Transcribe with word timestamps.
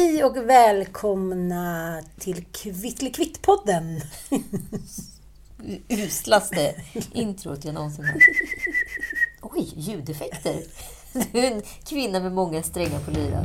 Hej 0.00 0.24
och 0.24 0.36
välkomna 0.36 2.00
till 2.18 2.44
Kvittlikvittpodden. 2.44 4.00
Uslaste 5.88 6.74
introt 7.12 7.64
jag 7.64 7.74
någonsin 7.74 8.04
hört. 8.04 8.22
Oj, 9.40 9.72
ljudeffekter. 9.76 10.62
Du 11.32 11.38
är 11.38 11.52
en 11.52 11.62
kvinna 11.88 12.20
med 12.20 12.32
många 12.32 12.62
strängar 12.62 13.00
på 13.00 13.10
lyran. 13.10 13.44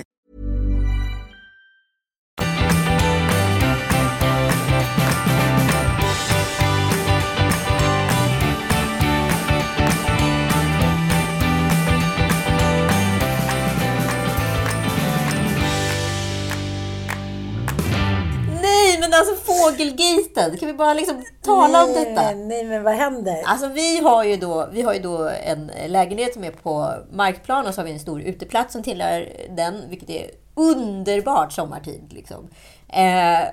Men 19.01 19.13
alltså 19.13 19.35
fågelgaten. 19.35 20.57
Kan 20.57 20.67
vi 20.67 20.73
bara 20.73 20.93
liksom 20.93 21.23
tala 21.41 21.83
om 21.83 21.93
detta? 21.93 22.21
Nej, 22.21 22.35
nej, 22.35 22.65
men 22.65 22.83
vad 22.83 22.93
händer? 22.93 23.41
Alltså 23.45 23.67
vi 23.67 23.99
har 23.99 24.23
ju 24.23 24.37
då, 24.37 24.69
vi 24.71 24.81
har 24.81 24.93
ju 24.93 24.99
då 24.99 25.29
en 25.45 25.71
lägenhet 25.87 26.33
som 26.33 26.43
är 26.43 26.51
på 26.51 26.93
markplan 27.11 27.67
och 27.67 27.73
så 27.73 27.81
har 27.81 27.85
vi 27.85 27.91
en 27.91 27.99
stor 27.99 28.21
uteplats 28.21 28.73
som 28.73 28.83
tillhör 28.83 29.29
den, 29.49 29.89
vilket 29.89 30.09
är 30.09 30.31
underbart 30.53 31.53
sommartid. 31.53 32.13
Liksom. 32.13 32.49
Eh, 32.87 33.47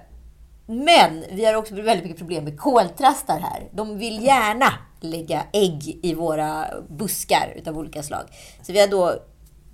men 0.67 1.25
vi 1.31 1.45
har 1.45 1.55
också 1.55 1.75
väldigt 1.75 2.03
mycket 2.03 2.19
problem 2.19 2.45
med 2.45 2.59
koltrastar 2.59 3.39
här. 3.39 3.69
De 3.73 3.99
vill 3.99 4.25
gärna 4.25 4.73
lägga 5.01 5.43
ägg 5.53 6.01
i 6.03 6.15
våra 6.15 6.67
buskar 6.89 7.55
utav 7.57 7.79
olika 7.79 8.03
slag. 8.03 8.25
Så 8.63 8.73
vi 8.73 8.81
har 8.81 8.89
då 8.89 9.15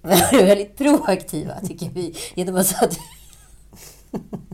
varit 0.03 0.33
väldigt 0.33 0.77
proaktiva, 0.77 1.61
tycker 1.61 1.91
vi, 1.91 2.15
genom 2.35 2.56
att 2.56 2.99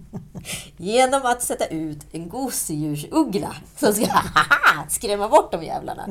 genom 0.76 1.20
att 1.24 1.42
sätta 1.42 1.66
ut 1.66 1.98
en 2.12 2.28
gosedjursuggla 2.28 3.56
som 3.78 3.92
ska 3.94 4.06
skrämma 4.88 5.28
bort 5.28 5.52
de 5.52 5.64
jävlarna. 5.64 6.08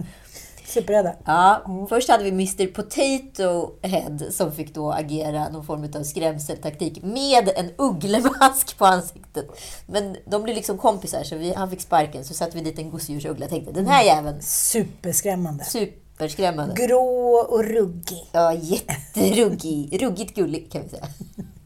Superrädda. 0.66 1.16
Ja, 1.26 1.62
Först 1.90 2.10
hade 2.10 2.24
vi 2.24 2.30
Mr 2.30 2.68
Potato 2.68 3.72
Head 3.82 4.18
som 4.32 4.52
fick 4.52 4.74
då 4.74 4.92
agera 4.92 5.50
någon 5.50 5.66
form 5.66 5.92
av 5.96 6.04
skrämseltaktik 6.04 7.04
med 7.04 7.50
en 7.56 7.72
ugglemask 7.78 8.78
på 8.78 8.86
ansiktet. 8.86 9.48
Men 9.88 10.16
de 10.26 10.44
blev 10.44 10.56
liksom 10.56 10.78
kompisar 10.78 11.24
så 11.24 11.36
vi, 11.36 11.54
han 11.54 11.70
fick 11.70 11.82
sparken 11.82 12.26
så 12.26 12.34
satte 12.34 12.58
vi 12.58 12.64
dit 12.64 12.80
en 12.80 12.92
gosedjursuggla 12.92 13.46
och 13.46 13.52
tänkte 13.52 13.72
den 13.72 13.88
här 13.88 14.04
jäveln, 14.04 14.42
Superskrämmande. 14.42 15.64
superskrämmande. 15.64 16.76
Grå 16.88 17.36
och 17.50 17.64
ruggig. 17.64 18.30
Ja, 18.32 18.54
jätteruggig. 18.54 20.02
Ruggigt 20.02 20.36
gullig 20.36 20.72
kan 20.72 20.84
vi 20.84 20.90
säga. 20.90 21.08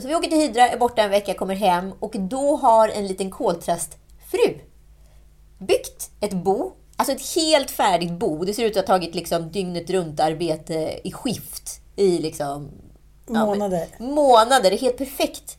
Så 0.00 0.08
vi 0.08 0.14
åker 0.14 0.28
till 0.30 0.38
Hydra, 0.40 0.68
är 0.68 0.78
borta 0.78 1.02
en 1.02 1.10
vecka, 1.10 1.34
kommer 1.34 1.54
hem 1.54 1.92
och 2.00 2.14
då 2.18 2.56
har 2.56 2.88
en 2.88 3.06
liten 3.06 3.30
koltrastfru 3.30 4.58
byggt 5.58 6.10
ett 6.20 6.32
bo. 6.32 6.72
Alltså 6.96 7.14
ett 7.14 7.34
helt 7.36 7.70
färdigt 7.70 8.12
bo. 8.12 8.44
Det 8.44 8.54
ser 8.54 8.64
ut 8.64 8.76
att 8.76 8.88
ha 8.88 8.96
tagit 8.96 9.14
liksom 9.14 9.50
dygnet 9.50 9.90
runt 9.90 10.20
arbete 10.20 11.00
i 11.04 11.12
skift 11.12 11.80
i 11.96 12.18
liksom... 12.18 12.68
ja, 13.26 13.32
men- 13.32 13.46
Månader. 13.46 13.86
månader. 13.98 14.70
Helt 14.78 14.98
perfekt. 14.98 15.56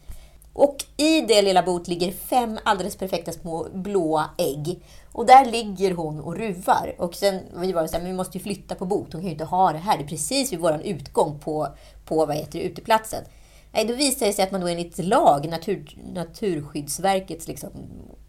Och 0.53 0.75
i 0.97 1.21
det 1.21 1.41
lilla 1.41 1.63
boet 1.63 1.87
ligger 1.87 2.11
fem 2.11 2.59
alldeles 2.63 2.95
perfekta 2.95 3.31
små 3.31 3.67
blåa 3.73 4.29
ägg. 4.37 4.83
Och 5.11 5.25
där 5.25 5.45
ligger 5.45 5.91
hon 5.91 6.19
och 6.19 6.35
ruvar. 6.35 6.95
Och 6.97 7.15
sen 7.15 7.39
vi 7.55 7.71
var 7.71 7.87
så 7.87 7.93
här, 7.93 7.99
men 7.99 8.11
vi 8.11 8.17
måste 8.17 8.37
ju 8.37 8.43
flytta 8.43 8.75
på 8.75 8.85
bot. 8.85 9.13
Hon 9.13 9.21
kan 9.21 9.27
ju 9.27 9.31
inte 9.31 9.43
ha 9.45 9.71
det 9.71 9.77
här. 9.77 9.97
Det 9.97 10.03
är 10.03 10.07
precis 10.07 10.53
vid 10.53 10.59
vår 10.59 10.81
utgång 10.83 11.39
på, 11.39 11.67
på 12.05 12.25
vad 12.25 12.35
heter 12.35 12.59
det, 12.59 12.65
uteplatsen. 12.65 13.23
Nej, 13.71 13.85
då 13.85 13.93
visar 13.93 14.25
det 14.25 14.33
sig 14.33 14.43
att 14.43 14.51
man 14.51 14.61
då 14.61 14.67
enligt 14.67 14.97
lag, 14.97 15.49
natur, 15.49 15.97
Naturskyddsverkets 16.13 17.47
liksom, 17.47 17.69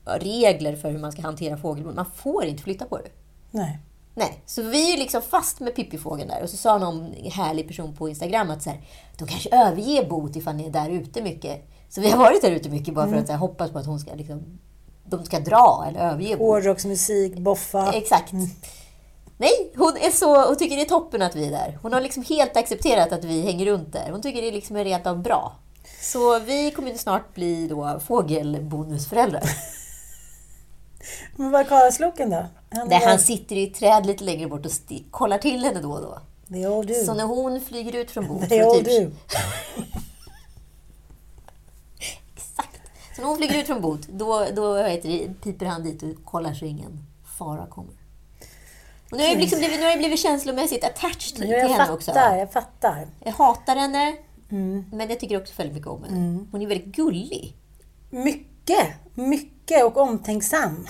regler 0.04 0.76
för 0.76 0.90
hur 0.90 0.98
man 0.98 1.12
ska 1.12 1.22
hantera 1.22 1.56
fågelbon, 1.56 1.94
man 1.94 2.10
får 2.16 2.44
inte 2.44 2.62
flytta 2.62 2.84
på 2.84 2.96
det. 2.96 3.10
Nej. 3.50 3.78
Nej, 4.14 4.42
så 4.46 4.62
vi 4.62 4.88
är 4.88 4.92
ju 4.92 4.98
liksom 4.98 5.22
fast 5.22 5.60
med 5.60 5.74
Pippifågeln 5.74 6.28
där. 6.28 6.42
Och 6.42 6.50
så 6.50 6.56
sa 6.56 6.78
någon 6.78 7.12
härlig 7.32 7.68
person 7.68 7.94
på 7.94 8.08
Instagram 8.08 8.50
att 8.50 8.62
så 8.62 8.70
här, 8.70 8.80
de 9.18 9.28
kanske 9.28 9.48
överger 9.56 10.08
bot 10.08 10.36
ifall 10.36 10.56
ni 10.56 10.66
är 10.66 10.70
där 10.70 10.90
ute 10.90 11.22
mycket. 11.22 11.68
Så 11.88 12.00
vi 12.00 12.10
har 12.10 12.18
varit 12.18 12.42
där 12.42 12.50
ute 12.50 12.70
mycket 12.70 12.94
bara 12.94 13.08
för 13.08 13.16
att 13.16 13.26
så 13.26 13.32
här, 13.32 13.38
hoppas 13.38 13.70
på 13.70 13.78
att 13.78 13.86
hon 13.86 14.00
ska 14.00 14.14
liksom, 14.14 14.58
de 15.04 15.24
ska 15.24 15.40
dra 15.40 15.84
eller 15.88 16.00
överge 16.00 16.36
bot. 16.36 16.46
Hårdrocksmusik, 16.46 17.38
boffa. 17.38 17.92
Exakt. 17.92 18.32
Nej, 19.36 19.72
hon, 19.76 19.96
är 19.96 20.10
så, 20.10 20.46
hon 20.46 20.56
tycker 20.56 20.76
det 20.76 20.82
är 20.82 20.88
toppen 20.88 21.22
att 21.22 21.36
vi 21.36 21.46
är 21.46 21.50
där. 21.50 21.78
Hon 21.82 21.92
har 21.92 22.00
liksom 22.00 22.24
helt 22.28 22.56
accepterat 22.56 23.12
att 23.12 23.24
vi 23.24 23.40
hänger 23.42 23.66
runt 23.66 23.92
där. 23.92 24.08
Hon 24.10 24.22
tycker 24.22 24.42
det 24.42 24.50
liksom 24.50 24.76
är 24.76 24.84
rent 24.84 25.06
av 25.06 25.22
bra. 25.22 25.56
Så 26.00 26.38
vi 26.38 26.70
kommer 26.70 26.94
snart 26.94 27.34
bli 27.34 27.66
då 27.68 28.00
fågelbonusföräldrar. 28.06 29.42
Men 31.36 31.50
vad 31.50 31.60
är 31.60 31.64
karlsloken 31.64 32.30
då? 32.30 32.46
Han 32.70 32.92
är- 32.92 33.06
han 33.06 33.18
sitter 33.18 33.56
i 33.56 33.64
ett 33.66 33.74
träd 33.74 34.06
lite 34.06 34.24
längre 34.24 34.48
bort 34.48 34.66
och 34.66 34.72
kollar 35.10 35.38
till 35.38 35.64
henne 35.64 35.80
då 35.80 35.92
och 35.92 36.00
då. 36.00 36.18
Det 36.46 36.62
är 36.62 36.82
du. 36.82 36.94
Så 36.94 37.14
när 37.14 37.24
hon 37.24 37.60
flyger 37.60 37.96
ut 37.96 38.10
från 38.10 38.26
bordet... 38.28 38.48
Det 38.48 38.58
är 38.58 38.74
typ- 38.74 38.84
du. 38.86 39.10
Exakt. 42.36 42.80
Så 43.16 43.20
när 43.22 43.28
hon 43.28 43.36
flyger 43.36 43.60
ut 43.60 43.66
från 43.66 43.80
bot, 43.80 44.08
då, 44.08 44.46
då 44.56 44.76
heter 44.76 45.08
det, 45.08 45.34
piper 45.42 45.66
han 45.66 45.82
dit 45.82 46.02
och 46.02 46.24
kollar 46.24 46.54
så 46.54 46.64
ingen 46.64 47.04
fara 47.38 47.66
kommer. 47.66 47.94
Och 49.12 49.18
nu 49.18 49.22
har 49.24 49.30
jag, 49.30 49.38
liksom 49.40 49.58
blivit, 49.58 49.76
nu 49.78 49.82
har 49.84 49.90
jag 49.90 49.98
blivit 49.98 50.20
känslomässigt 50.20 50.84
attached 50.84 51.36
till 51.36 51.46
henne 51.50 51.68
fattar, 51.76 51.94
också. 51.94 52.10
jag 52.14 52.52
fattar. 52.52 53.06
Jag 53.24 53.32
hatar 53.32 53.76
henne, 53.76 54.12
Mm. 54.50 54.84
men 54.92 55.08
jag 55.10 55.20
tycker 55.20 55.40
också 55.40 55.54
väldigt 55.56 55.74
mycket 55.74 55.88
om 55.90 56.04
henne. 56.04 56.38
Hon 56.52 56.62
är 56.62 56.66
väldigt 56.66 56.86
gullig. 56.96 57.56
Mycket, 58.10 58.86
mycket 59.14 59.84
och 59.84 59.96
omtänksam. 59.96 60.86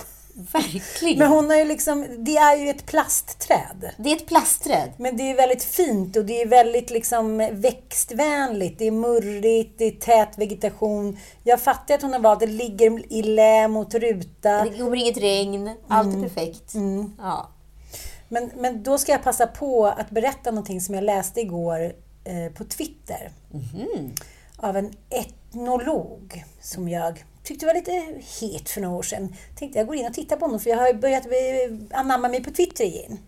Verkligen. 0.53 1.19
Men 1.19 1.27
hon 1.27 1.49
har 1.49 1.57
ju 1.57 1.65
liksom, 1.65 2.07
det 2.17 2.37
är 2.37 2.55
ju 2.57 2.69
ett 2.69 2.85
plastträd. 2.85 3.89
Det 3.97 4.11
är 4.11 4.15
ett 4.15 4.25
plastträd. 4.27 4.91
Men 4.97 5.17
det 5.17 5.31
är 5.31 5.35
väldigt 5.35 5.63
fint 5.63 6.15
och 6.17 6.25
det 6.25 6.41
är 6.41 6.47
väldigt 6.47 6.89
liksom 6.89 7.37
växtvänligt. 7.51 8.79
Det 8.79 8.87
är 8.87 8.91
murrigt, 8.91 9.75
det 9.79 9.85
är 9.85 9.91
tät 9.91 10.37
vegetation. 10.37 11.17
Jag 11.43 11.61
fattar 11.61 11.95
att 11.95 12.01
hon 12.01 12.13
har 12.13 12.19
valt, 12.19 12.39
det 12.39 12.47
ligger 12.47 13.13
i 13.13 13.23
lä 13.23 13.67
mot 13.67 13.93
ruta. 13.93 14.63
Det 14.63 14.77
kommer 14.77 14.95
inget 14.95 15.17
regn. 15.17 15.69
Allt 15.87 16.15
är 16.15 16.21
perfekt. 16.21 16.73
Ja. 17.17 17.49
Men, 18.33 18.51
men 18.55 18.83
då 18.83 18.97
ska 18.97 19.11
jag 19.11 19.23
passa 19.23 19.47
på 19.47 19.85
att 19.85 20.09
berätta 20.09 20.51
någonting 20.51 20.81
som 20.81 20.95
jag 20.95 21.03
läste 21.03 21.41
igår 21.41 21.93
eh, 22.23 22.53
på 22.53 22.63
Twitter. 22.63 23.31
av 24.57 24.77
en 24.77 24.93
etnolog 25.09 26.43
som 26.61 26.89
jag 26.89 27.23
tyckte 27.43 27.65
var 27.65 27.73
lite 27.73 27.91
het 28.41 28.69
för 28.69 28.81
några 28.81 28.95
år 28.95 29.03
sedan. 29.03 29.35
Tänkte 29.55 29.79
jag 29.79 29.87
går 29.87 29.95
in 29.95 30.05
och 30.05 30.13
tittar 30.13 30.35
på 30.37 30.45
honom 30.45 30.59
för 30.59 30.69
jag 30.69 30.77
har 30.77 30.93
börjat 30.93 31.25
eh, 31.25 31.99
anamma 31.99 32.27
mig 32.27 32.43
på 32.43 32.51
Twitter 32.51 32.83
igen. 32.83 33.19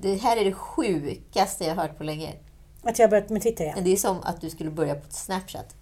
Det 0.00 0.14
här 0.14 0.36
är 0.36 0.44
det 0.44 0.52
sjukaste 0.52 1.64
jag 1.64 1.74
hört 1.74 1.98
på 1.98 2.04
länge. 2.04 2.34
Att 2.82 2.98
jag 2.98 3.06
har 3.06 3.10
börjat 3.10 3.28
med 3.28 3.42
Twitter 3.42 3.64
igen. 3.64 3.78
Det 3.84 3.92
är 3.92 3.96
som 3.96 4.22
att 4.22 4.40
du 4.40 4.50
skulle 4.50 4.70
börja 4.70 4.94
på 4.94 5.10
Snapchat. 5.10 5.74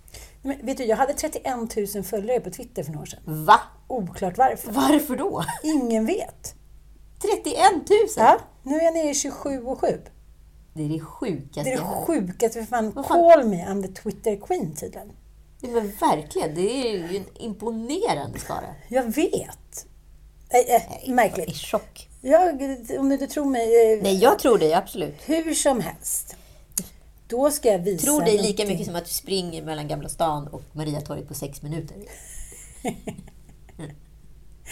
Men 0.43 0.67
vet 0.67 0.77
du, 0.77 0.85
jag 0.85 0.97
hade 0.97 1.13
31 1.13 1.95
000 1.95 2.05
följare 2.05 2.41
på 2.41 2.51
Twitter 2.51 2.83
för 2.83 2.93
några 2.93 3.03
år 3.03 3.07
sedan. 3.07 3.45
Va? 3.45 3.61
Oklart 3.89 4.39
varför. 4.39 4.73
Varför 4.73 5.17
då? 5.17 5.45
Ingen 5.63 6.07
vet. 6.07 6.55
31 7.21 7.59
000? 7.73 7.99
Ja, 8.17 8.39
nu 8.63 8.79
är 8.79 8.85
jag 8.85 8.95
nere 8.95 9.11
i 9.11 9.15
27 9.15 9.63
och 9.63 9.81
7. 9.81 9.87
Det 10.75 10.85
är 10.85 10.89
det 10.89 11.01
sjukaste 11.01 11.71
Det 11.71 11.73
är 11.73 11.77
det 11.81 12.07
sjukaste, 12.07 12.59
för 12.59 12.67
fan, 12.67 12.93
fan? 12.93 13.05
call 13.05 13.45
me, 13.49 13.57
I'm 13.67 13.83
the 13.83 14.03
Twitter 14.03 14.37
queen 14.47 14.75
tydligen. 14.77 15.13
Ja, 15.61 15.69
men 15.69 15.93
verkligen, 16.01 16.55
det 16.55 16.61
är 16.89 16.91
ju 16.91 17.17
en 17.17 17.25
imponerande 17.39 18.39
skara. 18.39 18.75
Jag 18.89 19.03
vet. 19.03 19.87
Äh, 20.49 20.59
äh, 20.59 20.83
Jag 21.01 21.09
är 21.09 21.15
märkligt. 21.15 21.49
i 21.49 21.55
chock. 21.55 22.09
Jag, 22.21 22.51
om 22.99 23.09
du 23.09 23.13
inte 23.15 23.27
tror 23.27 23.45
mig, 23.45 23.93
eh, 23.93 24.03
Nej, 24.03 24.17
jag 24.19 24.39
tror 24.39 24.59
dig 24.59 24.75
absolut. 24.75 25.17
hur 25.27 25.55
som 25.55 25.81
helst. 25.81 26.37
Då 27.29 27.51
ska 27.51 27.69
jag 27.73 27.79
visa 27.79 28.05
Tror 28.05 28.21
dig 28.23 28.39
lika 28.39 28.67
mycket 28.67 28.87
som 28.87 28.97
att 28.97 29.05
du 29.05 29.11
springer 29.11 29.63
mellan 29.63 29.89
Gamla 29.89 30.09
stan 30.09 30.49
och 30.49 30.63
Mariatorget 30.73 31.29
på 31.29 31.35
sex 31.35 31.63
minuter. 31.63 31.97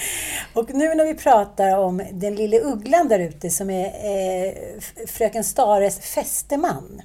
Och 0.54 0.74
nu 0.74 0.94
när 0.94 1.04
vi 1.04 1.14
pratar 1.14 1.78
om 1.78 2.02
den 2.12 2.34
lille 2.34 2.60
ugglan 2.60 3.08
där 3.08 3.18
ute 3.18 3.50
som 3.50 3.70
är 3.70 3.86
eh, 3.86 4.52
fröken 5.06 5.44
Stares 5.44 6.00
fästeman. 6.00 7.02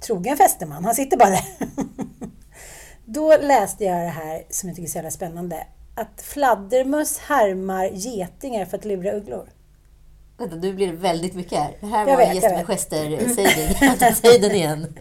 Trogen 0.00 0.36
fästeman, 0.36 0.84
han 0.84 0.94
sitter 0.94 1.16
bara 1.16 1.30
där. 1.30 1.44
Då 3.04 3.36
läste 3.36 3.84
jag 3.84 3.96
det 3.96 4.08
här 4.08 4.42
som 4.50 4.68
jag 4.68 4.76
tycker 4.76 4.88
är 4.88 4.90
så 4.90 4.98
jävla 4.98 5.10
spännande. 5.10 5.66
Att 5.94 6.22
fladdermöss 6.22 7.18
härmar 7.18 7.84
getingar 7.86 8.64
för 8.64 8.78
att 8.78 8.84
lura 8.84 9.12
ugglor. 9.12 9.48
Vänta, 10.38 10.56
nu 10.56 10.72
blir 10.74 10.86
det 10.86 10.92
väldigt 10.92 11.34
mycket 11.34 11.58
här. 11.58 11.76
Det 11.80 11.86
här 11.86 12.08
Jag 12.08 12.16
var 12.16 12.26
vet, 12.26 12.34
gäster 12.34 12.50
med 12.50 12.66
vet. 12.66 12.66
gester-sägning. 12.66 14.14
Säg 14.14 14.38
den 14.38 14.50
igen. 14.52 14.98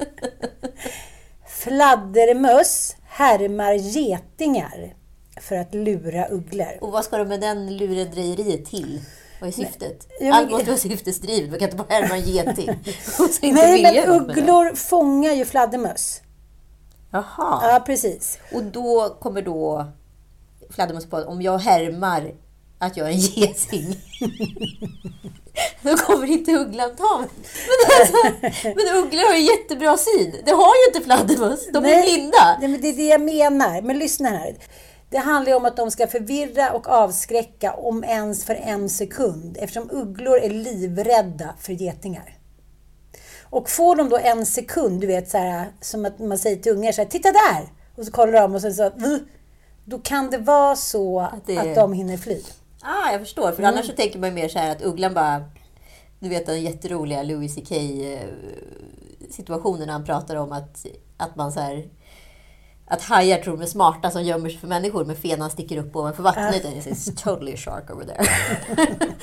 Fladdermöss 1.48 2.96
härmar 3.08 3.74
getingar 3.74 4.94
för 5.48 5.56
att 5.56 5.74
lura 5.74 6.28
ugglor. 6.28 6.78
Och 6.82 6.92
vad 6.92 7.06
ska 7.06 7.18
de 7.18 7.28
med 7.28 7.42
den 7.42 7.78
lurendrejeriet 7.78 8.66
till? 8.66 9.02
Vad 9.40 9.48
är 9.48 9.54
syftet? 9.54 10.08
Ja, 10.20 10.26
men- 10.26 10.34
Allt 10.34 10.52
måste 10.52 10.66
vara 10.66 10.78
syftesdrivet. 10.78 11.50
Man 11.50 11.60
kan 11.60 11.70
inte 11.70 11.78
bara 11.78 11.94
härma 11.94 12.16
en 12.16 12.22
geting. 12.22 12.70
Nej, 13.54 13.84
men 13.84 14.10
ugglor 14.22 14.76
fångar 14.76 15.34
ju 15.34 15.46
fladdermöss. 15.46 16.22
Jaha. 17.12 17.60
Ja, 17.72 17.84
precis. 17.86 18.40
Och 18.54 18.64
då 18.64 19.18
kommer 19.22 19.42
då 19.42 19.86
fladdermöss 20.70 21.06
på 21.06 21.18
att 21.18 21.26
om 21.26 21.42
jag 21.42 21.58
härmar 21.58 22.32
att 22.80 22.98
jag 22.98 23.08
är 23.08 23.12
en 23.12 23.20
geting. 23.20 24.00
då 25.82 25.98
kommer 25.98 26.28
inte 26.28 26.52
ugglan 26.52 26.96
ta 26.96 27.18
mig. 27.20 27.30
Men, 27.68 28.00
alltså, 28.02 28.68
men 28.68 29.04
ugglor 29.04 29.28
har 29.30 29.36
ju 29.36 29.44
jättebra 29.44 29.98
syn. 29.98 30.36
Det 30.46 30.52
har 30.52 30.74
ju 30.76 30.96
inte 30.96 31.06
fladdermöss. 31.06 31.68
De 31.74 31.78
är 31.78 31.82
Nej, 31.82 32.04
blinda. 32.04 32.58
Nej, 32.60 32.70
men 32.70 32.82
det 32.82 32.90
är 32.90 32.94
det 32.94 33.08
jag 33.08 33.22
menar. 33.22 33.82
Men 33.82 34.00
lyssna 34.00 34.30
här. 34.30 34.56
Det 35.10 35.18
handlar 35.18 35.52
ju 35.52 35.56
om 35.58 35.66
att 35.66 35.78
de 35.78 35.92
ska 35.92 36.08
förvirra 36.08 36.72
och 36.72 36.88
avskräcka 36.88 37.74
om 37.74 38.04
ens 38.04 38.46
för 38.46 38.56
en 38.56 38.90
sekund 38.90 39.58
eftersom 39.60 39.90
ugglor 39.92 40.38
är 40.38 40.50
livrädda 40.50 41.54
för 41.60 41.74
getingar. 41.74 42.38
Och 43.44 43.70
får 43.70 43.96
de 43.96 44.10
då 44.10 44.18
en 44.18 44.46
sekund, 44.46 45.02
du 45.02 45.08
vet 45.08 45.30
så 45.30 45.38
här, 45.38 45.68
som 45.82 46.06
att 46.06 46.20
man 46.20 46.38
säger 46.38 46.56
till 46.58 46.72
ungar 46.72 46.92
så 46.92 47.02
här, 47.02 47.10
titta 47.10 47.32
där! 47.32 47.70
Och 47.96 48.06
så 48.06 48.12
kollar 48.12 48.42
de 48.42 48.56
och 48.56 48.62
sen 48.62 48.74
så, 48.74 48.92
då 49.86 50.00
kan 50.00 50.30
det 50.30 50.38
vara 50.38 50.76
så 50.76 51.20
att, 51.20 51.46
det 51.46 51.56
är- 51.56 51.76
de 51.76 51.94
hinner 51.94 52.18
fly. 52.18 52.42
Ah, 52.82 53.12
jag 53.12 53.22
förstår. 53.22 53.52
För 53.52 53.64
annars 53.64 53.86
så 53.88 53.92
tänker 53.94 54.20
man 54.20 54.34
mer 54.34 54.48
så 54.48 54.60
här 54.60 54.72
att 54.72 54.82
ugglan 54.82 55.14
bara... 55.14 55.44
Du 56.20 56.30
vet 56.30 56.46
den 56.46 56.62
jätteroliga 56.64 57.24
Louis 57.24 57.56
CK 57.56 57.72
eh, 57.72 58.20
situationen 59.32 59.86
när 59.86 59.94
han 59.94 60.06
pratar 60.06 60.36
om 60.36 60.52
att, 60.52 60.86
att 61.18 61.36
man 61.36 61.52
så 61.52 61.60
här... 61.60 61.86
Att 62.88 63.02
hajar 63.02 63.38
tror 63.38 63.58
de 63.58 63.64
är 63.64 63.68
smarta 63.68 64.12
som 64.12 64.24
gömmer 64.24 64.50
sig 64.50 64.60
för 64.60 64.68
människor 64.68 65.06
men 65.06 65.16
fenan 65.16 65.50
sticker 65.50 65.78
upp 65.78 65.96
ovanför 65.96 66.24
vattnet. 66.24 66.66
Äh. 66.66 66.72
And 66.72 66.82
it's 66.82 67.24
totally 67.24 67.54
a 67.54 67.58
shark 67.58 67.90
over 67.90 68.06
there. 68.06 68.26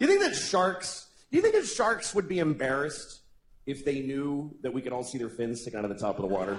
You 0.00 0.06
think 0.06 0.22
that 0.22 0.36
sharks? 0.36 1.06
Do 1.30 1.36
you 1.36 1.42
think 1.42 1.54
that 1.54 1.66
sharks 1.66 2.14
would 2.14 2.28
be 2.28 2.38
embarrassed 2.38 3.20
if 3.66 3.84
they 3.84 4.00
knew 4.00 4.50
that 4.62 4.72
we 4.72 4.80
could 4.80 4.92
all 4.92 5.02
see 5.02 5.18
their 5.18 5.28
fins 5.28 5.60
sticking 5.60 5.78
out 5.78 5.84
of 5.84 5.90
the 5.90 5.98
top 5.98 6.18
of 6.18 6.22
the 6.22 6.34
water? 6.34 6.56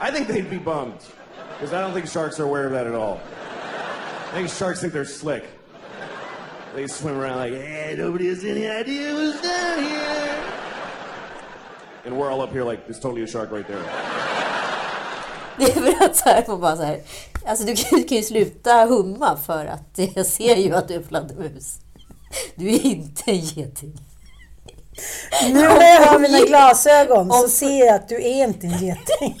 I 0.00 0.10
think 0.10 0.26
they'd 0.26 0.48
be 0.48 0.56
bummed 0.56 1.04
because 1.52 1.74
I 1.74 1.80
don't 1.82 1.92
think 1.92 2.06
sharks 2.08 2.40
are 2.40 2.44
aware 2.44 2.64
of 2.64 2.72
that 2.72 2.86
at 2.86 2.94
all. 2.94 3.20
I 4.28 4.32
think 4.32 4.48
sharks 4.48 4.80
think 4.80 4.94
they're 4.94 5.04
slick. 5.04 5.44
They 6.74 6.86
swim 6.86 7.16
around 7.18 7.36
like, 7.36 7.52
"Yeah, 7.52 7.94
nobody 7.96 8.28
has 8.28 8.44
any 8.44 8.66
idea 8.66 9.12
what's 9.14 9.42
down 9.42 9.82
here," 9.82 10.57
and 12.08 12.16
we're 12.16 12.30
all 12.30 12.40
up 12.40 12.52
here 12.52 12.64
like, 12.70 12.82
"There's 12.88 13.00
totally 13.00 13.24
a 13.24 13.26
shark 13.26 13.52
right 13.52 13.66
there." 13.66 13.82
Det 15.58 15.64
är 15.64 15.72
för 15.72 16.04
att 16.04 16.16
så 16.16 16.28
här, 16.28 16.44
man 16.48 16.60
bara 16.60 16.76
så 16.76 16.82
här, 16.82 17.00
alltså 17.46 17.64
du 17.64 17.76
kan, 17.76 17.98
du 17.98 18.04
kan 18.04 18.16
ju 18.16 18.22
sluta 18.22 18.84
humma 18.84 19.36
för 19.46 19.66
att 19.66 19.98
jag 20.16 20.26
ser 20.26 20.56
ju 20.56 20.74
att 20.74 20.88
du 20.88 20.94
är 20.94 21.02
fladdermus. 21.02 21.74
Du 22.54 22.68
är 22.74 22.86
inte 22.86 23.22
en 23.30 23.36
geting. 23.36 24.00
Nu 25.42 25.52
när 25.60 25.94
jag 25.94 26.00
har 26.06 26.18
mina 26.18 26.38
glasögon 26.40 27.30
så 27.30 27.42
om- 27.44 27.48
ser 27.50 27.86
jag 27.86 27.94
att 27.94 28.08
du 28.08 28.14
är 28.16 28.44
inte 28.44 28.66
en 28.66 28.72
geting. 28.86 29.36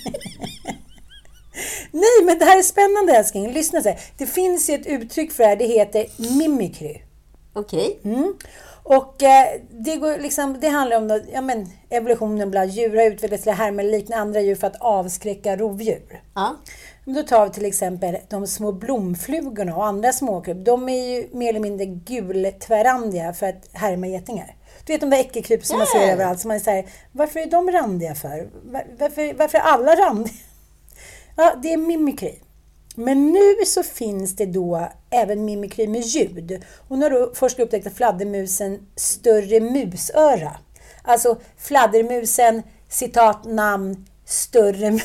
Nej, 1.90 2.24
men 2.24 2.38
det 2.38 2.44
här 2.44 2.58
är 2.58 2.62
spännande 2.62 3.12
älskling. 3.12 3.52
Lyssna 3.52 3.82
så 3.82 3.88
här. 3.88 4.00
Det 4.18 4.26
finns 4.26 4.70
ju 4.70 4.74
ett 4.74 4.86
uttryck 4.86 5.32
för 5.32 5.42
det 5.42 5.48
här. 5.48 5.56
Det 5.56 5.66
heter 5.66 6.06
mimikry. 6.38 7.02
Okej. 7.52 7.98
Mm. 8.04 8.34
Och 8.90 9.22
eh, 9.22 9.46
det, 9.70 9.96
går 9.96 10.18
liksom, 10.18 10.56
det 10.60 10.68
handlar 10.68 10.96
om 10.96 11.22
ja, 11.32 11.40
men, 11.40 11.66
evolutionen 11.90 12.50
bland 12.50 12.70
djur 12.70 12.96
har 12.96 13.04
utvecklats 13.04 13.42
till 13.42 13.52
att 13.52 13.58
härma 13.58 13.82
likna 13.82 14.16
andra 14.16 14.40
djur 14.40 14.54
för 14.54 14.66
att 14.66 14.80
avskräcka 14.80 15.56
rovdjur. 15.56 16.22
Ja. 16.34 16.56
Men 17.04 17.14
Då 17.14 17.22
tar 17.22 17.46
vi 17.46 17.52
till 17.52 17.64
exempel 17.66 18.16
de 18.28 18.46
små 18.46 18.72
blomflugorna 18.72 19.76
och 19.76 19.86
andra 19.86 20.12
småkryp. 20.12 20.64
De 20.64 20.88
är 20.88 21.08
ju 21.16 21.28
mer 21.32 21.48
eller 21.48 21.60
mindre 21.60 21.86
gultvärrandiga 21.86 23.32
för 23.32 23.46
att 23.46 23.68
härma 23.72 24.06
getingar. 24.06 24.54
Du 24.86 24.92
vet 24.92 25.00
de 25.00 25.10
där 25.10 25.18
äckelkryp 25.20 25.64
som 25.64 25.78
man 25.78 25.86
ser 25.86 26.12
överallt. 26.12 26.40
Som 26.40 26.48
man 26.48 26.60
säger, 26.60 26.86
varför 27.12 27.40
är 27.40 27.46
de 27.46 27.70
randiga 27.70 28.14
för? 28.14 28.48
Var- 28.64 28.86
Varför, 28.98 29.34
varför 29.34 29.58
är 29.58 29.62
alla 29.62 29.92
randiga? 29.96 30.34
Ja, 31.36 31.54
det 31.62 31.72
är 31.72 31.76
mimikry. 31.76 32.34
Men 32.98 33.32
nu 33.32 33.64
så 33.66 33.82
finns 33.82 34.36
det 34.36 34.46
då 34.46 34.88
även 35.10 35.44
mimikry 35.44 35.86
med 35.88 36.00
ljud. 36.00 36.64
Nu 36.88 37.02
har 37.02 37.10
då 37.10 37.34
forskare 37.34 37.64
upptäckt 37.64 37.96
fladdermusen 37.96 38.86
större 38.96 39.60
musöra. 39.60 40.56
Alltså 41.02 41.38
fladdermusen, 41.56 42.62
citat, 42.88 43.44
namn, 43.44 44.06
större 44.24 44.90
mus. 44.90 45.02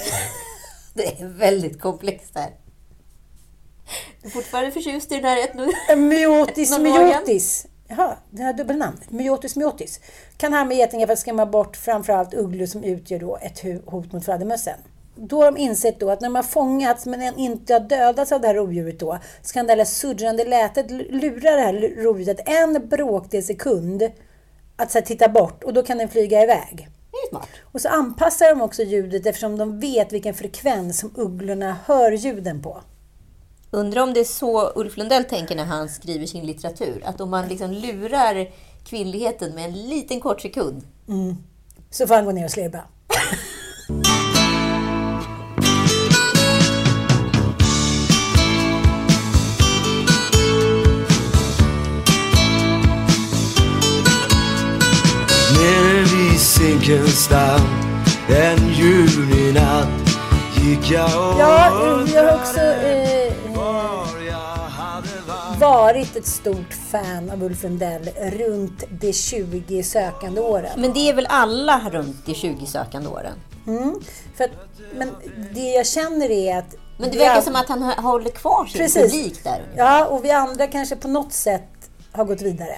Det 0.93 1.21
är 1.21 1.25
väldigt 1.25 1.81
komplext 1.81 2.31
här. 2.35 2.49
Du 4.21 4.27
är 4.27 4.31
fortfarande 4.31 4.71
förtjust 4.71 5.11
i 5.11 5.15
den 5.15 5.25
här 5.25 5.43
etno... 5.43 5.65
Myotis 5.95 6.71
Någon 6.71 6.87
organ? 6.87 7.07
myotis. 7.07 7.67
Jaha, 7.87 8.17
den 8.29 8.45
har 8.45 8.53
dubbelnamn. 8.53 8.97
Myotis 9.09 9.55
myotis. 9.55 9.99
Kan 10.37 10.53
härma 10.53 10.73
getingar 10.73 11.07
för 11.07 11.13
att 11.13 11.19
skrämma 11.19 11.45
bort 11.45 11.77
framförallt 11.77 12.33
ugglor 12.33 12.65
som 12.65 12.83
utgör 12.83 13.19
då 13.19 13.37
ett 13.41 13.85
hot 13.85 14.11
mot 14.11 14.25
fladdermössen. 14.25 14.79
Då 15.15 15.43
har 15.43 15.51
de 15.51 15.57
insett 15.57 15.99
då 15.99 16.09
att 16.09 16.21
när 16.21 16.29
man 16.29 16.43
fångats 16.43 17.05
men 17.05 17.37
inte 17.39 17.73
har 17.73 17.79
dödats 17.79 18.31
av 18.31 18.41
det 18.41 18.47
här 18.47 18.55
rovdjuret 18.55 18.99
då 18.99 19.19
så 19.41 19.53
kan 19.53 19.67
det 19.67 19.75
här 19.75 19.85
surrande 19.85 20.45
lätet 20.45 20.91
lura 20.91 21.55
det 21.55 21.61
här 21.61 22.03
rovdjuret 22.03 22.49
en 22.49 22.87
bråkdel 22.89 23.43
sekund 23.43 24.03
att 24.75 24.93
här, 24.93 25.01
titta 25.01 25.29
bort 25.29 25.63
och 25.63 25.73
då 25.73 25.83
kan 25.83 25.97
den 25.97 26.09
flyga 26.09 26.43
iväg. 26.43 26.89
Och 27.61 27.81
så 27.81 27.89
anpassar 27.89 28.49
de 28.49 28.61
också 28.61 28.83
ljudet 28.83 29.25
eftersom 29.25 29.57
de 29.57 29.79
vet 29.79 30.13
vilken 30.13 30.33
frekvens 30.33 30.99
som 30.99 31.11
ugglorna 31.15 31.77
hör 31.85 32.11
ljuden 32.11 32.61
på. 32.61 32.81
Undrar 33.71 34.01
om 34.01 34.13
det 34.13 34.19
är 34.19 34.23
så 34.23 34.71
Ulf 34.75 34.97
Lundell 34.97 35.23
tänker 35.23 35.55
när 35.55 35.65
han 35.65 35.89
skriver 35.89 36.25
sin 36.25 36.45
litteratur. 36.45 37.01
Att 37.05 37.21
om 37.21 37.29
man 37.29 37.47
liksom 37.47 37.71
lurar 37.71 38.49
kvinnligheten 38.85 39.55
med 39.55 39.65
en 39.65 39.73
liten 39.73 40.19
kort 40.19 40.41
sekund. 40.41 40.87
Så 41.89 42.07
får 42.07 42.15
han 42.15 42.25
gå 42.25 42.31
ner 42.31 42.45
och 42.45 42.51
slirba. 42.51 42.83
Zinkensdamm 56.63 57.61
en 58.29 58.67
julig 58.73 59.53
natt 59.53 59.87
gick 60.57 60.91
jag 60.91 61.05
och 61.05 61.39
Ja, 61.39 62.01
vi 62.05 62.15
har 62.15 62.35
också 62.35 62.59
eh, 62.59 63.33
varit 65.59 66.15
ett 66.15 66.25
stort 66.27 66.73
fan 66.91 67.29
av 67.29 67.43
Ulf 67.43 67.63
Lundell 67.63 68.09
runt 68.15 68.83
de 69.01 69.13
20 69.13 69.83
sökande 69.83 70.41
åren. 70.41 70.71
Men 70.77 70.93
det 70.93 71.09
är 71.09 71.13
väl 71.13 71.27
alla 71.29 71.89
runt 71.91 72.25
de 72.25 72.33
20 72.33 72.65
sökande 72.65 73.09
åren? 73.09 73.33
Mm. 73.67 73.99
För 74.35 74.43
att, 74.43 74.51
men 74.97 75.11
det 75.53 75.71
jag 75.73 75.85
känner 75.87 76.31
är 76.31 76.57
att... 76.57 76.75
Men 76.97 77.11
det 77.11 77.17
verkar 77.17 77.35
an- 77.35 77.43
som 77.43 77.55
att 77.55 77.69
han 77.69 77.83
hå- 77.83 78.01
håller 78.01 78.29
kvar 78.29 78.65
sin 78.65 78.81
Precis. 78.81 79.11
publik 79.11 79.43
där. 79.43 79.61
Ja, 79.77 80.05
och 80.05 80.25
vi 80.25 80.31
andra 80.31 80.67
kanske 80.67 80.95
på 80.95 81.07
något 81.07 81.33
sätt 81.33 81.69
har 82.11 82.25
gått 82.25 82.41
vidare. 82.41 82.75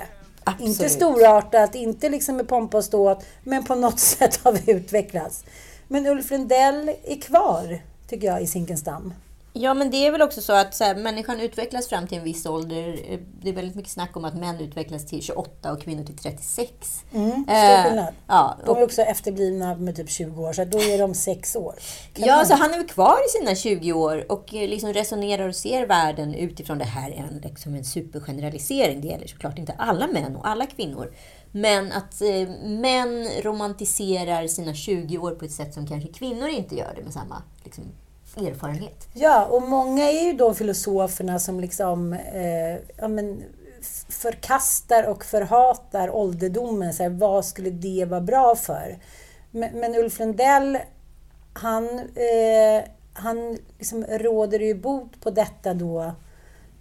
Absolut. 0.48 0.70
Inte 0.70 0.90
storartat, 0.90 1.75
inte 1.75 2.10
liksom 2.10 2.38
med 2.38 2.48
pompa 2.48 2.78
och 2.78 2.86
ståt, 2.86 3.25
men 3.44 3.64
på 3.64 3.75
något 3.75 4.00
sätt 4.16 4.40
har 4.44 4.52
vi 4.52 4.72
utvecklats. 4.72 5.44
Men 5.88 6.08
Ulf 6.08 6.32
Lundell 6.32 6.92
är 7.04 7.22
kvar, 7.22 7.80
tycker 8.08 8.28
jag, 8.28 8.42
i 8.42 8.48
Zinkensdamm. 8.48 9.14
Ja, 9.58 9.74
men 9.74 9.92
det 9.92 9.98
är 10.08 10.12
väl 10.12 10.22
också 10.22 10.42
så 10.42 10.54
att 10.54 10.76
så 10.76 10.84
här, 10.84 10.96
människan 10.96 11.40
utvecklas 11.40 11.88
fram 11.88 12.08
till 12.08 12.18
en 12.18 12.24
viss 12.24 12.46
ålder. 12.46 13.00
Eh, 13.10 13.20
Det 13.42 13.50
är 13.50 13.54
väldigt 13.54 13.76
mycket 13.76 13.92
snack 13.92 14.18
om 14.18 14.26
att 14.26 14.36
män 14.36 14.60
utvecklas 14.60 15.06
till 15.06 15.22
28 15.22 15.72
och 15.72 15.82
kvinnor 15.82 16.04
till 16.04 16.18
36. 16.18 17.04
Mm, 17.14 17.30
Eh, 17.32 17.34
stor 17.74 17.84
skillnad. 17.90 18.14
ja, 18.28 18.58
De 18.66 18.78
är 18.78 18.84
också 18.84 19.02
efterblivna 19.02 19.76
med 19.76 19.96
typ 19.96 20.10
20 20.10 20.42
år, 20.44 20.54
så 20.54 20.66
då 20.66 20.78
är 20.78 20.98
de 20.98 21.14
6 21.14 21.56
år. 21.56 21.76
Kan 22.14 22.26
Ja, 22.28 22.36
man- 22.36 22.46
så 22.46 22.54
han 22.54 22.74
är 22.74 22.78
väl 22.78 22.88
kvar 22.88 23.18
i 23.28 23.40
sina 23.40 23.56
20 23.56 23.94
år 23.94 24.32
och 24.32 24.54
eh, 24.56 24.70
liksom 24.70 24.94
resonerar 24.94 25.48
och 25.48 25.56
ser 25.56 25.86
världen 25.86 26.34
utifrån 26.34 26.78
det 26.78 26.86
här 26.86 27.12
är 27.12 27.18
en, 27.32 27.38
liksom 27.44 27.76
en 27.76 27.86
supergeneralisering. 27.86 29.02
Det 29.02 29.08
gäller 29.08 29.28
såklart 29.28 29.58
inte 29.58 29.74
alla 29.78 30.08
män 30.08 30.36
och 30.36 30.48
alla 30.48 30.66
kvinnor. 30.66 31.14
Men 31.52 31.92
att 31.92 32.22
eh, 32.22 32.50
män 32.66 33.28
romantiserar 33.44 34.48
sina 34.48 34.74
20 34.74 35.18
år 35.18 35.32
på 35.32 35.46
ett 35.46 35.52
sätt 35.52 35.74
som 35.74 35.88
kanske 35.88 36.10
kvinnor 36.14 36.48
inte 36.48 36.76
gör 36.76 36.94
det 36.96 37.04
med 37.04 37.14
samma 37.14 37.42
liksom, 37.64 37.84
erfarenhet. 38.38 39.08
Ja, 39.13 39.46
och 39.46 39.62
många 39.62 40.12
är 40.12 40.25
ju 40.25 40.34
de 40.34 40.56
filosoferna 40.56 41.39
som 41.39 41.60
liksom 41.60 42.13
eh, 42.13 42.75
ja, 42.98 43.08
men, 43.08 43.44
förkastar 44.10 45.04
och 45.04 45.25
förhatar 45.25 46.15
ålderdomen. 46.15 46.94
Så 46.94 47.04
här, 47.04 47.10
vad 47.10 47.46
skulle 47.46 47.70
det 47.70 48.06
vara 48.06 48.22
bra 48.22 48.56
för? 48.56 48.98
Men, 49.51 49.80
men 49.80 49.96
Ulf 49.96 50.20
Lundell, 50.20 50.77
han, 51.54 52.00
eh, 52.00 52.84
han 53.13 53.58
liksom 53.77 54.04
råder 54.04 54.60
ju 54.60 54.75
bot 54.75 55.22
på 55.22 55.30
detta 55.30 55.74
då 55.74 56.12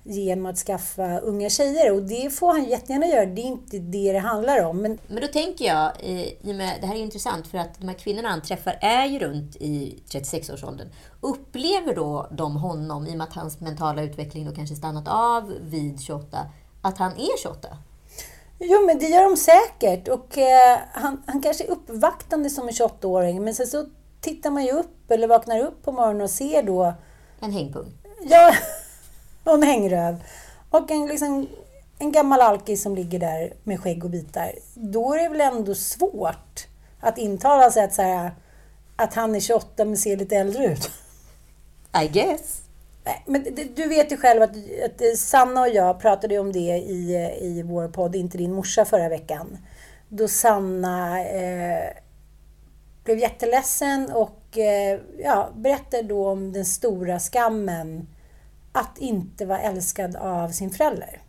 genom 0.07 0.47
att 0.47 0.59
skaffa 0.59 1.19
unga 1.19 1.51
tjejer. 1.51 1.93
Och 1.93 2.03
det 2.03 2.31
får 2.35 2.53
han 2.53 2.65
jättegärna 2.65 3.07
göra. 3.07 3.27
Det 3.27 3.41
är 3.41 3.47
inte 3.47 3.79
det 3.79 4.13
det 4.13 4.19
handlar 4.19 4.65
om. 4.65 4.79
Men 4.83 4.99
Men 5.07 5.21
då 5.23 5.29
tänker 5.29 5.65
jag, 5.65 5.93
i 6.03 6.37
och 6.43 6.55
med, 6.55 6.79
det 6.81 6.87
här 6.87 6.95
är 6.95 6.99
intressant 6.99 7.47
för 7.47 7.59
att 7.59 7.81
de 7.81 7.89
här 7.89 7.95
kvinnorna 7.99 8.29
han 8.29 8.43
träffar 8.43 8.79
är 8.81 9.07
ju 9.07 9.19
runt 9.19 9.57
i 9.57 10.03
36-årsåldern. 10.11 10.89
Upplever 11.21 11.95
då 11.95 12.29
de 12.31 12.57
honom, 12.57 13.07
i 13.07 13.13
och 13.13 13.17
med 13.19 13.27
att 13.29 13.35
hans 13.35 13.61
mentala 13.61 14.03
utveckling 14.03 14.45
då 14.47 14.53
kanske 14.55 14.77
stannat 14.77 15.09
av 15.09 15.53
vid 15.61 16.01
28, 16.01 16.39
att 16.83 16.99
han 16.99 17.13
är 17.13 17.39
28? 17.43 17.69
Jo, 18.59 18.87
men 18.87 18.99
det 18.99 19.07
gör 19.07 19.23
de 19.25 19.37
säkert. 19.37 20.09
Och 20.09 20.39
eh, 20.39 20.79
han, 20.93 21.23
han 21.27 21.43
kanske 21.43 21.65
är 21.65 21.71
uppvaktande 21.71 22.51
som 22.51 22.69
en 22.69 22.75
28-åring, 22.75 23.45
men 23.45 23.55
sen 23.55 23.67
så 23.67 23.87
tittar 24.21 24.51
man 24.51 24.65
ju 24.65 24.71
upp 24.73 25.11
eller 25.11 25.29
vaknar 25.29 25.61
upp 25.61 25.83
på 25.85 25.93
morgonen 25.93 26.21
och 26.23 26.31
ser 26.31 26.63
då, 26.63 26.95
En 27.41 27.53
hängpung. 27.53 27.93
ja, 28.23 28.55
och 29.45 29.55
en 29.55 29.63
hängröv 29.63 30.25
och 30.71 30.91
en, 30.91 31.07
liksom, 31.07 31.49
en 31.99 32.13
gammal 32.13 32.41
alkis 32.41 32.83
som 32.83 32.95
ligger 32.95 33.19
där 33.19 33.53
med 33.65 33.81
skägg 33.81 34.05
och 34.05 34.11
bitar. 34.11 34.53
Då 34.75 35.15
är 35.15 35.23
det 35.23 35.29
väl 35.29 35.41
ändå 35.41 35.75
svårt 35.75 36.67
att 37.01 37.19
intala 37.19 37.71
sig 37.71 37.85
att, 37.85 37.95
så 37.95 38.03
här, 38.03 38.31
att 38.97 39.15
han 39.15 39.35
är 39.35 39.41
28 39.41 39.85
men 39.85 39.97
ser 39.97 40.17
lite 40.17 40.37
äldre 40.37 40.65
ut. 40.67 40.91
I 42.05 42.09
guess. 42.09 42.61
Nej, 43.05 43.23
men 43.27 43.45
du 43.75 43.89
vet 43.89 44.13
ju 44.13 44.17
själv 44.17 44.43
att, 44.43 44.51
att 44.85 45.19
Sanna 45.19 45.61
och 45.61 45.69
jag 45.69 46.01
pratade 46.01 46.39
om 46.39 46.53
det 46.53 46.77
i, 46.77 47.15
i 47.41 47.63
vår 47.63 47.89
podd 47.89 48.17
Inte 48.17 48.39
din 48.39 48.53
morsa 48.53 48.85
förra 48.85 49.09
veckan. 49.09 49.59
Då 50.09 50.29
Sanna 50.29 51.25
eh, 51.25 51.91
blev 53.05 53.19
jätteledsen 53.19 54.11
och 54.13 54.59
eh, 54.59 55.01
ja, 55.19 55.51
berättade 55.57 56.03
då 56.03 56.29
om 56.29 56.53
den 56.53 56.65
stora 56.65 57.19
skammen 57.19 58.07
att 58.75 58.99
inte 58.99 59.47
vara 59.47 59.61
älskad 59.61 60.17
av 60.17 60.49
sin 60.49 60.71
förälder. 60.71 61.23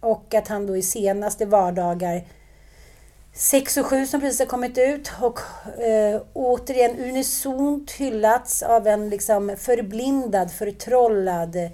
Och 0.00 0.34
att 0.34 0.48
han 0.48 0.66
då 0.66 0.76
i 0.76 0.82
senaste 0.82 1.46
vardagar 1.46 2.24
6 3.32 3.76
och 3.76 3.86
7 3.86 4.06
som 4.06 4.20
precis 4.20 4.38
har 4.38 4.46
kommit 4.46 4.78
ut 4.78 5.12
och 5.20 5.40
eh, 5.80 6.22
återigen 6.32 6.98
unisont 6.98 7.90
hyllats 7.90 8.62
av 8.62 8.86
en 8.86 9.08
liksom 9.08 9.56
förblindad, 9.58 10.50
förtrollad 10.50 11.56
eh, 11.56 11.70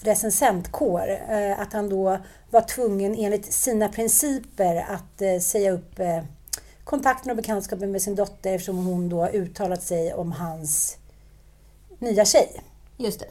recensentkår. 0.00 1.18
Eh, 1.28 1.60
att 1.60 1.72
han 1.72 1.88
då 1.88 2.18
var 2.50 2.60
tvungen 2.60 3.14
enligt 3.14 3.52
sina 3.52 3.88
principer 3.88 4.76
att 4.88 5.22
eh, 5.22 5.38
säga 5.38 5.70
upp 5.70 5.98
eh, 5.98 6.22
kontakten 6.84 7.30
och 7.30 7.36
bekantskapen 7.36 7.92
med 7.92 8.02
sin 8.02 8.14
dotter 8.14 8.54
eftersom 8.54 8.86
hon 8.86 9.08
då 9.08 9.28
uttalat 9.28 9.82
sig 9.82 10.14
om 10.14 10.32
hans 10.32 10.98
nya 11.98 12.24
tjej. 12.24 12.60
Just 12.98 13.20
det. 13.20 13.26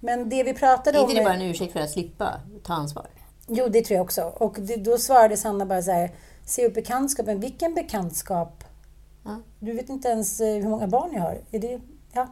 Men 0.00 0.28
det 0.28 0.42
vi 0.42 0.54
pratade 0.54 0.98
Är 0.98 1.02
om... 1.02 1.10
inte 1.10 1.20
det 1.20 1.24
bara 1.24 1.34
en 1.34 1.42
ursäkt 1.42 1.72
för 1.72 1.80
att 1.80 1.90
slippa 1.90 2.40
ta 2.62 2.74
ansvar? 2.74 3.06
Jo, 3.46 3.68
det 3.68 3.82
tror 3.82 3.96
jag 3.96 4.04
också. 4.04 4.22
Och 4.22 4.56
det, 4.60 4.76
då 4.76 4.98
svarade 4.98 5.36
Sanna 5.36 5.66
bara 5.66 5.82
så 5.82 5.90
här, 5.90 6.10
se 6.44 6.66
upp 6.66 6.74
bekantskapen. 6.74 7.40
Vilken 7.40 7.74
bekantskap? 7.74 8.64
Ja. 9.24 9.40
Du 9.58 9.72
vet 9.72 9.88
inte 9.88 10.08
ens 10.08 10.40
eh, 10.40 10.54
hur 10.54 10.68
många 10.68 10.86
barn 10.86 11.10
jag 11.12 11.20
har. 11.20 11.40
Är 11.50 11.58
det... 11.58 11.80
Ja, 12.12 12.28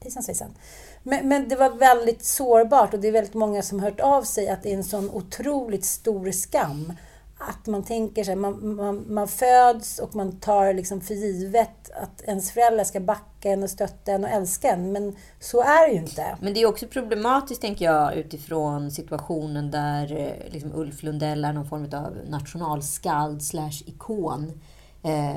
hejsan 0.00 0.22
svejsan. 0.22 0.54
Men, 1.02 1.28
men 1.28 1.48
det 1.48 1.56
var 1.56 1.70
väldigt 1.70 2.24
sårbart 2.24 2.94
och 2.94 3.00
det 3.00 3.08
är 3.08 3.12
väldigt 3.12 3.34
många 3.34 3.62
som 3.62 3.80
hört 3.80 4.00
av 4.00 4.22
sig 4.22 4.48
att 4.48 4.62
det 4.62 4.72
är 4.72 4.76
en 4.76 4.84
sån 4.84 5.10
otroligt 5.10 5.84
stor 5.84 6.30
skam. 6.30 6.92
Att 7.48 7.66
man 7.66 7.84
tänker 7.84 8.24
sig, 8.24 8.36
man, 8.36 8.74
man, 8.76 9.04
man 9.08 9.28
föds 9.28 9.98
och 9.98 10.14
man 10.14 10.40
tar 10.40 10.74
liksom 10.74 11.00
för 11.00 11.14
givet 11.14 11.90
att 12.02 12.22
ens 12.22 12.50
föräldrar 12.50 12.84
ska 12.84 13.00
backa 13.00 13.48
en 13.48 13.62
och 13.62 13.70
stötta 13.70 14.12
en 14.12 14.24
och 14.24 14.30
älska 14.30 14.68
en. 14.68 14.92
Men 14.92 15.16
så 15.40 15.62
är 15.62 15.88
det 15.88 15.94
ju 15.94 16.00
inte. 16.00 16.36
Men 16.40 16.54
det 16.54 16.62
är 16.62 16.66
också 16.66 16.86
problematiskt, 16.86 17.60
tänker 17.60 17.84
jag, 17.84 18.14
utifrån 18.14 18.90
situationen 18.90 19.70
där 19.70 20.16
eh, 20.16 20.52
liksom 20.52 20.72
Ulf 20.74 21.02
Lundell 21.02 21.44
är 21.44 21.52
någon 21.52 21.68
form 21.68 21.84
av 21.92 22.16
nationalskald 22.28 23.42
slash 23.42 23.82
ikon. 23.86 24.60
Eh, 25.02 25.36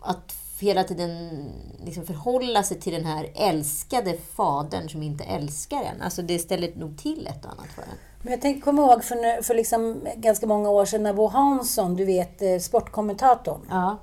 att 0.00 0.34
hela 0.60 0.84
tiden 0.84 1.44
liksom 1.84 2.06
förhålla 2.06 2.62
sig 2.62 2.80
till 2.80 2.92
den 2.92 3.04
här 3.04 3.32
älskade 3.34 4.16
fadern 4.16 4.88
som 4.88 5.02
inte 5.02 5.24
älskar 5.24 5.82
en. 5.82 6.02
Alltså 6.02 6.22
det 6.22 6.38
ställer 6.38 6.74
nog 6.76 6.98
till 6.98 7.26
ett 7.26 7.44
och 7.44 7.50
annat 7.50 7.68
för 7.74 7.82
en. 7.82 7.88
Men 8.22 8.32
jag 8.32 8.40
tänker, 8.40 8.60
kommer 8.60 8.82
ihåg 8.82 9.04
för, 9.04 9.42
för 9.42 9.54
liksom 9.54 10.06
ganska 10.16 10.46
många 10.46 10.70
år 10.70 10.84
sedan 10.84 11.02
när 11.02 11.12
Bo 11.14 11.26
Hansson, 11.26 11.96
du 11.96 12.04
vet 12.04 12.42
eh, 12.42 12.58
sportkommentatorn, 12.58 13.60
Ja, 13.70 13.98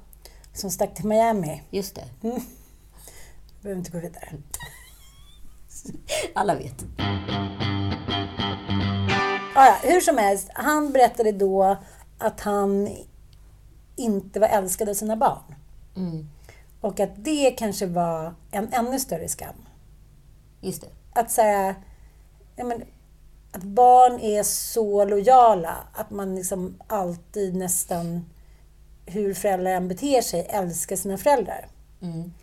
som 0.54 0.70
stack 0.72 0.94
till 0.94 1.06
Miami. 1.06 1.64
just 1.70 1.96
det. 1.96 2.04
Jag 2.22 2.42
behöver 3.62 3.80
inte 3.80 3.92
gå 3.92 4.00
vidare. 4.00 4.30
Alla 6.36 6.56
vet. 6.56 6.86
Ah, 9.56 9.66
ja, 9.66 9.76
hur 9.84 10.02
som 10.02 10.18
helst, 10.18 10.50
han 10.54 10.92
berättade 10.92 11.32
då 11.32 11.78
att 12.18 12.42
han 12.42 12.90
inte 13.96 14.40
var 14.40 14.48
älskad 14.48 14.90
av 14.90 14.94
sina 14.94 15.16
barn. 15.16 15.56
Mm, 15.96 16.30
Och 16.82 17.00
att 17.00 17.10
det 17.24 17.52
kanske 17.52 17.86
var 17.86 18.34
en 18.52 18.74
ännu 18.74 19.00
större 19.00 19.28
skam. 19.28 19.56
just 20.62 20.82
det. 20.82 20.88
Att 21.14 21.32
säga, 21.32 21.76
ja, 22.56 22.64
men, 22.66 22.84
att 23.58 23.64
barn 23.64 24.20
är 24.20 24.44
så 24.44 25.06
lojala 25.06 25.78
att 25.94 26.10
man 26.10 26.36
liksom 26.36 26.78
alltid 26.88 27.56
nästan, 27.56 28.26
hur 29.06 29.34
föräldrar 29.34 29.72
än 29.72 29.88
beter 29.88 30.22
sig, 30.22 30.48
älskar 30.50 30.96
sina 30.96 31.18
föräldrar. 31.18 31.68
Mm. 32.02 32.34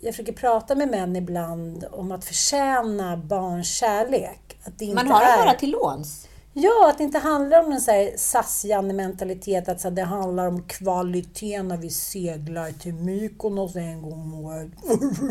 Jag 0.00 0.14
försöker 0.14 0.32
prata 0.32 0.74
med 0.74 0.88
män 0.88 1.16
ibland 1.16 1.84
om 1.92 2.12
att 2.12 2.24
förtjäna 2.24 3.16
barns 3.16 3.68
kärlek. 3.68 4.58
Att 4.64 4.78
det 4.78 4.84
inte 4.84 5.04
Man 5.04 5.10
har 5.10 5.20
det 5.20 5.26
är... 5.26 5.46
bara 5.46 5.54
till 5.54 5.70
låns. 5.70 6.28
Ja, 6.52 6.90
att 6.90 6.98
det 6.98 7.04
inte 7.04 7.18
handlar 7.18 7.64
om 7.64 7.72
en 7.72 7.80
så 7.80 7.90
här 7.90 8.10
SAS-Janne-mentalitet, 8.16 9.68
att 9.68 9.80
så 9.80 9.90
det 9.90 10.02
handlar 10.02 10.46
om 10.46 10.62
kvaliteten 10.62 11.68
när 11.68 11.76
vi 11.76 11.90
seglar 11.90 12.72
till 12.72 12.94
Mykonos 12.94 13.76
en 13.76 14.02
gång 14.02 14.12
om 14.12 14.34
året. 14.34 14.70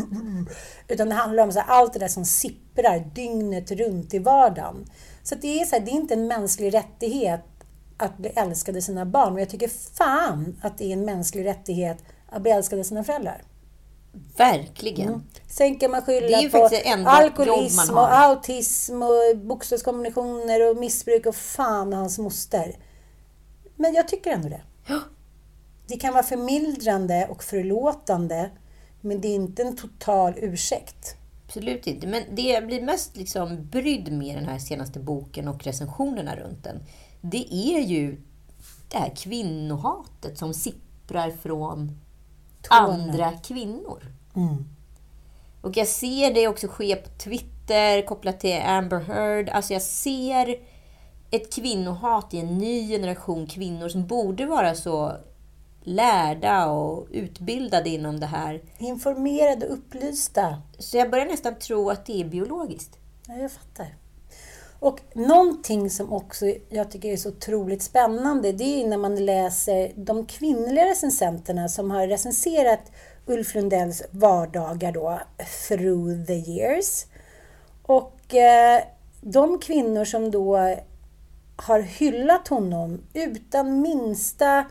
Utan 0.87 1.09
det 1.09 1.15
handlar 1.15 1.43
om 1.43 1.51
så 1.51 1.59
allt 1.59 1.93
det 1.93 1.99
där 1.99 2.07
som 2.07 2.25
sipprar 2.25 2.99
dygnet 2.99 3.71
runt 3.71 4.13
i 4.13 4.19
vardagen. 4.19 4.85
Så 5.25 5.35
det, 5.35 5.61
är 5.61 5.65
så 5.65 5.75
här, 5.75 5.85
det 5.85 5.91
är 5.91 5.95
inte 5.95 6.13
en 6.13 6.27
mänsklig 6.27 6.73
rättighet 6.73 7.45
att 7.97 8.17
bli 8.17 8.29
älskad 8.29 8.77
av 8.77 8.81
sina 8.81 9.05
barn. 9.05 9.33
Men 9.33 9.39
jag 9.39 9.49
tycker 9.49 9.67
fan 9.97 10.59
att 10.61 10.77
det 10.77 10.85
är 10.85 10.93
en 10.93 11.05
mänsklig 11.05 11.45
rättighet 11.45 11.97
att 12.29 12.41
bli 12.41 12.51
älskad 12.51 12.79
av 12.79 12.83
sina 12.83 13.03
föräldrar. 13.03 13.43
Verkligen. 14.37 15.23
Sen 15.47 15.79
kan 15.79 15.91
man 15.91 16.01
skylla 16.01 16.49
på 16.49 16.69
alkoholism 17.09 17.97
och 17.97 18.17
autism 18.17 19.01
och 19.01 19.37
bokstavskombinationer 19.37 20.69
och 20.69 20.77
missbruk 20.77 21.25
och 21.25 21.35
fan 21.35 21.93
och 21.93 21.99
hans 21.99 22.19
moster. 22.19 22.75
Men 23.75 23.93
jag 23.93 24.07
tycker 24.07 24.31
ändå 24.31 24.49
det. 24.49 24.61
Det 25.87 25.97
kan 25.97 26.13
vara 26.13 26.23
förmildrande 26.23 27.27
och 27.29 27.43
förlåtande 27.43 28.49
men 29.01 29.21
det 29.21 29.27
är 29.27 29.35
inte 29.35 29.63
en 29.63 29.75
total 29.75 30.33
ursäkt. 30.37 31.15
Absolut 31.55 31.87
inte. 31.87 32.07
Men 32.07 32.23
det 32.35 32.41
jag 32.41 32.67
blir 32.67 32.81
mest 32.81 33.17
liksom 33.17 33.67
brydd 33.69 34.11
med 34.11 34.37
den 34.37 34.45
här 34.45 34.59
senaste 34.59 34.99
boken 34.99 35.47
och 35.47 35.63
recensionerna 35.63 36.35
runt 36.35 36.63
den, 36.63 36.83
det 37.21 37.53
är 37.53 37.79
ju 37.79 38.21
det 38.91 38.97
här 38.97 39.15
kvinnohatet 39.15 40.37
som 40.37 40.53
sipprar 40.53 41.31
från 41.31 41.99
andra 42.69 43.31
kvinnor. 43.31 44.03
Och 45.61 45.77
jag 45.77 45.87
ser 45.87 46.33
det 46.33 46.47
också 46.47 46.67
ske 46.67 46.95
på 46.95 47.09
Twitter 47.09 48.05
kopplat 48.05 48.39
till 48.39 48.61
Amber 48.61 48.99
Heard. 48.99 49.49
Alltså 49.49 49.73
jag 49.73 49.81
ser 49.81 50.55
ett 51.31 51.55
kvinnohat 51.55 52.33
i 52.33 52.39
en 52.39 52.57
ny 52.57 52.89
generation 52.89 53.47
kvinnor 53.47 53.89
som 53.89 54.07
borde 54.07 54.45
vara 54.45 54.75
så 54.75 55.17
lärda 55.85 56.65
och 56.65 57.07
utbildade 57.11 57.89
inom 57.89 58.19
det 58.19 58.25
här. 58.25 58.61
Informerade 58.77 59.67
och 59.67 59.73
upplysta. 59.73 60.61
Så 60.79 60.97
jag 60.97 61.11
börjar 61.11 61.25
nästan 61.25 61.59
tro 61.59 61.89
att 61.89 62.05
det 62.05 62.21
är 62.21 62.25
biologiskt. 62.25 62.97
Ja, 63.27 63.35
jag 63.35 63.51
fattar. 63.51 63.95
Och 64.79 64.99
någonting 65.13 65.89
som 65.89 66.13
också 66.13 66.45
jag 66.69 66.91
tycker 66.91 67.09
är 67.09 67.17
så 67.17 67.29
otroligt 67.29 67.81
spännande, 67.83 68.51
det 68.51 68.83
är 68.83 68.87
när 68.87 68.97
man 68.97 69.25
läser 69.25 69.91
de 69.95 70.25
kvinnliga 70.25 70.85
recensenterna 70.85 71.69
som 71.69 71.91
har 71.91 72.07
recenserat 72.07 72.91
Ulf 73.25 73.55
Lundells 73.55 74.03
vardagar 74.11 74.91
då, 74.91 75.19
through 75.67 76.25
the 76.25 76.33
years. 76.33 77.05
Och 77.83 78.35
eh, 78.35 78.83
de 79.21 79.59
kvinnor 79.59 80.05
som 80.05 80.31
då 80.31 80.57
har 81.55 81.79
hyllat 81.79 82.47
honom 82.47 83.01
utan 83.13 83.81
minsta, 83.81 84.65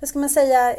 vad 0.00 0.08
ska 0.08 0.18
man 0.18 0.30
säga, 0.30 0.76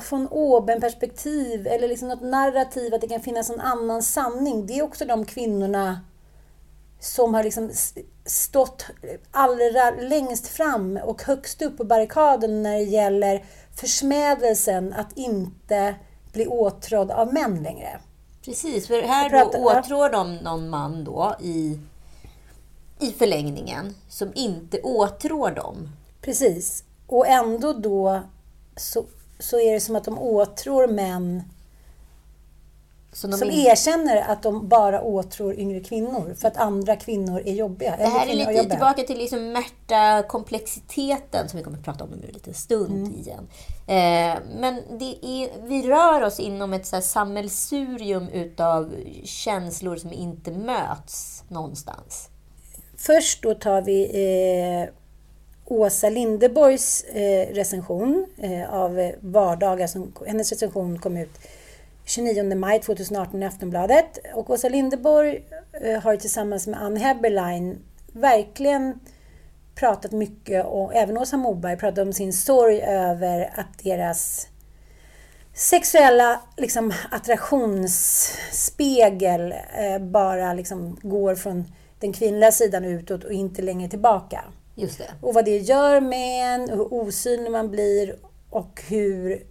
från 0.00 0.28
oben-perspektiv 0.28 1.66
eller 1.66 1.88
liksom 1.88 2.08
något 2.08 2.22
narrativ 2.22 2.94
att 2.94 3.00
det 3.00 3.08
kan 3.08 3.20
finnas 3.20 3.50
en 3.50 3.60
annan 3.60 4.02
sanning. 4.02 4.66
Det 4.66 4.78
är 4.78 4.82
också 4.82 5.04
de 5.04 5.24
kvinnorna 5.24 6.00
som 7.00 7.34
har 7.34 7.44
liksom 7.44 7.70
stått 8.24 8.86
allra 9.30 9.90
längst 9.90 10.46
fram 10.46 10.96
och 10.96 11.22
högst 11.22 11.62
upp 11.62 11.76
på 11.76 11.84
barrikaden 11.84 12.62
när 12.62 12.72
det 12.72 12.82
gäller 12.84 13.44
försmädelsen 13.76 14.92
att 14.92 15.18
inte 15.18 15.94
bli 16.32 16.46
åtrådd 16.46 17.10
av 17.10 17.32
män 17.32 17.62
längre. 17.62 18.00
Precis, 18.44 18.86
för 18.86 19.02
här 19.02 19.30
pratar- 19.30 19.58
då 19.58 19.78
åtrår 19.78 20.10
de 20.10 20.36
någon 20.36 20.70
man 20.70 21.04
då 21.04 21.36
i, 21.40 21.78
i 23.00 23.12
förlängningen 23.12 23.94
som 24.08 24.32
inte 24.34 24.80
åtrår 24.80 25.50
dem. 25.50 25.88
Precis. 26.20 26.84
Och 27.06 27.26
ändå 27.26 27.72
då 27.72 28.20
så, 28.76 29.04
så 29.38 29.60
är 29.60 29.72
det 29.74 29.80
som 29.80 29.96
att 29.96 30.04
de 30.04 30.18
åtrår 30.18 30.86
män 30.86 31.42
Som 33.12 33.32
som 33.32 33.50
inte- 33.50 33.70
erkänner 33.70 34.16
att 34.22 34.42
de 34.42 34.68
bara 34.68 35.02
åtrår 35.02 35.54
yngre 35.58 35.80
kvinnor 35.80 36.34
för 36.38 36.48
att 36.48 36.56
andra 36.56 36.96
kvinnor 36.96 37.42
är 37.44 37.52
jobbiga. 37.52 37.96
Det 37.96 38.06
här 38.06 38.26
är 38.26 38.34
lite 38.34 38.70
tillbaka 38.70 39.02
till 39.02 39.18
liksom 39.18 39.52
Märta-komplexiteten 39.52 41.48
som 41.48 41.56
vi 41.58 41.64
kommer 41.64 41.78
att 41.78 41.84
prata 41.84 42.04
om 42.04 42.10
nu 42.10 42.26
en 42.26 42.32
liten 42.34 42.54
stund 42.54 43.06
Mm. 43.06 43.14
igen. 43.14 43.48
Eh, 43.86 44.38
men 44.60 44.74
är, 45.22 45.66
vi 45.66 45.82
rör 45.88 46.22
oss 46.22 46.40
inom 46.40 46.72
ett 46.72 46.86
så 46.86 46.96
här 46.96 47.00
sammelsurium 47.00 48.28
utav 48.28 48.94
känslor 49.24 49.96
som 49.96 50.12
inte 50.12 50.50
möts 50.50 51.44
någonstans. 51.48 52.28
Först 52.96 53.42
då 53.42 53.54
tar 53.54 53.82
vi 53.82 54.04
eh, 54.04 54.94
Åsa 55.66 56.10
Lindeborgs 56.10 57.04
eh, 57.04 57.54
recension 57.54 58.26
eh, 58.38 58.74
av 58.74 59.12
Vardagar. 59.20 59.86
Som, 59.86 60.12
hennes 60.26 60.52
recension 60.52 60.98
kom 60.98 61.16
ut 61.16 61.38
29 62.04 62.54
maj 62.54 62.80
2018 62.80 63.42
i 63.42 63.46
Aftonbladet. 63.46 64.18
Och 64.34 64.50
Åsa 64.50 64.68
Lindeborg 64.68 65.44
eh, 65.72 66.02
har 66.02 66.16
tillsammans 66.16 66.66
med 66.66 66.82
Ann 66.82 66.96
Heberlein 66.96 67.78
verkligen 68.12 69.00
pratat 69.74 70.12
mycket, 70.12 70.66
och 70.66 70.94
även 70.94 71.18
Åsa 71.18 71.36
Moberg 71.36 71.76
pratat 71.76 71.98
om 71.98 72.12
sin 72.12 72.32
sorg 72.32 72.80
över 72.80 73.50
att 73.54 73.78
deras 73.84 74.48
sexuella 75.54 76.40
liksom, 76.56 76.92
attraktionsspegel 77.10 79.52
eh, 79.52 79.98
bara 80.00 80.52
liksom, 80.52 80.98
går 81.02 81.34
från 81.34 81.64
den 81.98 82.12
kvinnliga 82.12 82.52
sidan 82.52 82.84
utåt 82.84 83.24
och 83.24 83.32
inte 83.32 83.62
längre 83.62 83.88
tillbaka. 83.88 84.44
Just 84.74 84.98
det. 84.98 85.10
Och 85.20 85.34
vad 85.34 85.44
det 85.44 85.58
gör 85.58 86.00
med 86.00 86.54
en, 86.54 86.68
hur 86.68 86.94
osynlig 86.94 87.50
man 87.52 87.70
blir 87.70 88.16
och 88.50 88.82
hur 88.88 89.46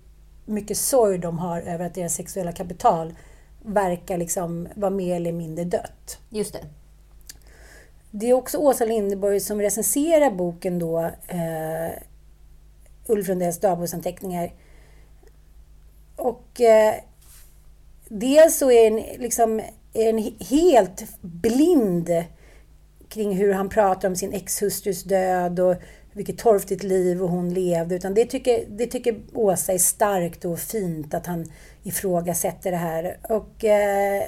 mycket 0.46 0.78
sorg 0.78 1.18
de 1.18 1.40
har 1.40 1.62
över 1.62 1.86
att 1.86 1.96
deras 1.96 2.16
sexuella 2.16 2.52
kapital 2.52 3.14
verkar 3.62 4.18
liksom 4.18 4.68
vara 4.76 4.92
mer 4.92 5.16
eller 5.16 5.32
mindre 5.32 5.66
dött. 5.66 6.18
Just 6.30 6.54
det. 6.54 6.66
Det 8.12 8.30
är 8.30 8.34
också 8.34 8.58
Åsa 8.58 8.86
Linderborg 8.86 9.40
som 9.40 9.62
recenserar 9.62 10.32
boken 10.32 10.80
då, 10.80 11.00
eh, 11.28 11.92
Ulf 13.08 13.28
Lundells 13.28 13.60
dagboksanteckningar. 13.60 14.54
Och 16.16 16.62
eh, 16.62 16.96
dels 18.08 18.58
så 18.58 18.72
är 18.72 18.92
den, 18.92 19.22
liksom, 19.22 19.60
är 19.94 20.06
den 20.06 20.20
he- 20.20 20.44
helt 20.46 21.04
blind 21.22 22.10
kring 23.14 23.36
hur 23.36 23.54
han 23.54 23.70
pratar 23.70 24.08
om 24.08 24.16
sin 24.16 24.34
exhustrus 24.34 25.04
död 25.04 25.60
och 25.60 25.76
vilket 26.14 26.38
torftigt 26.38 26.84
liv 26.84 27.24
och 27.24 27.30
hon 27.30 27.54
levde. 27.54 27.96
Utan 27.96 28.14
det 28.14 28.26
tycker, 28.26 28.66
det 28.68 28.86
tycker 28.86 29.16
Åsa 29.34 29.74
är 29.74 29.78
starkt 29.78 30.46
och 30.46 30.60
fint 30.60 31.14
att 31.14 31.26
han 31.26 31.52
ifrågasätter 31.84 32.72
det 32.72 32.78
här. 32.78 33.18
Och, 33.30 33.66
eh, 33.66 34.24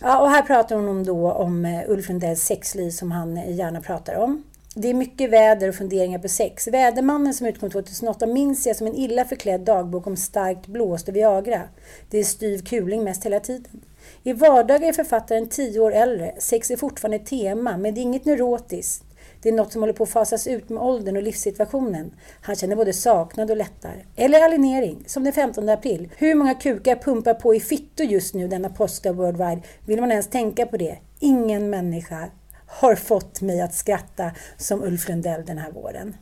ja, 0.00 0.20
och 0.20 0.30
här 0.30 0.42
pratar 0.42 0.76
hon 0.76 0.88
om, 0.88 1.04
då, 1.04 1.32
om 1.32 1.64
eh, 1.64 1.90
Ulf 1.90 2.08
Lundells 2.08 2.42
sexliv 2.42 2.90
som 2.90 3.10
han 3.10 3.36
eh, 3.36 3.56
gärna 3.56 3.80
pratar 3.80 4.14
om. 4.14 4.42
Det 4.74 4.88
är 4.88 4.94
mycket 4.94 5.30
väder 5.30 5.68
och 5.68 5.74
funderingar 5.74 6.18
på 6.18 6.28
sex. 6.28 6.68
Vädermannen 6.68 7.34
som 7.34 7.46
utkom 7.46 7.70
2008 7.70 8.26
minns 8.26 8.66
jag 8.66 8.76
som 8.76 8.86
en 8.86 8.94
illa 8.94 9.24
förklädd 9.24 9.60
dagbok 9.60 10.06
om 10.06 10.16
starkt 10.16 10.66
blåst 10.66 11.08
och 11.08 11.16
Viagra. 11.16 11.62
Det 12.10 12.18
är 12.18 12.24
styv 12.24 12.58
kuling 12.58 13.04
mest 13.04 13.24
hela 13.24 13.40
tiden. 13.40 13.80
I 14.22 14.32
vardagar 14.32 14.88
är 14.88 14.92
författaren 14.92 15.48
tio 15.48 15.80
år 15.80 15.92
äldre. 15.92 16.34
Sex 16.38 16.70
är 16.70 16.76
fortfarande 16.76 17.16
ett 17.16 17.26
tema, 17.26 17.76
men 17.76 17.94
det 17.94 18.00
är 18.00 18.02
inget 18.02 18.24
neurotiskt. 18.24 19.04
Det 19.42 19.48
är 19.48 19.52
något 19.52 19.72
som 19.72 19.82
håller 19.82 19.92
på 19.92 20.02
att 20.02 20.10
fasas 20.10 20.46
ut 20.46 20.68
med 20.68 20.82
åldern 20.82 21.16
och 21.16 21.22
livssituationen. 21.22 22.14
Han 22.40 22.56
känner 22.56 22.76
både 22.76 22.92
saknad 22.92 23.50
och 23.50 23.56
lättar. 23.56 24.04
Eller 24.16 24.44
alienering, 24.44 25.04
som 25.06 25.24
den 25.24 25.32
15 25.32 25.68
april. 25.68 26.08
Hur 26.16 26.34
många 26.34 26.54
kukar 26.54 26.96
pumpar 26.96 27.34
på 27.34 27.54
i 27.54 27.60
fittor 27.60 28.06
just 28.06 28.34
nu 28.34 28.48
denna 28.48 28.68
påska 28.68 29.12
worldwide? 29.12 29.62
Vill 29.86 30.00
man 30.00 30.10
ens 30.10 30.26
tänka 30.26 30.66
på 30.66 30.76
det? 30.76 30.98
Ingen 31.18 31.70
människa 31.70 32.30
har 32.66 32.94
fått 32.94 33.40
mig 33.40 33.60
att 33.60 33.74
skratta 33.74 34.30
som 34.56 34.82
Ulf 34.82 35.08
Lundell 35.08 35.44
den 35.46 35.58
här 35.58 35.70
våren. 35.70 36.16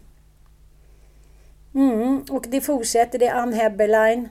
Mm, 1.75 2.25
och 2.31 2.47
det 2.49 2.61
fortsätter. 2.61 3.19
Det 3.19 3.27
är 3.27 3.35
Ann 3.35 3.53
Heberlein. 3.53 4.29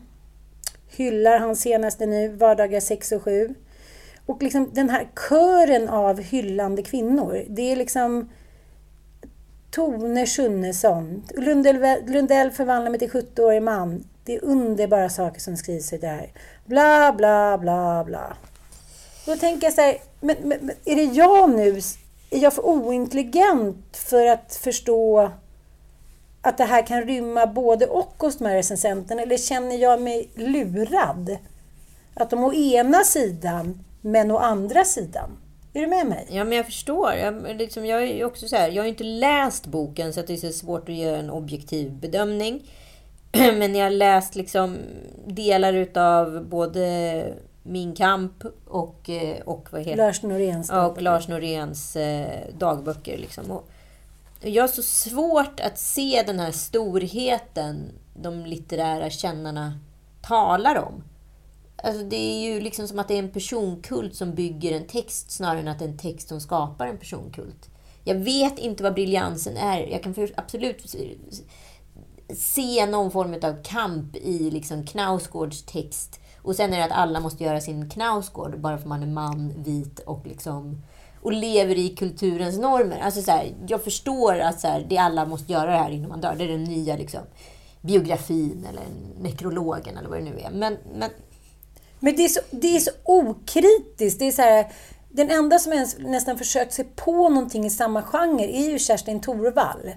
Hyllar 0.89 1.39
hans 1.39 1.62
senaste 1.62 2.06
nu, 2.06 2.28
Vardagar 2.28 2.80
6 2.80 3.12
och 3.12 3.23
7. 3.23 3.56
Och 4.26 4.43
liksom 4.43 4.69
den 4.73 4.89
här 4.89 5.08
kören 5.30 5.89
av 5.89 6.21
hyllande 6.21 6.82
kvinnor. 6.82 7.45
Det 7.47 7.71
är 7.71 7.76
liksom 7.76 8.30
Tone 9.71 10.26
Schunnesson. 10.26 11.23
Lundell, 11.36 12.06
Lundell 12.06 12.52
förvandlar 12.52 12.91
mig 12.91 13.00
till 13.00 13.10
70-årig 13.10 13.62
man. 13.62 14.04
Det 14.23 14.36
är 14.36 14.43
underbara 14.43 15.10
saker 15.10 15.39
som 15.39 15.58
skrivs 15.58 15.93
i 15.93 15.97
det 15.97 16.08
här. 16.08 16.32
Bla, 16.65 17.13
bla, 17.17 17.58
bla, 17.58 18.04
bla. 18.04 18.38
Då 19.26 19.36
tänker 19.36 19.67
jag 19.67 19.73
så 19.73 19.82
här, 19.82 19.97
men, 20.19 20.36
men, 20.41 20.60
men 20.62 20.76
är 20.86 20.95
det 20.95 21.04
jag 21.04 21.50
nu? 21.50 21.82
Är 22.30 22.39
jag 22.39 22.54
för 22.54 22.65
ointelligent 22.65 23.97
för 23.97 24.26
att 24.26 24.56
förstå 24.56 25.32
att 26.41 26.58
det 26.58 26.63
här 26.63 26.88
kan 26.88 27.02
rymma 27.02 27.47
både 27.47 27.86
och 27.86 28.13
hos 28.17 28.38
de 28.38 28.45
här 28.45 28.56
recensenterna? 28.56 29.21
Eller 29.21 29.38
känner 29.38 29.76
jag 29.76 30.02
mig 30.02 30.30
lurad? 30.36 31.38
Att 32.13 32.30
de 32.30 32.43
å 32.43 32.54
ena 32.54 33.04
sidan, 33.04 33.84
men 34.02 34.32
å 34.32 34.38
andra 34.38 34.84
sidan. 34.84 35.38
Är 35.73 35.82
du 35.82 35.88
med 35.88 36.08
mig? 36.08 36.28
Ja, 36.30 36.43
men 36.43 36.58
jag 36.58 36.65
förstår. 36.65 37.13
Jag, 37.13 37.56
liksom, 37.58 37.86
jag 37.86 38.04
är 38.04 38.26
också 38.26 38.47
så 38.47 38.56
här, 38.56 38.69
jag 38.69 38.84
har 38.84 38.88
inte 38.88 39.04
läst 39.04 39.65
boken 39.65 40.13
så 40.13 40.19
att 40.19 40.28
det 40.28 40.34
är 40.34 40.38
så 40.38 40.52
svårt 40.52 40.89
att 40.89 40.95
göra 40.95 41.17
en 41.17 41.30
objektiv 41.30 41.91
bedömning. 41.91 42.63
Men 43.32 43.76
jag 43.76 43.86
har 43.86 43.91
läst 43.91 44.36
liksom 44.36 44.78
delar 45.26 45.73
utav 45.73 46.45
både 46.45 47.23
Min 47.63 47.95
kamp 47.95 48.43
och, 48.67 49.10
eh, 49.10 49.41
och 49.45 49.67
vad 49.71 49.82
heter 49.82 49.97
Lars 49.97 50.23
Noréns 50.23 50.69
Ja, 50.69 50.88
och 50.88 51.02
Lars 51.02 51.28
Noréns 51.28 51.95
eh, 51.95 52.47
dagböcker. 52.58 53.17
Liksom. 53.17 53.52
Och 53.52 53.69
jag 54.41 54.63
har 54.63 54.67
så 54.67 54.84
svårt 54.84 55.60
att 55.60 55.80
se 55.80 56.23
den 56.28 56.39
här 56.39 56.52
storheten 56.52 57.91
de 58.13 58.45
litterära 58.45 59.10
kännarna 59.10 59.80
talar 60.21 60.76
om. 60.76 61.04
Alltså 61.84 62.04
det 62.04 62.15
är 62.15 62.54
ju 62.54 62.62
liksom 62.62 62.88
som 62.88 63.00
att 63.00 63.08
det 63.08 63.13
är 63.13 63.19
en 63.19 63.32
personkult 63.32 64.15
som 64.15 64.36
bygger 64.36 64.71
en 64.71 64.88
text 64.88 65.32
snarare 65.32 65.60
än 65.60 65.67
att 65.67 65.80
det 65.80 65.86
är 65.86 65.89
en 65.89 65.97
text 65.97 66.28
som 66.28 66.41
skapar 66.41 66.88
en 66.88 66.97
personkult. 66.97 67.69
Jag 68.04 68.15
vet 68.15 68.60
inte 68.60 68.84
vad 68.84 68.93
briljansen 68.93 69.58
är. 69.58 69.88
Jag 69.88 70.04
kan 70.04 70.13
för, 70.13 70.32
absolut 70.36 70.95
se 72.36 72.86
någon 72.86 73.12
form 73.12 73.34
av 73.34 73.63
kamp 73.63 74.15
i 74.15 74.52
liksom 74.52 74.86
Knausgårds 74.86 75.63
text. 75.63 76.19
Och 76.41 76.56
sen 76.56 76.73
är 76.73 76.78
det 76.78 76.86
att 76.86 76.91
alla 76.91 77.19
måste 77.19 77.43
göra 77.43 77.62
sin 77.62 77.89
Knausgård 77.89 78.60
bara 78.60 78.78
för 78.78 78.84
att 78.84 78.89
man 78.89 79.04
är 79.04 79.08
man, 79.08 79.63
vit 79.63 80.00
och 80.00 80.28
liksom 80.28 80.82
och 81.28 81.34
lever 81.34 81.78
i 81.78 81.90
kulturens 81.90 82.58
normer. 82.58 83.00
Alltså 83.00 83.22
så 83.22 83.32
här, 83.32 83.54
jag 83.68 83.84
förstår 83.84 84.40
att 84.40 84.60
så 84.60 84.68
här, 84.68 84.86
det 84.90 84.98
alla 84.98 85.26
måste 85.26 85.52
göra 85.52 85.72
det 85.72 85.78
här 85.78 85.90
innan 85.90 86.10
man 86.10 86.22
dör. 86.22 86.36
Det 86.38 86.44
är 86.44 86.48
den 86.48 86.63
nya 86.63 86.96
liksom, 86.96 87.22
biografin 87.82 88.68
eller 88.70 88.84
nekrologen 89.22 89.98
eller 89.98 90.10
vad 90.10 90.20
det 90.20 90.24
nu 90.24 90.40
är. 90.40 90.50
Men, 90.52 90.78
men 90.94 91.10
Men 92.00 92.16
det 92.16 92.26
är 92.26 92.30
så, 92.30 92.40
det 92.52 92.76
är 92.76 92.80
så 92.80 92.92
okritiskt. 93.04 94.20
Det 94.20 94.28
är 94.28 94.32
så 94.32 94.42
här, 94.42 94.72
den 95.10 95.30
enda 95.30 95.60
som 95.60 95.74
ens 95.74 95.98
nästan 95.98 96.38
försökt 96.38 96.74
sig 96.74 96.86
på 96.86 97.30
någonting 97.30 97.66
i 97.66 97.70
samma 97.70 98.02
genre 98.02 98.44
är 98.44 98.70
ju 98.70 98.80
Kerstin 98.80 99.22
Thorvall. 99.22 99.94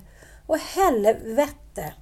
Och 0.47 0.59
helvete 0.59 1.95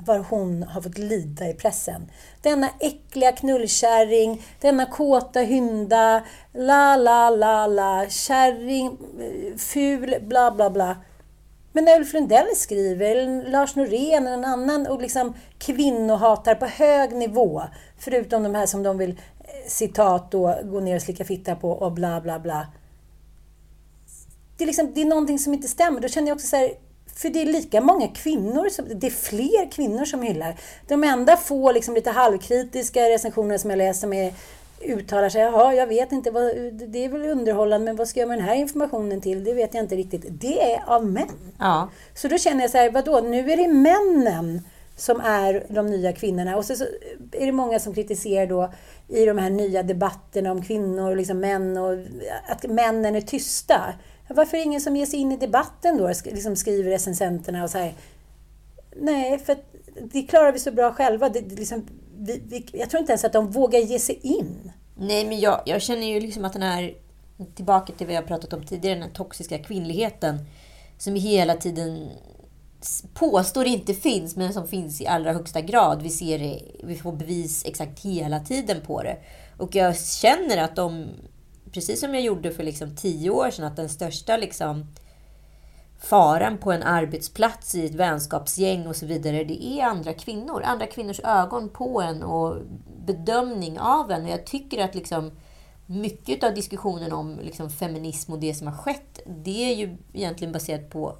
vad 0.00 0.20
hon 0.20 0.62
har 0.62 0.80
fått 0.80 0.98
lida 0.98 1.48
i 1.48 1.54
pressen. 1.54 2.10
Denna 2.42 2.68
äckliga 2.80 3.32
knullkärring, 3.32 4.42
denna 4.60 4.86
kåta 4.86 5.40
hynda, 5.40 6.22
la 6.52 6.96
la 6.96 7.30
la 7.30 7.66
la, 7.66 8.08
kärring, 8.08 8.86
eh, 8.86 9.56
ful, 9.56 10.16
bla 10.22 10.50
bla 10.50 10.70
bla. 10.70 10.96
Men 11.72 11.84
när 11.84 11.98
Ulf 11.98 12.12
Lundell 12.12 12.56
skriver, 12.56 13.16
eller 13.16 13.50
Lars 13.50 13.76
Norén 13.76 14.26
eller 14.26 14.36
en 14.36 14.44
annan 14.44 14.86
och 14.86 15.02
liksom 15.02 15.34
kvinnohatar 15.58 16.54
på 16.54 16.66
hög 16.66 17.12
nivå, 17.12 17.62
förutom 17.98 18.42
de 18.42 18.54
här 18.54 18.66
som 18.66 18.82
de 18.82 18.98
vill, 18.98 19.10
eh, 19.10 19.68
citat 19.68 20.30
då, 20.30 20.58
gå 20.64 20.80
ner 20.80 20.96
och 20.96 21.02
slicka 21.02 21.24
fitta 21.24 21.56
på 21.56 21.70
och 21.70 21.92
bla 21.92 22.20
bla 22.20 22.38
bla. 22.38 22.66
Det 24.56 24.64
är, 24.64 24.66
liksom, 24.66 24.92
det 24.94 25.00
är 25.00 25.04
någonting 25.04 25.38
som 25.38 25.54
inte 25.54 25.68
stämmer. 25.68 26.00
Då 26.00 26.08
känner 26.08 26.28
jag 26.28 26.34
också 26.34 26.46
så 26.46 26.56
här, 26.56 26.70
för 27.16 27.28
det 27.28 27.42
är 27.42 27.46
lika 27.46 27.80
många 27.80 28.08
kvinnor, 28.08 28.68
som, 28.68 28.84
det 28.94 29.06
är 29.06 29.10
fler 29.10 29.70
kvinnor 29.70 30.04
som 30.04 30.22
hyllar. 30.22 30.54
De 30.88 31.04
enda 31.04 31.36
få 31.36 31.72
liksom, 31.72 31.94
lite 31.94 32.10
halvkritiska 32.10 33.00
recensioner 33.00 33.58
som 33.58 33.70
jag 33.70 33.76
läser 33.76 34.00
som 34.00 34.12
är, 34.12 34.34
uttalar 34.84 35.28
sig, 35.28 35.40
jaha, 35.40 35.74
jag 35.74 35.86
vet 35.86 36.12
inte, 36.12 36.30
vad, 36.30 36.44
det 36.72 37.04
är 37.04 37.08
väl 37.08 37.26
underhållande, 37.26 37.84
men 37.84 37.96
vad 37.96 38.08
ska 38.08 38.20
jag 38.20 38.28
med 38.28 38.38
den 38.38 38.46
här 38.46 38.54
informationen 38.54 39.20
till? 39.20 39.44
Det 39.44 39.54
vet 39.54 39.74
jag 39.74 39.84
inte 39.84 39.96
riktigt. 39.96 40.24
Det 40.28 40.72
är 40.72 40.82
av 40.86 41.06
män. 41.06 41.28
ja. 41.58 41.88
Så 42.14 42.28
då 42.28 42.38
känner 42.38 42.60
jag 42.60 42.70
så 42.70 42.78
här, 42.78 42.90
vadå, 42.90 43.20
nu 43.20 43.52
är 43.52 43.56
det 43.56 43.68
männen 43.68 44.62
som 44.96 45.20
är 45.20 45.66
de 45.68 45.86
nya 45.86 46.12
kvinnorna. 46.12 46.56
Och 46.56 46.64
så, 46.64 46.76
så 46.76 46.84
är 47.32 47.46
det 47.46 47.52
många 47.52 47.78
som 47.78 47.94
kritiserar 47.94 48.46
då 48.46 48.72
i 49.08 49.24
de 49.24 49.38
här 49.38 49.50
nya 49.50 49.82
debatterna 49.82 50.50
om 50.50 50.62
kvinnor 50.62 51.10
och 51.10 51.16
liksom 51.16 51.40
män 51.40 51.76
och 51.76 51.98
att 52.48 52.62
männen 52.70 53.16
är 53.16 53.20
tysta. 53.20 53.94
Varför 54.32 54.56
är 54.56 54.60
det 54.60 54.66
ingen 54.66 54.80
som 54.80 54.96
ger 54.96 55.06
sig 55.06 55.18
in 55.18 55.32
i 55.32 55.36
debatten 55.36 55.98
då? 55.98 56.08
Liksom 56.24 56.56
skriver 56.56 56.90
recensenterna 56.90 57.62
och 57.64 57.70
så 57.70 57.78
här. 57.78 57.94
Nej, 58.96 59.38
för 59.38 59.56
det 60.12 60.22
klarar 60.22 60.52
vi 60.52 60.58
så 60.58 60.72
bra 60.72 60.92
själva. 60.92 61.28
Det, 61.28 61.40
det 61.40 61.54
liksom, 61.54 61.86
vi, 62.18 62.42
vi, 62.46 62.66
jag 62.72 62.90
tror 62.90 63.00
inte 63.00 63.12
ens 63.12 63.24
att 63.24 63.32
de 63.32 63.50
vågar 63.50 63.78
ge 63.80 63.98
sig 63.98 64.18
in. 64.22 64.72
Nej, 64.94 65.24
men 65.24 65.40
jag, 65.40 65.62
jag 65.66 65.82
känner 65.82 66.06
ju 66.06 66.20
liksom 66.20 66.44
att 66.44 66.52
den 66.52 66.62
här, 66.62 66.94
tillbaka 67.54 67.92
till 67.92 68.06
vad 68.06 68.16
jag 68.16 68.26
pratat 68.26 68.52
om 68.52 68.64
tidigare, 68.66 68.94
den 68.94 69.02
här 69.02 69.14
toxiska 69.14 69.58
kvinnligheten 69.58 70.38
som 70.98 71.14
vi 71.14 71.20
hela 71.20 71.54
tiden 71.54 72.08
påstår 73.14 73.66
inte 73.66 73.94
finns, 73.94 74.36
men 74.36 74.52
som 74.52 74.68
finns 74.68 75.00
i 75.00 75.06
allra 75.06 75.32
högsta 75.32 75.60
grad. 75.60 76.02
Vi 76.02 76.10
ser 76.10 76.38
det, 76.38 76.62
vi 76.84 76.94
får 76.94 77.12
bevis 77.12 77.64
exakt 77.64 78.00
hela 78.00 78.40
tiden 78.40 78.80
på 78.86 79.02
det. 79.02 79.16
Och 79.58 79.74
jag 79.74 80.00
känner 80.00 80.56
att 80.56 80.76
de, 80.76 81.08
precis 81.72 82.00
som 82.00 82.14
jag 82.14 82.22
gjorde 82.22 82.50
för 82.50 82.62
liksom 82.62 82.96
tio 82.96 83.30
år 83.30 83.50
sedan, 83.50 83.64
att 83.64 83.76
den 83.76 83.88
största 83.88 84.36
liksom 84.36 84.86
faran 85.98 86.58
på 86.58 86.72
en 86.72 86.82
arbetsplats 86.82 87.74
i 87.74 87.86
ett 87.86 87.94
vänskapsgäng 87.94 88.86
och 88.86 88.96
så 88.96 89.06
vidare, 89.06 89.44
det 89.44 89.64
är 89.64 89.84
andra 89.84 90.12
kvinnor. 90.12 90.62
Andra 90.64 90.86
kvinnors 90.86 91.20
ögon 91.24 91.68
på 91.68 92.02
en 92.02 92.22
och 92.22 92.56
bedömning 93.06 93.78
av 93.78 94.10
en. 94.10 94.24
Och 94.24 94.30
jag 94.30 94.46
tycker 94.46 94.84
att 94.84 94.94
liksom 94.94 95.30
mycket 95.86 96.44
av 96.44 96.54
diskussionen 96.54 97.12
om 97.12 97.38
liksom 97.42 97.70
feminism 97.70 98.32
och 98.32 98.38
det 98.38 98.54
som 98.54 98.66
har 98.66 98.74
skett, 98.74 99.20
det 99.26 99.72
är 99.72 99.76
ju 99.76 99.96
egentligen 100.12 100.52
baserat 100.52 100.90
på 100.90 101.18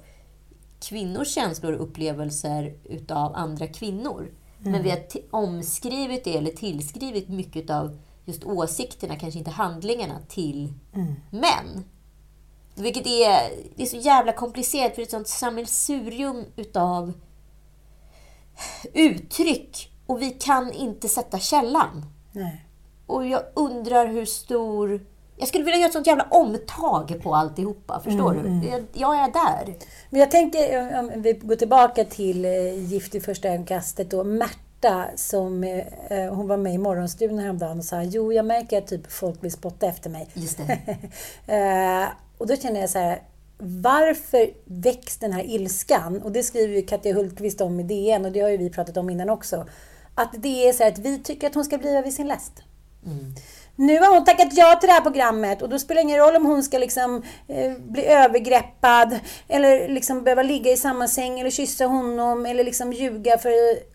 kvinnors 0.81 1.27
känslor 1.33 1.73
och 1.73 1.83
upplevelser 1.83 2.73
utav 2.83 3.35
andra 3.35 3.67
kvinnor. 3.67 4.31
Men 4.59 4.83
vi 4.83 4.89
har 4.89 4.99
omskrivit 5.31 6.23
det, 6.23 6.37
eller 6.37 6.51
tillskrivit 6.51 7.29
mycket 7.29 7.69
av 7.69 7.99
just 8.25 8.43
åsikterna, 8.43 9.15
kanske 9.15 9.39
inte 9.39 9.51
handlingarna, 9.51 10.19
till 10.27 10.73
män. 11.29 11.85
Vilket 12.75 13.07
är, 13.07 13.49
det 13.75 13.83
är 13.83 13.87
så 13.87 13.97
jävla 13.97 14.31
komplicerat, 14.31 14.89
för 14.89 14.95
det 14.95 15.01
är 15.01 15.05
ett 15.05 15.11
sånt 15.11 15.27
sammelsurium 15.27 16.45
utav 16.55 17.13
uttryck. 18.93 19.91
Och 20.05 20.21
vi 20.21 20.29
kan 20.29 20.71
inte 20.71 21.09
sätta 21.09 21.39
källan. 21.39 22.05
Nej. 22.31 22.65
Och 23.05 23.27
jag 23.27 23.43
undrar 23.53 24.07
hur 24.07 24.25
stor... 24.25 25.05
Jag 25.37 25.47
skulle 25.47 25.63
vilja 25.63 25.77
göra 25.77 25.87
ett 25.87 25.93
sånt 25.93 26.07
jävla 26.07 26.27
omtag 26.31 27.21
på 27.23 27.35
alltihopa, 27.35 28.01
förstår 28.03 28.33
du? 28.33 28.67
Jag, 28.69 28.85
jag 28.93 29.15
är 29.15 29.31
där. 29.31 29.75
Men 30.09 30.19
jag 30.19 30.31
tänker, 30.31 30.99
om 30.99 31.11
vi 31.15 31.33
går 31.33 31.55
tillbaka 31.55 32.03
till 32.03 32.45
eh, 32.45 32.79
Gift 32.79 33.15
i 33.15 33.21
första 33.21 33.47
ögonkastet 33.47 34.11
då. 34.11 34.23
Märta, 34.83 35.17
som, 35.17 35.63
eh, 35.63 36.33
hon 36.33 36.47
var 36.47 36.57
med 36.57 36.73
i 36.73 36.77
Morgonstudion 36.77 37.39
häromdagen 37.39 37.77
och 37.77 37.85
sa 37.85 38.03
jo, 38.03 38.33
jag 38.33 38.45
märker 38.45 38.77
att 38.77 38.87
typ 38.87 39.11
folk 39.11 39.43
vill 39.43 39.51
spotta 39.51 39.87
efter 39.87 40.09
mig. 40.09 40.27
Just 40.33 40.57
det. 40.57 40.97
Eh, 41.53 42.07
och 42.37 42.47
då 42.47 42.55
känner 42.55 42.79
jag 42.79 42.89
så 42.89 42.99
här, 42.99 43.21
varför 43.57 44.49
väcks 44.65 45.17
den 45.17 45.33
här 45.33 45.43
ilskan? 45.43 46.21
Och 46.21 46.31
det 46.31 46.43
skriver 46.43 46.75
ju 46.75 46.81
Katja 46.81 47.13
Hultqvist 47.13 47.61
om 47.61 47.79
i 47.79 47.83
DN 47.83 48.25
och 48.25 48.31
det 48.31 48.39
har 48.39 48.49
ju 48.49 48.57
vi 48.57 48.69
pratat 48.69 48.97
om 48.97 49.09
innan 49.09 49.29
också. 49.29 49.67
Att 50.15 50.29
det 50.37 50.67
är 50.67 50.73
så 50.73 50.87
att 50.87 50.97
vi 50.97 51.19
tycker 51.19 51.47
att 51.47 51.55
hon 51.55 51.65
ska 51.65 51.77
bliva 51.77 52.01
vid 52.01 52.13
sin 52.13 52.27
läst. 52.27 52.53
Nu 53.75 53.99
har 53.99 54.13
hon 54.13 54.25
tackat 54.25 54.53
ja 54.53 54.75
till 54.75 54.87
det 54.87 54.93
här 54.93 55.01
programmet 55.01 55.61
och 55.61 55.69
då 55.69 55.79
spelar 55.79 56.01
det 56.01 56.03
ingen 56.03 56.19
roll 56.19 56.35
om 56.35 56.45
hon 56.45 56.63
ska 56.63 56.77
liksom 56.77 57.23
eh, 57.47 57.71
bli 57.77 58.05
övergreppad 58.05 59.19
eller 59.47 59.87
liksom 59.87 60.23
behöva 60.23 60.43
ligga 60.43 60.71
i 60.71 60.77
samma 60.77 61.07
säng 61.07 61.39
eller 61.39 61.49
kyssa 61.49 61.85
honom 61.85 62.45
eller 62.45 62.63
liksom 62.63 62.93
ljuga 62.93 63.37
för 63.37 63.51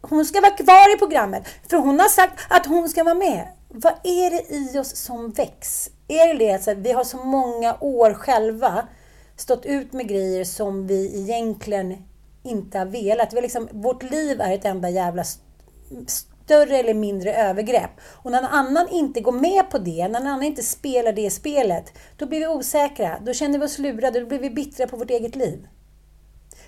hon 0.09 0.25
ska 0.25 0.41
vara 0.41 0.57
kvar 0.57 0.95
i 0.95 0.99
programmet. 0.99 1.43
För 1.71 1.77
hon 1.77 2.01
har 2.01 2.09
sagt 2.09 2.41
att 2.49 2.67
hon 2.67 2.89
ska 2.89 3.05
vara 3.05 3.15
med. 3.15 3.49
Vad 3.69 3.93
är 4.03 4.31
det 4.31 4.55
i 4.55 4.79
oss 4.79 4.97
som 4.97 5.31
väcks? 5.31 5.91
Är 6.09 6.35
det 6.35 6.47
det 6.47 6.69
att 6.69 6.79
vi 6.79 6.93
har 6.93 7.05
så 7.05 7.17
många 7.17 7.77
år 7.81 8.15
själva 8.15 8.89
stått 9.37 9.67
ut 9.67 9.93
med 9.93 10.09
grejer 10.09 10.45
som 10.45 10.87
vi 10.87 11.21
egentligen 11.23 11.97
inte 12.43 12.79
har 12.79 12.87
velat. 12.87 13.33
Vi 13.33 13.37
har 13.37 13.43
liksom, 13.43 13.69
vårt 13.73 14.03
liv 14.03 14.41
är 14.41 14.55
ett 14.55 14.65
enda 14.65 14.91
jävla 14.91 15.23
st- 15.23 16.28
större 16.49 16.77
eller 16.77 16.95
mindre 16.95 17.35
övergrepp. 17.35 17.91
Och 18.01 18.31
när 18.31 18.43
någon 18.43 18.51
annan 18.51 18.89
inte 18.89 19.21
går 19.21 19.33
med 19.33 19.71
på 19.71 19.79
det, 19.79 20.09
när 20.09 20.21
någon 20.21 20.27
annan 20.27 20.43
inte 20.43 20.63
spelar 20.63 21.13
det 21.13 21.31
spelet, 21.31 21.93
då 22.17 22.27
blir 22.27 22.39
vi 22.39 22.47
osäkra. 22.47 23.19
Då 23.23 23.33
känner 23.33 23.59
vi 23.59 23.65
oss 23.65 23.79
lurade, 23.79 24.21
då 24.21 24.27
blir 24.27 24.39
vi 24.39 24.51
bittra 24.51 24.87
på 24.87 24.97
vårt 24.97 25.11
eget 25.11 25.37
liv. 25.37 25.69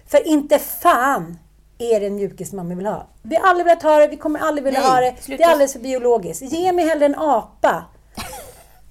För 0.06 0.26
inte 0.28 0.58
fan 0.58 1.38
är 1.78 2.00
det 2.00 2.06
en 2.06 2.14
mjukis 2.14 2.52
man 2.52 2.76
vill 2.76 2.86
ha. 2.86 3.08
Vi 3.22 3.36
har 3.36 3.48
aldrig 3.48 3.66
velat 3.66 3.82
ha 3.82 3.98
det, 3.98 4.08
vi 4.08 4.16
kommer 4.16 4.40
aldrig 4.40 4.64
vilja 4.64 4.80
Nej, 4.80 4.90
ha 4.90 5.00
det. 5.00 5.22
sluta. 5.22 5.42
Det 5.42 5.44
är 5.44 5.52
alldeles 5.52 5.72
för 5.72 5.80
biologiskt. 5.80 6.42
Ge 6.42 6.72
mig 6.72 6.84
hellre 6.84 7.06
en 7.06 7.14
apa 7.14 7.84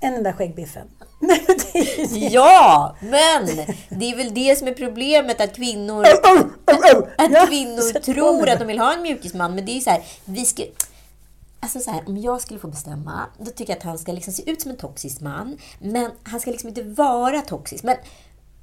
än 0.02 0.14
den 0.14 0.24
där 0.24 0.34
skäggbiffen. 0.34 0.88
Ja, 2.32 2.96
men 3.00 3.46
det 3.90 4.12
är 4.12 4.16
väl 4.18 4.34
det 4.34 4.60
som 4.60 4.68
är 4.68 4.74
problemet 4.74 5.42
att 5.42 5.56
kvinnor, 5.56 6.06
att 7.18 7.48
kvinnor 7.48 8.00
tror 8.00 8.50
att 8.50 8.60
de 8.60 8.68
vill 8.68 8.80
ha 8.80 8.94
en 8.94 9.02
mjukisman. 9.02 9.56
Men 9.56 9.66
det 9.66 9.72
är 9.78 9.80
så 9.80 9.90
här, 9.90 10.04
vi 10.26 10.46
ska... 10.46 10.64
Alltså 11.60 11.80
så 11.80 11.92
här, 11.92 12.04
om 12.08 12.18
jag 12.18 12.42
skulle 12.42 12.60
få 12.60 12.68
bestämma, 12.68 13.26
då 13.38 13.52
tycker 13.52 13.74
jag 13.74 13.78
att 13.78 13.84
han 13.84 14.00
ska 14.00 14.12
liksom 14.12 14.34
se 14.34 14.52
ut 14.52 14.62
som 14.62 14.72
en 14.72 14.78
toxisk 14.78 15.22
man. 15.22 15.58
Men 15.80 16.12
han 16.24 16.40
ska 16.40 16.52
liksom 16.52 16.70
inte 16.70 16.84
vara 16.84 17.42
toxisk. 17.42 17.84
Men 17.84 17.98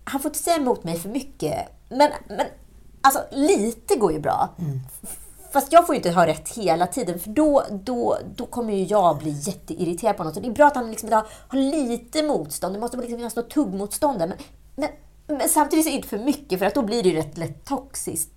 han 0.05 0.21
får 0.21 0.29
inte 0.29 0.43
säga 0.43 0.57
emot 0.57 0.85
mig 0.85 0.99
för 0.99 1.09
mycket. 1.09 1.69
Men, 1.89 2.11
men 2.29 2.47
alltså 3.01 3.25
lite 3.31 3.97
går 3.97 4.13
ju 4.13 4.21
bra. 4.21 4.55
Fast 5.57 5.73
jag 5.73 5.87
får 5.87 5.95
ju 5.95 5.97
inte 5.97 6.11
ha 6.11 6.27
rätt 6.27 6.49
hela 6.49 6.87
tiden, 6.87 7.19
för 7.19 7.31
då, 7.31 7.65
då, 7.71 8.19
då 8.37 8.47
kommer 8.47 8.73
ju 8.73 8.85
jag 8.85 9.19
bli 9.19 9.31
jätteirriterad 9.31 10.17
på 10.17 10.25
något. 10.25 10.35
Så 10.35 10.41
det 10.41 10.49
är 10.49 10.53
bra 10.53 10.67
att 10.67 10.77
han 10.77 10.91
liksom 10.91 11.13
har, 11.13 11.57
lite 11.57 12.23
motstånd. 12.23 12.75
Det 12.75 12.81
måste 12.81 12.97
liksom 12.97 13.17
finnas 13.17 13.37
något 13.37 13.51
tuggmotstånd 13.51 14.19
där. 14.19 14.27
Men, 14.27 14.39
men, 14.77 14.89
men 15.39 15.49
samtidigt 15.49 15.85
så 15.85 15.91
inte 15.91 16.09
för 16.09 16.19
mycket, 16.19 16.59
för 16.59 16.67
att 16.67 16.75
då 16.75 16.83
blir 16.83 17.03
det 17.03 17.09
ju 17.09 17.15
rätt 17.15 17.39
lätt 17.39 17.65
toxiskt. 17.65 18.31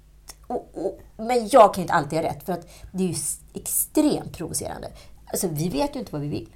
Och, 0.47 0.69
och, 0.73 0.99
men 1.17 1.47
jag 1.47 1.73
kan 1.73 1.82
ju 1.82 1.82
inte 1.82 1.93
alltid 1.93 2.19
ha 2.19 2.25
rätt, 2.25 2.45
för 2.45 2.53
att 2.53 2.67
det 2.91 3.03
är 3.03 3.08
ju 3.08 3.15
extremt 3.53 4.38
provocerande. 4.38 4.88
Alltså, 5.32 5.47
vi 5.47 5.69
vet 5.69 5.95
ju 5.95 5.99
inte 5.99 6.12
vad 6.12 6.21
vi 6.21 6.27
vill. 6.27 6.49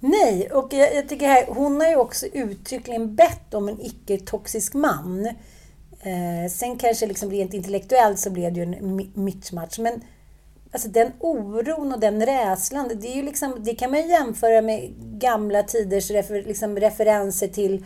Nej, 0.00 0.50
och 0.52 0.72
jag, 0.72 0.94
jag 0.94 1.08
tycker 1.08 1.28
här, 1.28 1.46
hon 1.48 1.80
har 1.80 1.88
ju 1.88 1.96
också 1.96 2.26
uttryckligen 2.26 3.14
bett 3.14 3.54
om 3.54 3.68
en 3.68 3.80
icke-toxisk 3.80 4.74
man. 4.74 5.28
Eh, 6.02 6.50
sen 6.50 6.78
kanske 6.78 7.06
liksom 7.06 7.30
rent 7.30 7.54
intellektuellt 7.54 8.18
så 8.18 8.30
blev 8.30 8.52
det 8.52 8.60
ju 8.60 8.62
en 8.66 8.74
mi- 9.00 9.10
mismatch. 9.18 9.78
Men 9.78 10.00
alltså 10.72 10.88
den 10.88 11.12
oron 11.20 11.92
och 11.92 12.00
den 12.00 12.26
rädslan, 12.26 12.90
det, 12.94 13.08
är 13.08 13.16
ju 13.16 13.22
liksom, 13.22 13.54
det 13.64 13.74
kan 13.74 13.90
man 13.90 14.00
ju 14.02 14.08
jämföra 14.08 14.62
med 14.62 14.90
gamla 15.20 15.62
tiders 15.62 16.10
refer, 16.10 16.42
liksom 16.42 16.76
referenser 16.76 17.48
till 17.48 17.84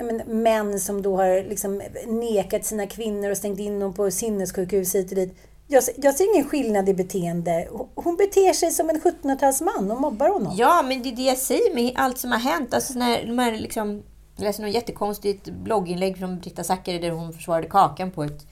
men, 0.00 0.16
män 0.42 0.80
som 0.80 1.02
då 1.02 1.16
har 1.16 1.48
liksom 1.48 1.82
nekat 2.06 2.64
sina 2.64 2.86
kvinnor 2.86 3.30
och 3.30 3.36
stängt 3.36 3.58
in 3.60 3.80
dem 3.80 3.94
på 3.94 4.10
sinnessjukhus 4.10 4.94
hit 4.94 5.10
och 5.10 5.16
dit. 5.16 5.34
Jag, 5.68 5.82
ser- 5.82 5.94
jag 5.98 6.14
ser 6.14 6.34
ingen 6.34 6.48
skillnad 6.48 6.88
i 6.88 6.94
beteende. 6.94 7.68
Hon- 7.70 7.88
Hon 7.94 8.16
beter 8.16 8.52
sig 8.52 8.70
som 8.70 8.90
en 8.90 9.00
1700-talsman 9.00 9.90
och 9.92 10.00
mobbar 10.00 10.28
honom. 10.28 10.54
Ja, 10.56 10.82
men 10.82 11.02
det 11.02 11.08
är 11.08 11.16
det 11.16 11.22
jag 11.22 11.38
säger 11.38 11.74
med 11.74 11.92
allt 11.96 12.18
som 12.18 12.32
har 12.32 12.38
hänt. 12.38 12.74
Alltså 12.74 12.98
när 12.98 13.26
de 13.26 13.38
här 13.38 13.52
liksom... 13.56 14.02
Jag 14.36 14.44
läste 14.44 14.62
något 14.62 14.74
jättekonstigt 14.74 15.44
blogginlägg 15.48 16.18
från 16.18 16.38
Britta 16.38 16.64
Zackari 16.64 16.98
där 16.98 17.10
hon 17.10 17.32
försvarade 17.32 17.66
Kakan 17.66 18.10
på 18.10 18.24
ett 18.24 18.46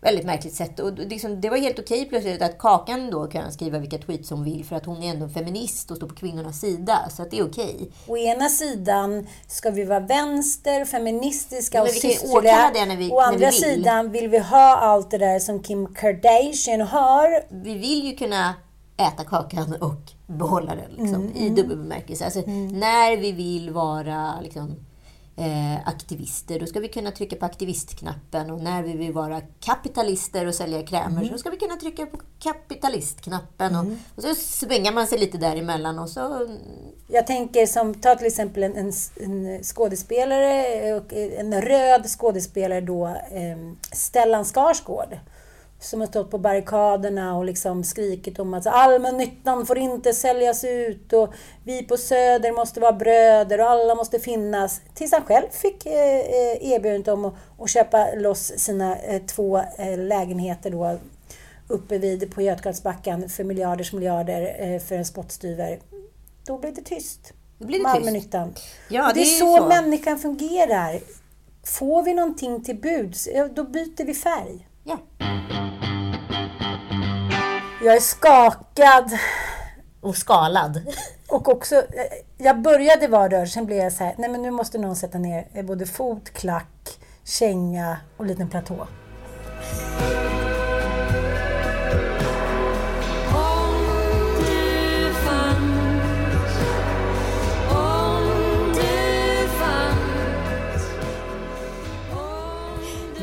väldigt 0.00 0.26
märkligt 0.26 0.54
sätt. 0.54 0.80
Och 0.80 0.92
det 0.92 1.04
liksom, 1.04 1.40
det 1.40 1.50
var 1.50 1.56
helt 1.56 1.78
okej 1.78 2.04
plötsligt 2.04 2.42
att 2.42 2.58
Kakan 2.58 3.10
då 3.10 3.26
kan 3.26 3.52
skriva 3.52 3.78
vilka 3.78 3.98
tweets 3.98 4.30
hon 4.30 4.44
vill 4.44 4.64
för 4.64 4.76
att 4.76 4.86
hon 4.86 5.02
är 5.02 5.10
ändå 5.10 5.24
en 5.24 5.30
feminist 5.30 5.90
och 5.90 5.96
står 5.96 6.06
på 6.06 6.14
kvinnornas 6.14 6.60
sida. 6.60 6.98
Så 7.10 7.22
att 7.22 7.30
det 7.30 7.38
är 7.38 7.46
okej. 7.48 7.90
Å 8.06 8.16
ena 8.16 8.48
sidan 8.48 9.26
ska 9.46 9.70
vi 9.70 9.84
vara 9.84 10.00
vänster, 10.00 10.84
feministiska 10.84 11.82
och 11.82 11.88
vi- 11.88 12.00
Å 12.30 12.40
när 12.86 12.96
vi 12.96 13.10
andra 13.20 13.38
vill. 13.50 13.52
sidan 13.60 14.10
vill 14.12 14.28
vi 14.28 14.38
ha 14.38 14.76
allt 14.76 15.10
det 15.10 15.18
där 15.18 15.38
som 15.38 15.62
Kim 15.62 15.94
Kardashian 15.94 16.80
har. 16.80 17.44
Vi 17.64 17.74
vill 17.78 18.04
ju 18.06 18.16
kunna 18.16 18.54
äta 18.96 19.24
kakan 19.24 19.74
och 19.80 20.00
behålla 20.26 20.74
den 20.74 20.90
liksom, 21.04 21.32
i 21.36 21.48
dubbel 21.48 21.76
bemärkelse. 21.76 22.24
Alltså, 22.24 22.40
När 22.50 23.16
vi 23.16 23.32
vill 23.32 23.70
vara 23.70 24.34
liksom, 24.42 24.76
eh, 25.36 25.88
aktivister, 25.88 26.60
då 26.60 26.66
ska 26.66 26.80
vi 26.80 26.88
kunna 26.88 27.10
trycka 27.10 27.36
på 27.36 27.44
aktivistknappen. 27.44 28.50
Och 28.50 28.60
när 28.60 28.82
vi 28.82 28.92
vill 28.96 29.12
vara 29.12 29.40
kapitalister 29.60 30.46
och 30.46 30.54
sälja 30.54 30.82
krämer, 30.82 31.24
så 31.24 31.38
ska 31.38 31.50
vi 31.50 31.56
kunna 31.56 31.76
trycka 31.76 32.06
på 32.06 32.18
kapitalistknappen. 32.38 33.76
Och, 33.76 33.84
och 34.16 34.22
så 34.22 34.34
svänger 34.34 34.92
man 34.92 35.06
sig 35.06 35.18
lite 35.18 35.38
däremellan 35.38 35.98
och 35.98 36.08
så... 36.08 36.48
Jag 37.08 37.26
tänker 37.26 37.66
som, 37.66 37.94
ta 37.94 38.14
till 38.14 38.26
exempel 38.26 38.62
en, 38.62 38.76
en, 38.76 38.92
en 39.20 39.62
skådespelare, 39.62 40.66
en 41.38 41.62
röd 41.62 42.06
skådespelare 42.06 42.80
då, 42.80 43.06
eh, 43.06 43.72
Stellan 43.92 44.44
Skarsgård. 44.44 45.18
Som 45.84 46.00
har 46.00 46.06
stått 46.06 46.30
på 46.30 46.38
barrikaderna 46.38 47.36
och 47.36 47.44
liksom 47.44 47.84
skrikit 47.84 48.38
om 48.38 48.54
att 48.54 48.66
allmännyttan 48.66 49.66
får 49.66 49.78
inte 49.78 50.12
säljas 50.12 50.64
ut 50.64 51.12
och 51.12 51.34
vi 51.64 51.82
på 51.82 51.96
Söder 51.96 52.52
måste 52.52 52.80
vara 52.80 52.92
bröder 52.92 53.60
och 53.60 53.70
alla 53.70 53.94
måste 53.94 54.18
finnas. 54.18 54.80
Tills 54.94 55.12
han 55.12 55.22
själv 55.22 55.46
fick 55.50 55.86
eh, 55.86 55.92
eh, 55.92 56.72
erbjudandet 56.72 57.08
om 57.08 57.32
att, 57.58 57.70
köpa 57.70 58.14
loss 58.14 58.52
sina 58.56 58.96
eh, 58.96 59.22
två 59.22 59.62
lägenheter 59.96 60.70
då 60.70 60.98
uppe 61.68 61.98
vid 61.98 62.34
på 62.34 62.42
Götgatsbacken 62.42 63.28
för 63.28 63.44
miljarders 63.44 63.92
miljarder 63.92 64.78
för 64.78 64.94
en 64.94 65.04
spottstyver. 65.04 65.78
Då 66.46 66.58
blev 66.58 66.74
det 66.74 66.82
tyst. 66.82 67.32
Då 67.58 67.66
blir 67.66 67.78
det 67.78 67.88
allmännyttan. 67.88 68.54
Ja, 68.88 69.02
det, 69.14 69.20
är 69.20 69.24
det 69.24 69.36
är 69.36 69.38
så, 69.38 69.56
så. 69.56 69.68
människan 69.68 70.18
fungerar. 70.18 71.00
Får 71.64 72.02
vi 72.02 72.14
någonting 72.14 72.64
till 72.64 72.76
buds, 72.76 73.28
då 73.54 73.64
byter 73.64 74.04
vi 74.04 74.14
färg. 74.14 74.68
Ja. 74.84 74.98
Jag 77.84 77.96
är 77.96 78.00
skakad 78.00 79.10
Och 80.00 80.16
skalad. 80.16 80.80
och 81.28 81.48
också... 81.48 81.74
eh, 81.76 81.84
Jag 82.38 82.62
började 82.62 83.08
vara 83.08 83.28
rörd, 83.28 83.48
sen 83.48 83.66
blev 83.66 83.78
jag 83.78 83.92
så 83.92 84.04
här, 84.04 84.14
nej 84.18 84.30
men 84.30 84.42
nu 84.42 84.50
måste 84.50 84.78
någon 84.78 84.96
sätta 84.96 85.18
ner 85.18 85.46
eh, 85.54 85.64
både 85.64 85.86
fot, 85.86 86.30
klack, 86.30 86.98
känga 87.24 87.96
och 88.16 88.26
liten 88.26 88.50
platå. 88.50 88.86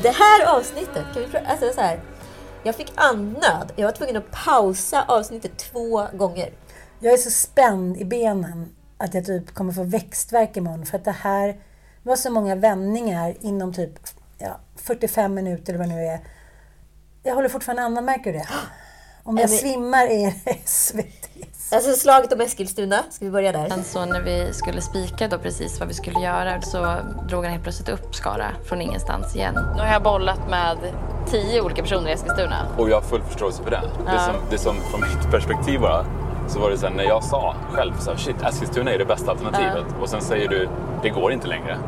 Det 0.02 0.10
här 0.10 0.56
avsnittet, 0.56 1.04
kan 1.14 1.22
vi 1.22 1.28
prata, 1.28 1.46
alltså 1.46 1.72
så 1.74 1.80
här, 1.80 2.00
jag 2.62 2.74
fick 2.74 2.92
andnöd. 2.94 3.72
Jag 3.76 3.84
var 3.84 3.92
tvungen 3.92 4.16
att 4.16 4.30
pausa 4.30 5.04
avsnittet 5.08 5.58
två 5.58 6.06
gånger. 6.12 6.52
Jag 7.00 7.12
är 7.12 7.16
så 7.16 7.30
spänd 7.30 7.96
i 7.96 8.04
benen 8.04 8.74
att 8.98 9.14
jag 9.14 9.24
typ 9.24 9.54
kommer 9.54 9.72
få 9.72 9.82
växtvärk 9.82 10.56
imorgon 10.56 10.86
för 10.86 10.98
att 10.98 11.04
det 11.04 11.16
här 11.20 11.56
var 12.02 12.16
så 12.16 12.30
många 12.30 12.54
vändningar 12.54 13.34
inom 13.40 13.72
typ 13.72 13.92
ja, 14.38 14.60
45 14.76 15.34
minuter 15.34 15.74
eller 15.74 15.78
vad 15.78 15.88
det 15.88 15.94
nu 15.94 16.06
är. 16.06 16.20
Jag 17.22 17.34
håller 17.34 17.48
fortfarande 17.48 17.82
andan, 17.82 18.04
märker 18.04 18.32
du 18.32 18.38
det? 18.38 18.48
Om 19.24 19.38
jag 19.38 19.50
svimmar 19.50 20.06
är 20.06 20.34
det 20.44 20.50
SVTs. 20.64 21.72
Alltså 21.72 21.92
slaget 21.92 22.32
om 22.32 22.40
Eskilstuna, 22.40 23.04
ska 23.10 23.24
vi 23.24 23.30
börja 23.30 23.52
där? 23.52 23.68
Sen 23.68 23.84
så 23.84 24.04
när 24.04 24.20
vi 24.20 24.52
skulle 24.52 24.82
spika 24.82 25.28
då 25.28 25.38
precis 25.38 25.78
vad 25.78 25.88
vi 25.88 25.94
skulle 25.94 26.20
göra 26.20 26.62
så 26.62 26.96
drog 27.28 27.44
han 27.44 27.52
helt 27.52 27.62
plötsligt 27.62 27.88
upp 27.88 28.14
Skara 28.14 28.52
från 28.64 28.80
ingenstans 28.80 29.36
igen. 29.36 29.54
Nu 29.54 29.82
har 29.82 29.92
jag 29.92 30.02
bollat 30.02 30.50
med 30.50 30.76
tio 31.26 31.60
olika 31.60 31.82
personer 31.82 32.08
i 32.10 32.12
Eskilstuna. 32.12 32.56
Och 32.78 32.90
jag 32.90 32.96
har 32.96 33.02
full 33.02 33.22
förståelse 33.22 33.62
för 33.62 33.70
det. 33.70 33.80
Det, 34.12 34.18
som, 34.18 34.34
det 34.50 34.58
som 34.58 34.76
från 34.76 35.00
mitt 35.00 35.30
perspektiv 35.30 35.80
bara, 35.80 36.04
så 36.48 36.60
var 36.60 36.70
det 36.70 36.78
så 36.78 36.86
här, 36.86 36.94
när 36.94 37.04
jag 37.04 37.24
sa 37.24 37.54
själv 37.72 37.92
så 37.98 38.10
här, 38.10 38.18
shit 38.18 38.42
Eskilstuna 38.42 38.92
är 38.92 38.98
det 38.98 39.04
bästa 39.04 39.30
alternativet. 39.30 39.84
Och 40.00 40.08
sen 40.08 40.20
säger 40.20 40.48
du, 40.48 40.68
det 41.02 41.08
går 41.08 41.32
inte 41.32 41.48
längre. 41.48 41.78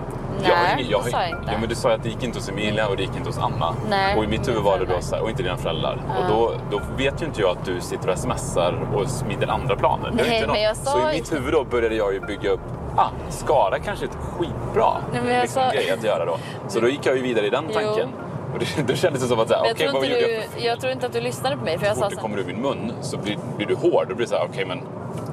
Nej, 0.40 0.50
jag 0.50 0.56
har 0.56 0.74
ingen, 0.78 0.90
jag 0.90 1.00
det 1.00 1.04
har, 1.04 1.10
sa 1.10 1.20
jag 1.22 1.30
inte. 1.30 1.52
Ja, 1.52 1.58
men 1.60 1.68
du 1.68 1.74
sa 1.74 1.92
att 1.92 2.02
det 2.02 2.08
gick 2.08 2.22
inte 2.22 2.38
hos 2.38 2.48
Emilia 2.48 2.88
och 2.88 2.96
det 2.96 3.02
gick 3.02 3.16
inte 3.16 3.28
hos 3.28 3.38
Anna. 3.38 3.74
Nej, 3.88 4.16
och 4.18 4.24
i 4.24 4.26
mitt 4.26 4.48
huvud 4.48 4.62
var 4.62 4.78
det 4.78 4.84
då 4.84 5.00
så 5.00 5.14
här, 5.14 5.22
och 5.22 5.30
inte 5.30 5.42
dina 5.42 5.56
föräldrar. 5.56 6.00
Och 6.18 6.28
då, 6.28 6.52
då 6.70 6.80
vet 6.96 7.22
ju 7.22 7.26
inte 7.26 7.40
jag 7.40 7.50
att 7.50 7.64
du 7.64 7.80
sitter 7.80 8.10
och 8.10 8.18
smsar 8.18 8.80
och 8.94 9.08
smider 9.08 9.48
andra 9.48 9.76
planer. 9.76 10.10
Det 10.10 10.22
Nej, 10.22 10.46
men 10.46 10.62
jag 10.62 10.76
sa 10.76 10.90
Så 10.90 11.10
i 11.10 11.12
mitt 11.12 11.32
huvud 11.32 11.52
då 11.52 11.64
började 11.64 11.94
jag 11.94 12.14
ju 12.14 12.20
bygga 12.20 12.50
upp, 12.50 12.60
ah, 12.96 13.08
Skara 13.28 13.78
kanske 13.78 14.04
är 14.04 14.08
ett 14.08 14.16
skitbra 14.16 14.92
Nej, 15.12 15.40
liksom, 15.40 15.62
sa- 15.62 15.70
grej 15.72 15.90
att 15.90 16.04
göra 16.04 16.24
då. 16.24 16.36
Så 16.68 16.80
då 16.80 16.88
gick 16.88 17.06
jag 17.06 17.16
ju 17.16 17.22
vidare 17.22 17.46
i 17.46 17.50
den 17.50 17.64
Jo. 17.68 18.08
Och 18.54 18.60
det, 18.60 18.82
då 18.88 18.94
kändes 18.94 19.22
det 19.22 19.28
som 19.28 19.38
att, 19.40 19.50
okej 19.50 19.74
jag, 19.78 19.92
vad 19.92 20.02
tror 20.02 20.04
gjorde 20.04 20.22
inte 20.22 20.40
jag 20.40 20.50
för 20.50 20.60
du, 20.60 20.66
jag 20.66 20.80
tror 20.80 20.92
inte 20.92 21.06
att 21.06 21.12
du 21.12 21.20
lyssnade 21.20 21.56
på 21.56 21.64
mig 21.64 21.78
för 21.78 21.86
jag 21.86 21.96
så 21.96 22.00
sa 22.00 22.06
fort 22.06 22.10
det 22.10 22.16
så 22.16 22.22
kommer 22.22 22.38
ur 22.38 22.44
min 22.44 22.60
mun 22.62 22.92
så 23.02 23.16
blir, 23.18 23.38
blir 23.56 23.66
du 23.66 23.74
hård. 23.74 24.08
Då 24.08 24.14
blir 24.14 24.26
det 24.26 24.30
så 24.30 24.36
här, 24.36 24.46
okej 24.50 24.64
men 24.66 24.80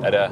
är 0.04 0.12
det... 0.12 0.24
eh, 0.26 0.32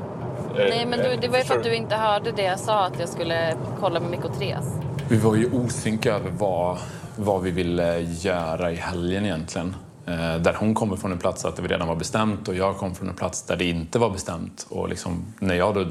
Nej 0.56 0.86
men 0.86 1.00
du, 1.00 1.16
det 1.22 1.28
var 1.28 1.38
ju 1.38 1.44
för 1.44 1.58
att 1.58 1.64
du 1.64 1.76
inte 1.76 1.96
hörde 1.96 2.32
det 2.32 2.44
jag 2.44 2.60
sa 2.60 2.86
att 2.86 3.00
jag 3.00 3.10
skulle 3.10 3.54
kolla 3.80 4.00
med 4.00 4.10
Mikko 4.10 4.28
och 4.28 4.40
Therese. 4.40 4.74
Vi 5.10 5.18
var 5.18 5.36
ju 5.36 5.52
osynka 5.52 6.16
över 6.16 6.32
vad, 6.38 6.78
vad 7.16 7.42
vi 7.42 7.52
ville 7.52 8.00
göra 8.00 8.72
i 8.72 8.76
helgen 8.76 9.26
egentligen. 9.26 9.76
Eh, 10.08 10.36
där 10.36 10.54
hon 10.60 10.74
kommer 10.74 10.96
från 10.96 11.12
en 11.12 11.18
plats 11.18 11.46
att 11.46 11.56
det 11.56 11.62
redan 11.62 11.88
var 11.88 11.96
bestämt 11.96 12.48
och 12.48 12.56
jag 12.56 12.78
kom 12.78 12.96
från 12.96 13.10
en 13.10 13.16
plats 13.16 13.42
där 13.44 13.56
det 13.56 13.66
inte 13.66 14.00
var 14.00 14.10
bestämt. 14.10 14.68
Och 14.70 14.90
liksom, 14.90 15.26
när 15.40 15.56
jag 15.56 15.76
då 15.76 15.86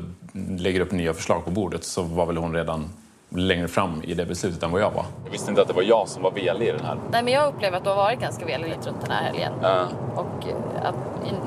lägger 0.56 0.80
upp 0.80 0.92
nya 0.92 1.14
förslag 1.14 1.44
på 1.44 1.50
bordet 1.50 1.84
så 1.84 2.02
var 2.02 2.26
väl 2.26 2.36
hon 2.36 2.54
redan 2.54 2.84
längre 3.30 3.68
fram 3.68 4.02
i 4.02 4.14
det 4.14 4.26
beslutet 4.26 4.62
än 4.62 4.70
vad 4.70 4.80
jag 4.80 4.90
var. 4.90 5.04
Jag 5.24 5.32
visste 5.32 5.50
inte 5.50 5.62
att 5.62 5.68
det 5.68 5.74
var 5.74 5.82
jag 5.82 6.08
som 6.08 6.22
var 6.22 6.30
velig 6.30 6.68
i 6.68 6.70
den 6.70 6.84
här. 6.84 6.98
Nej 7.10 7.22
men 7.22 7.32
jag 7.32 7.54
upplever 7.54 7.76
att 7.76 7.84
du 7.84 7.90
har 7.90 7.96
varit 7.96 8.20
ganska 8.20 8.46
velig 8.46 8.72
runt 8.72 9.00
den 9.00 9.10
här 9.10 9.24
helgen. 9.24 9.52
Ja. 9.62 9.88
Och 10.14 10.48
eh, 10.48 10.86
att, 10.86 10.94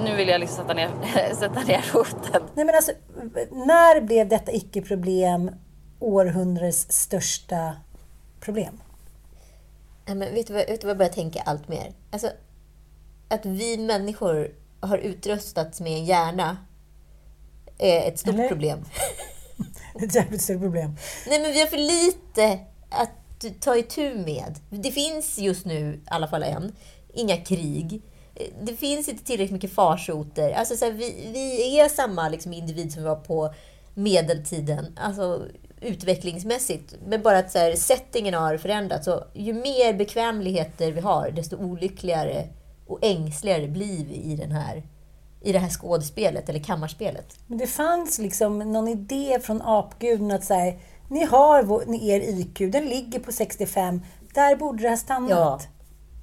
nu 0.03 0.15
vill 0.15 0.27
jag 0.27 0.39
liksom 0.39 0.63
sätta 0.63 0.73
ner, 0.73 0.89
sätta 1.35 1.59
ner 1.59 1.81
foten. 1.81 2.41
Nej 2.55 2.65
men 2.65 2.75
alltså, 2.75 2.91
när 3.51 4.01
blev 4.01 4.27
detta 4.27 4.51
icke-problem 4.51 5.51
århundradets 5.99 6.91
största 6.91 7.73
problem? 8.39 8.81
Nej, 10.05 10.15
men 10.15 10.33
vet, 10.33 10.47
du 10.47 10.53
vad, 10.53 10.65
vet 10.67 10.81
du 10.81 10.87
vad 10.87 10.91
jag 10.91 10.97
börjar 10.97 11.11
tänka 11.11 11.41
allt 11.45 11.67
mer? 11.67 11.93
Alltså, 12.11 12.27
att 13.29 13.45
vi 13.45 13.77
människor 13.77 14.51
har 14.79 14.97
utrustats 14.97 15.81
med 15.81 15.91
en 15.91 16.05
hjärna 16.05 16.57
är 17.77 18.07
ett 18.07 18.19
stort 18.19 18.33
Eller? 18.33 18.47
problem. 18.47 18.79
Det 19.93 19.99
är 20.03 20.07
ett 20.07 20.15
jävligt 20.15 20.41
stort 20.41 20.61
problem. 20.61 20.95
Nej, 21.27 21.41
men 21.41 21.51
vi 21.51 21.59
har 21.59 21.67
för 21.67 21.77
lite 21.77 22.59
att 22.89 23.61
ta 23.61 23.77
itu 23.77 24.15
med. 24.15 24.59
Det 24.69 24.91
finns 24.91 25.39
just 25.39 25.65
nu, 25.65 25.93
i 25.93 25.99
alla 26.05 26.27
fall 26.27 26.43
än, 26.43 26.75
inga 27.13 27.37
krig. 27.37 28.01
Det 28.61 28.73
finns 28.73 29.09
inte 29.09 29.23
tillräckligt 29.23 29.53
mycket 29.53 29.73
farsoter. 29.73 30.51
Alltså, 30.51 30.75
så 30.75 30.85
här, 30.85 30.91
vi, 30.91 31.29
vi 31.33 31.79
är 31.79 31.89
samma 31.89 32.29
liksom, 32.29 32.53
individ 32.53 32.93
som 32.93 33.03
vi 33.03 33.09
var 33.09 33.15
på 33.15 33.53
medeltiden, 33.93 34.97
alltså 34.97 35.47
utvecklingsmässigt. 35.81 36.95
Men 37.05 37.21
bara 37.21 37.37
att 37.37 37.51
så 37.51 37.57
här, 37.57 37.75
settingen 37.75 38.33
har 38.33 38.57
förändrats. 38.57 39.05
Så 39.05 39.23
ju 39.33 39.53
mer 39.53 39.93
bekvämligheter 39.93 40.91
vi 40.91 41.01
har, 41.01 41.31
desto 41.31 41.57
olyckligare 41.57 42.47
och 42.87 42.99
ängsligare 43.01 43.67
blir 43.67 44.05
vi 44.05 44.15
i, 44.15 44.35
den 44.35 44.51
här, 44.51 44.83
i 45.41 45.51
det 45.51 45.59
här 45.59 45.69
skådespelet, 45.69 46.49
eller 46.49 46.59
kammarspelet. 46.59 47.39
Men 47.47 47.57
det 47.57 47.67
fanns 47.67 48.19
liksom 48.19 48.59
någon 48.59 48.87
idé 48.87 49.39
från 49.43 49.61
apguden 49.61 50.31
att 50.31 50.49
här, 50.49 50.79
ni 51.07 51.25
har 51.25 51.63
vår, 51.63 51.95
er 51.95 52.19
IQ, 52.21 52.71
den 52.71 52.85
ligger 52.85 53.19
på 53.19 53.31
65. 53.31 54.01
Där 54.33 54.55
borde 54.55 54.83
det 54.83 54.89
ha 54.89 54.97
stannat. 54.97 55.29
Ja, 55.29 55.59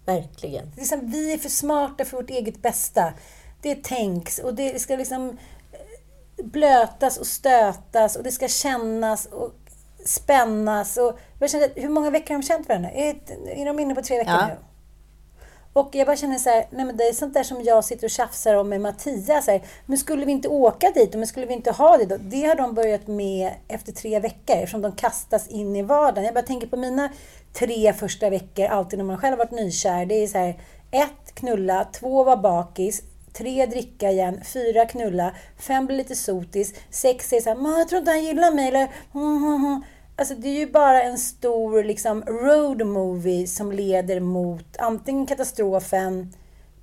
verkligen. 0.04 0.66
Det 0.70 0.76
är 0.76 0.80
liksom, 0.80 1.10
vi 1.10 1.32
är 1.32 1.38
för 1.38 1.48
smarta 1.48 2.04
för 2.04 2.16
vårt 2.16 2.30
eget 2.30 2.62
bästa. 2.62 3.12
Det 3.62 3.84
tänks 3.84 4.38
och 4.38 4.54
det 4.54 4.80
ska 4.82 4.96
liksom 4.96 5.28
eh, 5.72 6.44
blötas 6.44 7.16
och 7.16 7.26
stötas 7.26 8.16
och 8.16 8.22
det 8.22 8.32
ska 8.32 8.48
kännas 8.48 9.26
och 9.26 9.54
spännas. 10.04 10.96
Och 10.96 11.18
jag 11.38 11.50
känner, 11.50 11.70
hur 11.74 11.88
många 11.88 12.10
veckor 12.10 12.34
har 12.34 12.42
de 12.42 12.46
känt 12.46 12.68
varandra? 12.68 12.90
Är, 12.90 13.16
är 13.46 13.66
de 13.66 13.78
inne 13.78 13.94
på 13.94 14.02
tre 14.02 14.18
veckor 14.18 14.32
Ja. 14.32 14.46
nu? 14.46 14.56
Och 15.72 15.88
jag 15.92 16.06
bara 16.06 16.16
känner 16.16 16.38
så 16.38 16.50
här, 16.50 16.66
nej 16.70 16.84
men 16.84 16.96
det 16.96 17.04
är 17.04 17.12
sånt 17.12 17.34
där 17.34 17.42
som 17.42 17.62
jag 17.64 17.84
sitter 17.84 18.04
och 18.04 18.10
tjafsar 18.10 18.54
om 18.54 18.68
med 18.68 18.80
Mattias. 18.80 19.44
Så 19.44 19.50
här, 19.50 19.62
men 19.86 19.98
skulle 19.98 20.24
vi 20.24 20.32
inte 20.32 20.48
åka 20.48 20.90
dit? 20.90 21.14
Men 21.14 21.26
skulle 21.26 21.46
vi 21.46 21.54
inte 21.54 21.70
ha 21.70 21.96
det 21.96 22.04
då? 22.04 22.16
Det 22.20 22.46
har 22.46 22.54
de 22.54 22.74
börjat 22.74 23.06
med 23.06 23.52
efter 23.68 23.92
tre 23.92 24.20
veckor 24.20 24.56
eftersom 24.56 24.82
de 24.82 24.92
kastas 24.92 25.48
in 25.48 25.76
i 25.76 25.82
vardagen. 25.82 26.24
Jag 26.24 26.34
bara 26.34 26.44
tänker 26.44 26.66
på 26.66 26.76
mina 26.76 27.08
tre 27.52 27.92
första 27.92 28.30
veckor, 28.30 28.64
alltid 28.64 28.98
när 28.98 29.06
man 29.06 29.18
själv 29.18 29.38
har 29.38 29.44
varit 29.44 29.60
nykär. 29.60 30.06
Det 30.06 30.14
är 30.14 30.26
så 30.26 30.38
här, 30.38 30.60
ett, 30.90 31.34
knulla. 31.34 31.84
Två, 31.84 32.24
var 32.24 32.36
bakis. 32.36 33.02
Tre, 33.32 33.66
dricka 33.66 34.10
igen. 34.10 34.40
Fyra, 34.44 34.86
knulla. 34.86 35.34
Fem, 35.58 35.86
blir 35.86 35.96
lite 35.96 36.16
sotis. 36.16 36.74
Sex, 36.90 37.32
är 37.32 37.40
så 37.40 37.50
här, 37.50 37.78
jag 37.78 37.88
tror 37.88 37.98
inte 37.98 38.10
han 38.10 38.24
gillar 38.24 38.52
mig. 38.52 38.68
Eller, 38.68 38.88
mm, 39.14 39.36
mm, 39.36 39.64
mm. 39.64 39.82
Alltså 40.18 40.34
det 40.34 40.48
är 40.48 40.58
ju 40.58 40.70
bara 40.70 41.02
en 41.02 41.18
stor 41.18 41.84
liksom, 41.84 42.22
road 42.22 42.86
movie 42.86 43.46
som 43.46 43.72
leder 43.72 44.20
mot 44.20 44.76
antingen 44.78 45.26
katastrofen 45.26 46.32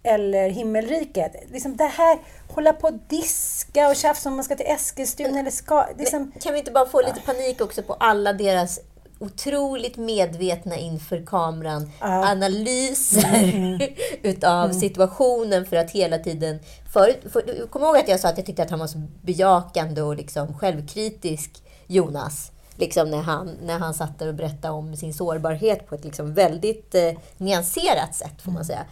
eller 0.04 0.50
himmelriket. 0.50 1.36
Liksom 1.52 1.78
det 1.78 1.84
här, 1.84 2.20
hålla 2.48 2.74
på 2.74 2.88
att 2.88 3.10
diska 3.10 3.90
och 3.90 3.96
tjafsa 3.96 4.30
om 4.30 4.36
man 4.36 4.44
ska 4.44 4.56
till 4.56 4.66
Eskilstuna 4.66 5.40
eller 5.40 5.52
ska... 5.52 5.86
Liksom, 5.98 6.32
Kan 6.42 6.54
vi 6.54 6.60
inte 6.60 6.72
bara 6.72 6.86
få 6.86 7.02
lite 7.02 7.22
panik 7.26 7.62
också 7.62 7.84
på 7.84 7.94
alla 7.94 8.34
deras 8.34 8.80
otroligt 9.20 9.98
medvetna 9.98 10.78
inför 10.78 11.26
kameran 11.26 11.92
analyser 12.00 13.80
utav 14.22 14.72
situationen 14.72 15.66
för 15.66 15.76
att 15.76 15.92
hela 15.92 16.18
tiden... 16.18 16.60
Förut, 16.94 17.20
för, 17.34 17.68
kom 17.68 17.84
ihåg 17.84 17.98
att 17.98 18.08
jag 18.08 18.20
sa 18.20 18.28
att 18.28 18.38
jag 18.38 18.46
tyckte 18.46 18.64
att 18.64 18.70
han 18.70 18.80
var 18.80 18.88
så 18.88 19.02
bejakande 19.22 20.02
och 20.02 20.16
liksom 20.16 20.58
självkritisk, 20.58 21.52
Jonas. 21.88 22.52
Liksom 22.76 23.12
när 23.12 23.22
han, 23.22 23.58
när 23.62 23.80
han 23.80 23.94
satt 23.94 24.20
där 24.20 24.28
och 24.28 24.36
berättade 24.36 24.74
om 24.74 24.96
sin 24.96 25.14
sårbarhet 25.14 25.88
på 25.88 25.96
ett 25.96 26.04
liksom 26.04 26.34
väldigt 26.34 26.96
eh, 26.96 27.12
nyanserat 27.38 28.16
sätt, 28.16 28.42
får 28.42 28.52
man 28.52 28.66
säga. 28.66 28.86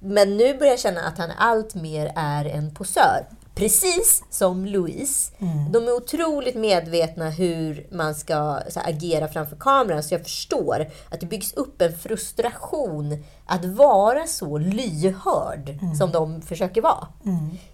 Men 0.00 0.36
nu 0.36 0.58
börjar 0.58 0.72
jag 0.72 0.80
känna 0.80 1.00
att 1.00 1.18
han 1.18 1.30
allt 1.38 1.74
mer 1.74 2.12
är 2.16 2.44
en 2.44 2.74
posör. 2.74 3.26
Precis 3.54 4.24
som 4.30 4.66
Louise. 4.66 5.32
De 5.72 5.88
är 5.88 5.92
otroligt 5.92 6.54
medvetna 6.54 7.30
hur 7.30 7.86
man 7.90 8.14
ska 8.14 8.34
här, 8.34 8.88
agera 8.88 9.28
framför 9.28 9.56
kameran. 9.56 10.02
Så 10.02 10.14
jag 10.14 10.22
förstår 10.22 10.86
att 11.08 11.20
det 11.20 11.26
byggs 11.26 11.52
upp 11.52 11.82
en 11.82 11.96
frustration 11.98 13.24
att 13.46 13.64
vara 13.64 14.26
så 14.26 14.58
lyhörd 14.58 15.78
som 15.98 16.12
de 16.12 16.42
försöker 16.42 16.82
vara. 16.82 17.08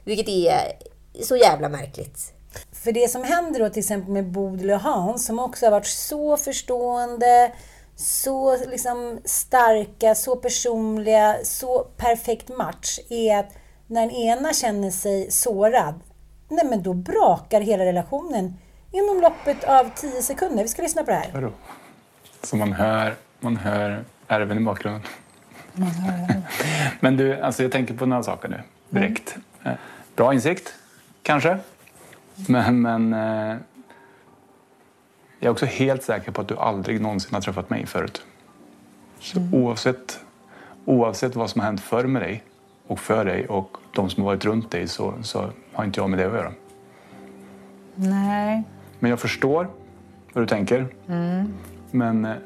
Vilket 0.05 0.29
är 0.29 0.73
så 1.23 1.37
jävla 1.37 1.69
märkligt. 1.69 2.33
För 2.87 2.93
det 2.93 3.11
som 3.11 3.25
händer 3.25 3.61
då 3.61 3.69
till 3.69 3.81
exempel 3.81 4.13
med 4.13 4.25
Bodil 4.25 4.71
och 4.71 4.81
Hans, 4.81 5.27
som 5.27 5.39
också 5.39 5.67
har 5.67 5.71
varit 5.71 5.87
så 5.87 6.37
förstående, 6.37 7.53
så 7.97 8.57
liksom 8.67 9.19
starka, 9.25 10.15
så 10.15 10.37
personliga, 10.37 11.37
så 11.45 11.87
perfekt 11.97 12.49
match, 12.49 12.99
är 13.11 13.39
att 13.39 13.53
när 13.87 14.01
den 14.01 14.11
ena 14.11 14.53
känner 14.53 14.91
sig 14.91 15.31
sårad, 15.31 15.95
nej 16.49 16.67
men 16.67 16.83
då 16.83 16.93
brakar 16.93 17.61
hela 17.61 17.85
relationen 17.85 18.55
inom 18.93 19.21
loppet 19.21 19.65
av 19.65 19.91
10 19.95 20.23
sekunder. 20.23 20.63
Vi 20.63 20.69
ska 20.69 20.83
lyssna 20.83 21.05
på 21.05 21.11
det 21.11 21.17
här. 21.17 21.31
Vadå? 21.33 21.51
Så 22.43 22.57
man 22.57 22.73
hör, 22.73 23.15
man 23.41 23.57
hör 23.57 24.05
ärven 24.29 24.59
i 24.59 24.61
bakgrunden. 24.61 25.03
Men 27.01 27.17
du, 27.17 27.41
alltså 27.41 27.63
jag 27.63 27.73
tänker 27.73 27.95
på 27.95 28.07
några 28.07 28.23
saker 28.23 28.49
nu 28.49 28.61
direkt. 28.91 29.37
Eh, 29.65 29.73
Bra 30.17 30.35
insikt, 30.35 30.75
kanske. 31.23 31.59
Men, 32.49 32.83
men 32.83 33.13
eh, 33.13 33.57
jag 35.41 35.49
är 35.49 35.51
också 35.51 35.67
helt 35.67 36.03
säker 36.03 36.33
på 36.33 36.41
att 36.41 36.49
du 36.49 36.57
aldrig 36.57 37.01
någonsin 37.01 37.35
har 37.35 37.41
träffat 37.41 37.71
mig 37.71 37.87
förut. 37.87 38.23
Så 39.19 39.41
oavsett, 39.53 40.21
oavsett 40.85 41.37
vad 41.37 41.51
som 41.51 41.61
har 41.61 41.67
hänt 41.67 41.81
förr 41.81 42.05
med 42.05 42.23
dig 42.23 42.43
och 42.87 42.99
för 42.99 43.25
dig 43.25 43.47
och 43.47 43.77
de 43.93 44.11
som 44.11 44.23
har 44.23 44.31
varit 44.31 44.45
runt 44.45 44.71
dig 44.71 44.89
så, 44.89 45.15
så 45.23 45.51
har 45.73 45.85
inte 45.85 46.01
jag 46.01 46.11
med 46.11 46.19
det 46.19 46.27
att 46.27 46.33
göra. 46.33 46.53
Nej. 47.95 48.63
Men 48.99 49.11
jag 49.11 49.21
förstår 49.21 49.69
vad 50.33 50.45
du 50.45 50.49
tänker. 50.49 50.89
Men, 51.91 52.25
eh, 52.25 52.37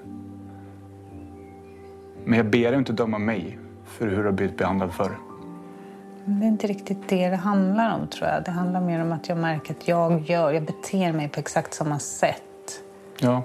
men 2.24 2.37
jag 2.37 2.46
ber 2.46 2.70
dig 2.70 2.79
inte 2.79 2.92
döma 2.92 3.18
mig 3.18 3.59
för 3.87 4.09
hur 4.09 4.16
du 4.16 4.24
har 4.24 4.33
blivit 4.33 4.57
behandlad 4.57 4.92
förr. 4.92 5.29
Det 6.24 6.44
är 6.44 6.48
inte 6.48 6.66
riktigt 6.66 7.09
det 7.09 7.28
det 7.28 7.37
handlar 7.37 7.94
om 7.94 8.09
tror 8.09 8.28
jag. 8.28 8.44
Det 8.44 8.50
handlar 8.50 8.80
mer 8.80 9.02
om 9.02 9.12
att 9.12 9.28
jag 9.28 9.38
märker 9.38 9.74
att 9.74 9.88
jag 9.88 10.20
gör, 10.20 10.52
jag 10.52 10.62
beter 10.62 11.12
mig 11.12 11.28
på 11.28 11.40
exakt 11.40 11.74
samma 11.74 11.98
sätt. 11.98 12.83
Ja. 13.18 13.42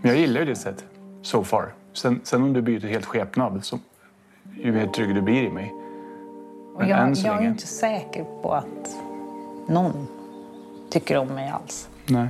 Men 0.00 0.10
jag 0.10 0.16
gillar 0.16 0.40
ju 0.40 0.46
ditt 0.46 0.58
sätt, 0.58 0.84
so 1.22 1.44
far. 1.44 1.74
Sen, 1.92 2.20
sen 2.24 2.42
om 2.42 2.52
du 2.52 2.62
byter 2.62 2.86
helt 2.86 3.04
skepnad, 3.04 3.64
så 3.64 3.78
ju 4.60 4.72
mer 4.72 4.86
trygg 4.86 5.14
du 5.14 5.22
blir 5.22 5.42
i 5.42 5.50
mig. 5.50 5.72
Men 6.78 6.88
jag, 6.88 7.00
än 7.00 7.16
så 7.16 7.26
jag 7.26 7.34
är 7.34 7.38
länge... 7.38 7.50
inte 7.50 7.66
säker 7.66 8.24
på 8.42 8.52
att 8.52 8.96
någon 9.66 10.06
tycker 10.90 11.16
om 11.16 11.28
mig 11.28 11.48
alls. 11.48 11.88
Nej. 12.06 12.28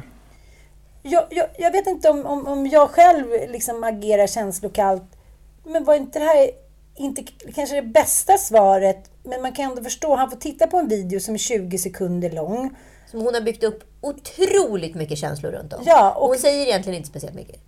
Jag, 1.03 1.25
jag, 1.31 1.47
jag 1.59 1.73
vet 1.73 1.87
inte 1.87 2.11
om, 2.11 2.27
om, 2.27 2.47
om 2.47 2.67
jag 2.67 2.91
själv 2.91 3.27
liksom 3.49 3.85
agerar 3.85 4.27
känslokallt, 4.27 5.17
men 5.65 5.85
var 5.85 5.95
inte 5.95 6.19
det 6.19 6.25
här 6.25 6.51
inte 6.95 7.23
kanske 7.55 7.75
det 7.81 7.87
bästa 7.87 8.39
svaret? 8.39 9.12
Men 9.25 9.43
man 9.43 9.53
kan 9.53 9.65
ändå 9.71 9.83
förstå, 9.83 10.15
han 10.15 10.31
får 10.31 10.37
titta 10.37 10.67
på 10.67 10.79
en 10.79 10.89
video 10.89 11.21
som 11.21 11.35
är 11.35 11.39
20 11.39 11.79
sekunder 11.79 12.31
lång. 12.31 12.77
Som 13.11 13.21
hon 13.21 13.35
har 13.35 13.41
byggt 13.41 13.65
upp 13.65 13.85
otroligt 14.01 14.95
mycket 14.95 15.19
känslor 15.19 15.51
runt 15.53 15.73
om. 15.73 15.83
Ja, 15.87 16.11
och- 16.13 16.29
Hon 16.29 16.39
säger 16.39 16.67
egentligen 16.67 16.97
inte 16.97 17.09
speciellt 17.09 17.35
mycket. 17.37 17.61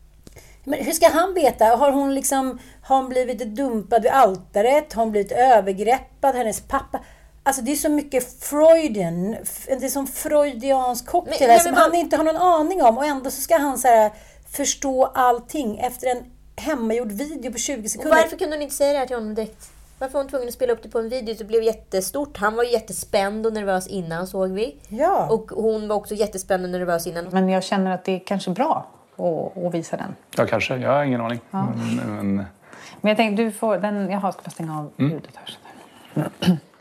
Men 0.64 0.78
hur 0.84 0.92
ska 0.92 1.08
han 1.08 1.34
veta? 1.34 1.64
Har 1.64 1.92
hon 1.92 2.14
liksom 2.14 2.58
har 2.82 2.96
hon 2.96 3.08
blivit 3.08 3.56
dumpad 3.56 4.02
vid 4.02 4.12
altaret? 4.12 4.92
Har 4.92 5.02
hon 5.02 5.10
blivit 5.12 5.32
övergreppad? 5.32 6.34
Hennes 6.34 6.60
pappa? 6.60 7.00
Alltså 7.42 7.62
det 7.62 7.72
är 7.72 7.76
så 7.76 7.88
mycket 7.88 8.42
Freudian, 8.44 9.30
det 9.66 9.84
är 9.84 9.88
som 9.88 10.06
freudiansk 10.06 11.06
cocktail 11.06 11.40
Men- 11.40 11.50
ja, 11.50 11.58
som 11.62 11.72
men 11.72 11.80
han 11.80 11.94
inte 11.94 12.16
har 12.16 12.24
någon 12.24 12.36
aning 12.36 12.82
om 12.82 12.98
och 12.98 13.04
ändå 13.06 13.30
så 13.30 13.40
ska 13.40 13.56
han 13.58 13.78
så 13.78 13.88
här, 13.88 14.10
förstå 14.50 15.04
allting 15.04 15.78
efter 15.78 16.06
en 16.06 16.22
hemmagjord 16.56 17.12
video 17.12 17.52
på 17.52 17.58
20 17.58 17.84
Och 17.84 17.90
sekunder. 17.90 18.16
varför 18.16 18.36
kunde 18.36 18.56
hon 18.56 18.62
inte 18.62 18.74
säga 18.74 18.92
det 18.92 18.98
här 18.98 19.06
till 19.06 19.16
honom 19.16 19.34
direkt? 19.34 19.68
Varför 19.98 20.14
var 20.14 20.20
hon 20.20 20.30
tvungen 20.30 20.48
att 20.48 20.54
spela 20.54 20.72
upp 20.72 20.82
det 20.82 20.88
på 20.88 20.98
en 20.98 21.08
video? 21.08 21.34
Det 21.38 21.44
blev 21.44 21.62
jättestort. 21.62 22.36
Han 22.36 22.56
var 22.56 22.64
ju 22.64 22.70
jättespänd 22.70 23.46
och 23.46 23.52
nervös 23.52 23.86
innan 23.86 24.26
såg 24.26 24.50
vi. 24.50 24.76
Ja. 24.88 25.28
Och 25.30 25.50
hon 25.50 25.88
var 25.88 25.96
också 25.96 26.14
jättespänd 26.14 26.64
och 26.64 26.70
nervös 26.70 27.06
innan. 27.06 27.24
Men 27.30 27.48
jag 27.48 27.64
känner 27.64 27.90
att 27.90 28.04
det 28.04 28.12
är 28.12 28.18
kanske 28.26 28.50
bra 28.50 28.86
att, 29.16 29.64
att 29.64 29.74
visa 29.74 29.96
den. 29.96 30.14
Ja, 30.36 30.46
kanske. 30.46 30.76
Jag 30.76 30.90
har 30.90 31.04
ingen 31.04 31.20
aning. 31.20 31.40
Men, 31.50 31.96
men, 31.96 32.36
Men 33.00 33.08
jag 33.08 33.16
tänkte, 33.16 33.42
du 33.42 33.52
får 33.52 33.78
den... 33.78 34.10
Jaha, 34.10 34.32
ska 34.32 34.42
bara 34.42 34.50
stänga 34.50 34.78
av 34.78 34.92
ljudet 34.96 35.32
här. 35.34 35.58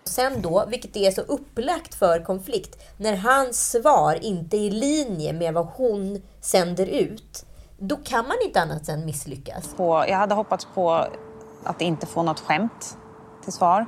Sen 0.03 0.41
då, 0.41 0.65
vilket 0.67 0.95
är 0.95 1.11
så 1.11 1.21
upplagt 1.21 1.95
för 1.95 2.23
konflikt, 2.23 2.83
när 2.97 3.15
hans 3.15 3.71
svar 3.71 4.17
inte 4.21 4.57
är 4.57 4.61
i 4.61 4.71
linje 4.71 5.33
med 5.33 5.53
vad 5.53 5.65
hon 5.65 6.21
sänder 6.41 6.85
ut, 6.85 7.45
då 7.77 7.95
kan 7.95 8.27
man 8.27 8.37
inte 8.45 8.61
annat 8.61 8.89
än 8.89 9.05
misslyckas. 9.05 9.73
På, 9.77 10.05
jag 10.07 10.17
hade 10.17 10.35
hoppats 10.35 10.67
på 10.73 11.07
att 11.63 11.81
inte 11.81 12.05
få 12.05 12.23
något 12.23 12.39
skämt 12.39 12.97
till 13.43 13.53
svar. 13.53 13.85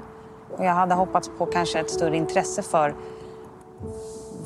Och 0.58 0.66
jag 0.66 0.74
hade 0.74 0.96
hoppats 0.96 1.30
på 1.38 1.46
kanske 1.46 1.80
ett 1.80 1.90
större 1.90 2.18
intresse 2.18 2.64
för 2.64 2.96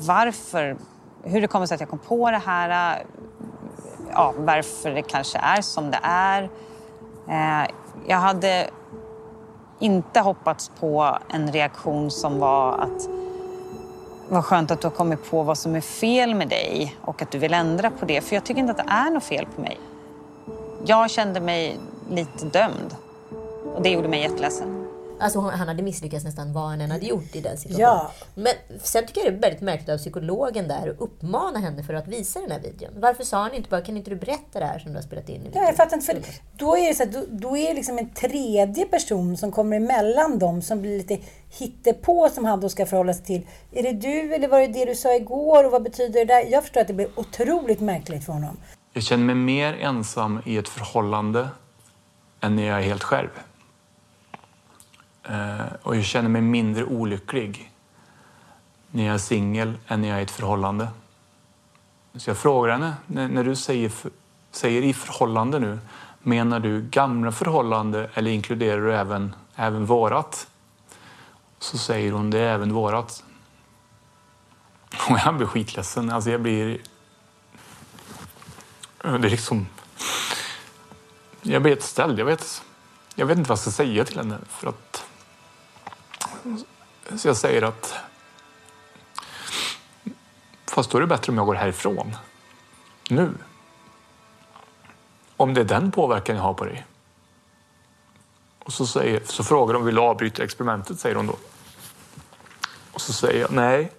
varför, 0.06 0.76
hur 1.22 1.40
det 1.40 1.46
kommer 1.46 1.66
sig 1.66 1.74
att 1.74 1.80
jag 1.80 1.90
kom 1.90 1.98
på 1.98 2.30
det 2.30 2.42
här. 2.46 2.98
Ja, 4.12 4.34
varför 4.36 4.90
det 4.90 5.02
kanske 5.02 5.38
är 5.38 5.62
som 5.62 5.90
det 5.90 6.00
är. 6.02 6.42
Eh, 7.28 7.70
jag 8.06 8.16
hade 8.16 8.70
inte 9.78 10.20
hoppats 10.20 10.70
på 10.80 11.18
en 11.28 11.52
reaktion 11.52 12.10
som 12.10 12.38
var 12.38 12.72
att 12.72 13.08
vad 14.28 14.44
skönt 14.44 14.70
att 14.70 14.80
du 14.80 14.86
har 14.86 14.92
kommit 14.92 15.30
på 15.30 15.42
vad 15.42 15.58
som 15.58 15.74
är 15.74 15.80
fel 15.80 16.34
med 16.34 16.48
dig 16.48 16.96
och 17.00 17.22
att 17.22 17.30
du 17.30 17.38
vill 17.38 17.54
ändra 17.54 17.90
på 17.90 18.06
det. 18.06 18.20
För 18.20 18.34
jag 18.36 18.44
tycker 18.44 18.60
inte 18.60 18.70
att 18.70 18.86
det 18.86 18.92
är 18.92 19.10
något 19.10 19.24
fel 19.24 19.46
på 19.56 19.60
mig. 19.60 19.80
Jag 20.84 21.10
kände 21.10 21.40
mig 21.40 21.78
lite 22.10 22.46
dömd. 22.46 22.96
Och 23.74 23.82
det 23.82 23.90
gjorde 23.90 24.08
mig 24.08 24.22
jätteledsen. 24.22 24.79
Alltså 25.20 25.38
hon- 25.38 25.50
han 25.50 25.68
hade 25.68 25.82
misslyckats 25.82 26.24
nästan 26.24 26.52
vad 26.52 26.68
han 26.68 26.80
än 26.80 26.90
hade 26.90 27.06
gjort 27.06 27.36
i 27.36 27.40
den 27.40 27.56
situationen. 27.56 27.88
Ja. 27.90 28.12
Men 28.34 28.52
sen 28.82 29.06
tycker 29.06 29.20
jag 29.24 29.32
det 29.32 29.36
är 29.36 29.40
väldigt 29.40 29.60
märkligt 29.62 29.88
av 29.88 29.98
psykologen 29.98 30.68
där 30.68 30.88
att 30.90 31.00
uppmana 31.00 31.58
henne 31.58 31.82
för 31.82 31.94
att 31.94 32.08
visa 32.08 32.40
den 32.40 32.50
här 32.50 32.60
videon. 32.60 32.90
Varför 32.96 33.24
sa 33.24 33.42
han 33.42 33.54
inte 33.54 33.68
bara, 33.70 33.80
kan 33.80 33.96
inte 33.96 34.10
du 34.10 34.16
berätta 34.16 34.58
det 34.60 34.64
här 34.66 34.78
som 34.78 34.90
du 34.92 34.96
har 34.98 35.02
spelat 35.02 35.28
in 35.28 35.34
i 35.34 35.38
videon? 35.38 35.52
Ja, 35.62 35.64
jag 35.68 35.76
fattar 35.76 35.96
inte. 35.96 36.06
För 36.06 36.22
då 36.56 36.76
är 36.76 36.88
det, 36.88 36.94
så 36.94 37.04
här, 37.04 37.10
då, 37.12 37.24
då 37.28 37.56
är 37.56 37.68
det 37.68 37.74
liksom 37.74 37.98
en 37.98 38.10
tredje 38.10 38.84
person 38.86 39.36
som 39.36 39.52
kommer 39.52 39.76
emellan 39.76 40.38
dem 40.38 40.62
som 40.62 40.80
blir 40.82 40.98
lite 40.98 41.18
hittepå 41.58 42.28
som 42.28 42.44
han 42.44 42.60
då 42.60 42.68
ska 42.68 42.86
förhålla 42.86 43.14
sig 43.14 43.24
till. 43.24 43.46
Är 43.72 43.82
det 43.82 43.92
du 43.92 44.34
eller 44.34 44.48
var 44.48 44.60
det 44.60 44.66
det 44.66 44.84
du 44.84 44.94
sa 44.94 45.14
igår 45.14 45.64
och 45.64 45.70
vad 45.72 45.82
betyder 45.82 46.20
det 46.20 46.34
där? 46.34 46.44
Jag 46.50 46.62
förstår 46.62 46.80
att 46.80 46.86
det 46.86 46.92
blir 46.94 47.08
otroligt 47.16 47.80
märkligt 47.80 48.24
för 48.24 48.32
honom. 48.32 48.56
jag 48.92 49.02
känner 49.02 49.24
mig 49.24 49.34
mer 49.34 49.74
ensam 49.80 50.42
i 50.46 50.56
ett 50.56 50.68
förhållande 50.68 51.48
än 52.40 52.56
när 52.56 52.62
jag 52.66 52.78
är 52.78 52.82
helt 52.82 53.02
själv. 53.02 53.28
Eh, 55.22 55.60
och 55.82 55.96
jag 55.96 56.04
känner 56.04 56.28
mig 56.28 56.42
mindre 56.42 56.84
olycklig 56.84 57.72
när 58.90 59.04
jag 59.04 59.14
är 59.14 59.18
singel 59.18 59.74
än 59.86 60.00
när 60.00 60.08
jag 60.08 60.16
är 60.16 60.20
i 60.20 60.24
ett 60.24 60.30
förhållande. 60.30 60.88
Så 62.14 62.30
jag 62.30 62.38
frågar 62.38 62.72
henne, 62.72 62.94
när, 63.06 63.44
du 63.44 63.56
säger, 63.56 63.92
säger 64.50 64.82
i 64.82 64.94
förhållande 64.94 65.58
nu, 65.58 65.78
menar 66.22 66.60
du 66.60 66.82
gamla 66.82 67.32
förhållande 67.32 68.10
eller 68.14 68.30
inkluderar 68.30 68.80
du 68.80 68.94
även, 68.94 69.34
även 69.54 69.86
vårat? 69.86 70.48
Så 71.58 71.78
säger 71.78 72.12
hon, 72.12 72.30
det 72.30 72.38
är 72.38 72.54
även 72.54 72.72
vårat. 72.72 73.24
Och 75.10 75.18
jag 75.24 75.36
blir 75.36 75.46
skitledsen. 75.46 76.10
Alltså 76.10 76.30
jag 76.30 76.40
blir... 76.40 76.80
Det 79.02 79.08
är 79.08 79.18
liksom... 79.18 79.66
Jag 81.42 81.62
blir 81.62 81.72
helt 81.72 81.82
ställd. 81.82 82.18
Jag 82.18 82.24
vet. 82.24 82.62
jag 83.14 83.26
vet 83.26 83.38
inte 83.38 83.48
vad 83.48 83.56
jag 83.56 83.62
ska 83.62 83.70
säga 83.70 84.04
till 84.04 84.16
henne 84.16 84.38
för 84.48 84.68
att... 84.68 85.09
Så 87.16 87.28
jag 87.28 87.36
säger 87.36 87.62
att... 87.62 87.94
Fast 90.66 90.90
då 90.90 90.98
är 90.98 91.00
det 91.00 91.06
bättre 91.06 91.32
om 91.32 91.38
jag 91.38 91.46
går 91.46 91.54
härifrån. 91.54 92.16
Nu. 93.10 93.30
Om 95.36 95.54
det 95.54 95.60
är 95.60 95.64
den 95.64 95.90
påverkan 95.90 96.36
jag 96.36 96.42
har 96.42 96.54
på 96.54 96.64
dig. 96.64 96.86
Och 98.64 98.72
så, 98.72 98.86
säger, 98.86 99.22
så 99.24 99.44
frågar 99.44 99.74
de, 99.74 99.84
vill 99.84 99.94
du 99.94 100.00
avbryta 100.00 100.44
experimentet? 100.44 101.00
Säger 101.00 101.16
hon 101.16 101.26
då. 101.26 101.36
Och 102.92 103.00
så 103.00 103.12
säger 103.12 103.40
jag, 103.40 103.52
nej. 103.52 103.92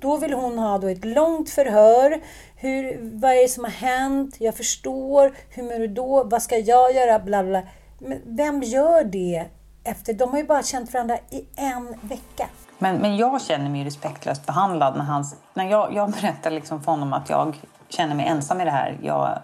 Då 0.00 0.16
vill 0.16 0.32
hon 0.32 0.58
ha 0.58 0.78
då 0.78 0.88
ett 0.88 1.04
långt 1.04 1.50
förhör. 1.50 2.20
Hur, 2.56 2.98
vad 3.20 3.30
är 3.30 3.42
det 3.42 3.48
som 3.48 3.64
har 3.64 3.70
hänt? 3.70 4.36
Jag 4.40 4.56
förstår. 4.56 5.34
Hur 5.48 5.62
mår 5.62 5.78
du 5.78 5.88
då? 5.88 6.24
Vad 6.24 6.42
ska 6.42 6.56
jag 6.58 6.94
göra? 6.94 7.18
Bla, 7.18 7.44
bla. 7.44 7.62
Men 7.98 8.36
vem 8.36 8.62
gör 8.62 9.04
det? 9.04 9.46
Efter, 9.88 10.14
de 10.14 10.30
har 10.30 10.38
ju 10.38 10.44
bara 10.44 10.62
känt 10.62 10.92
varandra 10.94 11.18
i 11.30 11.44
en 11.56 11.98
vecka. 12.00 12.48
Men, 12.78 12.96
men 12.96 13.16
jag 13.16 13.42
känner 13.42 13.70
mig 13.70 13.84
respektlöst 13.84 14.46
behandlad 14.46 14.96
när, 14.96 15.04
hans, 15.04 15.36
när 15.54 15.70
jag, 15.70 15.94
jag 15.94 16.10
berättar 16.10 16.50
liksom 16.50 16.82
för 16.82 16.92
honom 16.92 17.12
att 17.12 17.30
jag 17.30 17.60
känner 17.88 18.14
mig 18.14 18.26
ensam 18.26 18.60
i 18.60 18.64
det 18.64 18.70
här. 18.70 18.98
Jag 19.02 19.38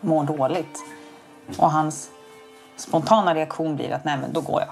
mår 0.00 0.24
dåligt. 0.24 0.78
Och 1.58 1.70
hans 1.70 2.08
spontana 2.76 3.34
reaktion 3.34 3.76
blir 3.76 3.92
att 3.92 4.04
nej 4.04 4.16
men 4.16 4.32
då 4.32 4.40
går 4.40 4.60
jag. 4.60 4.70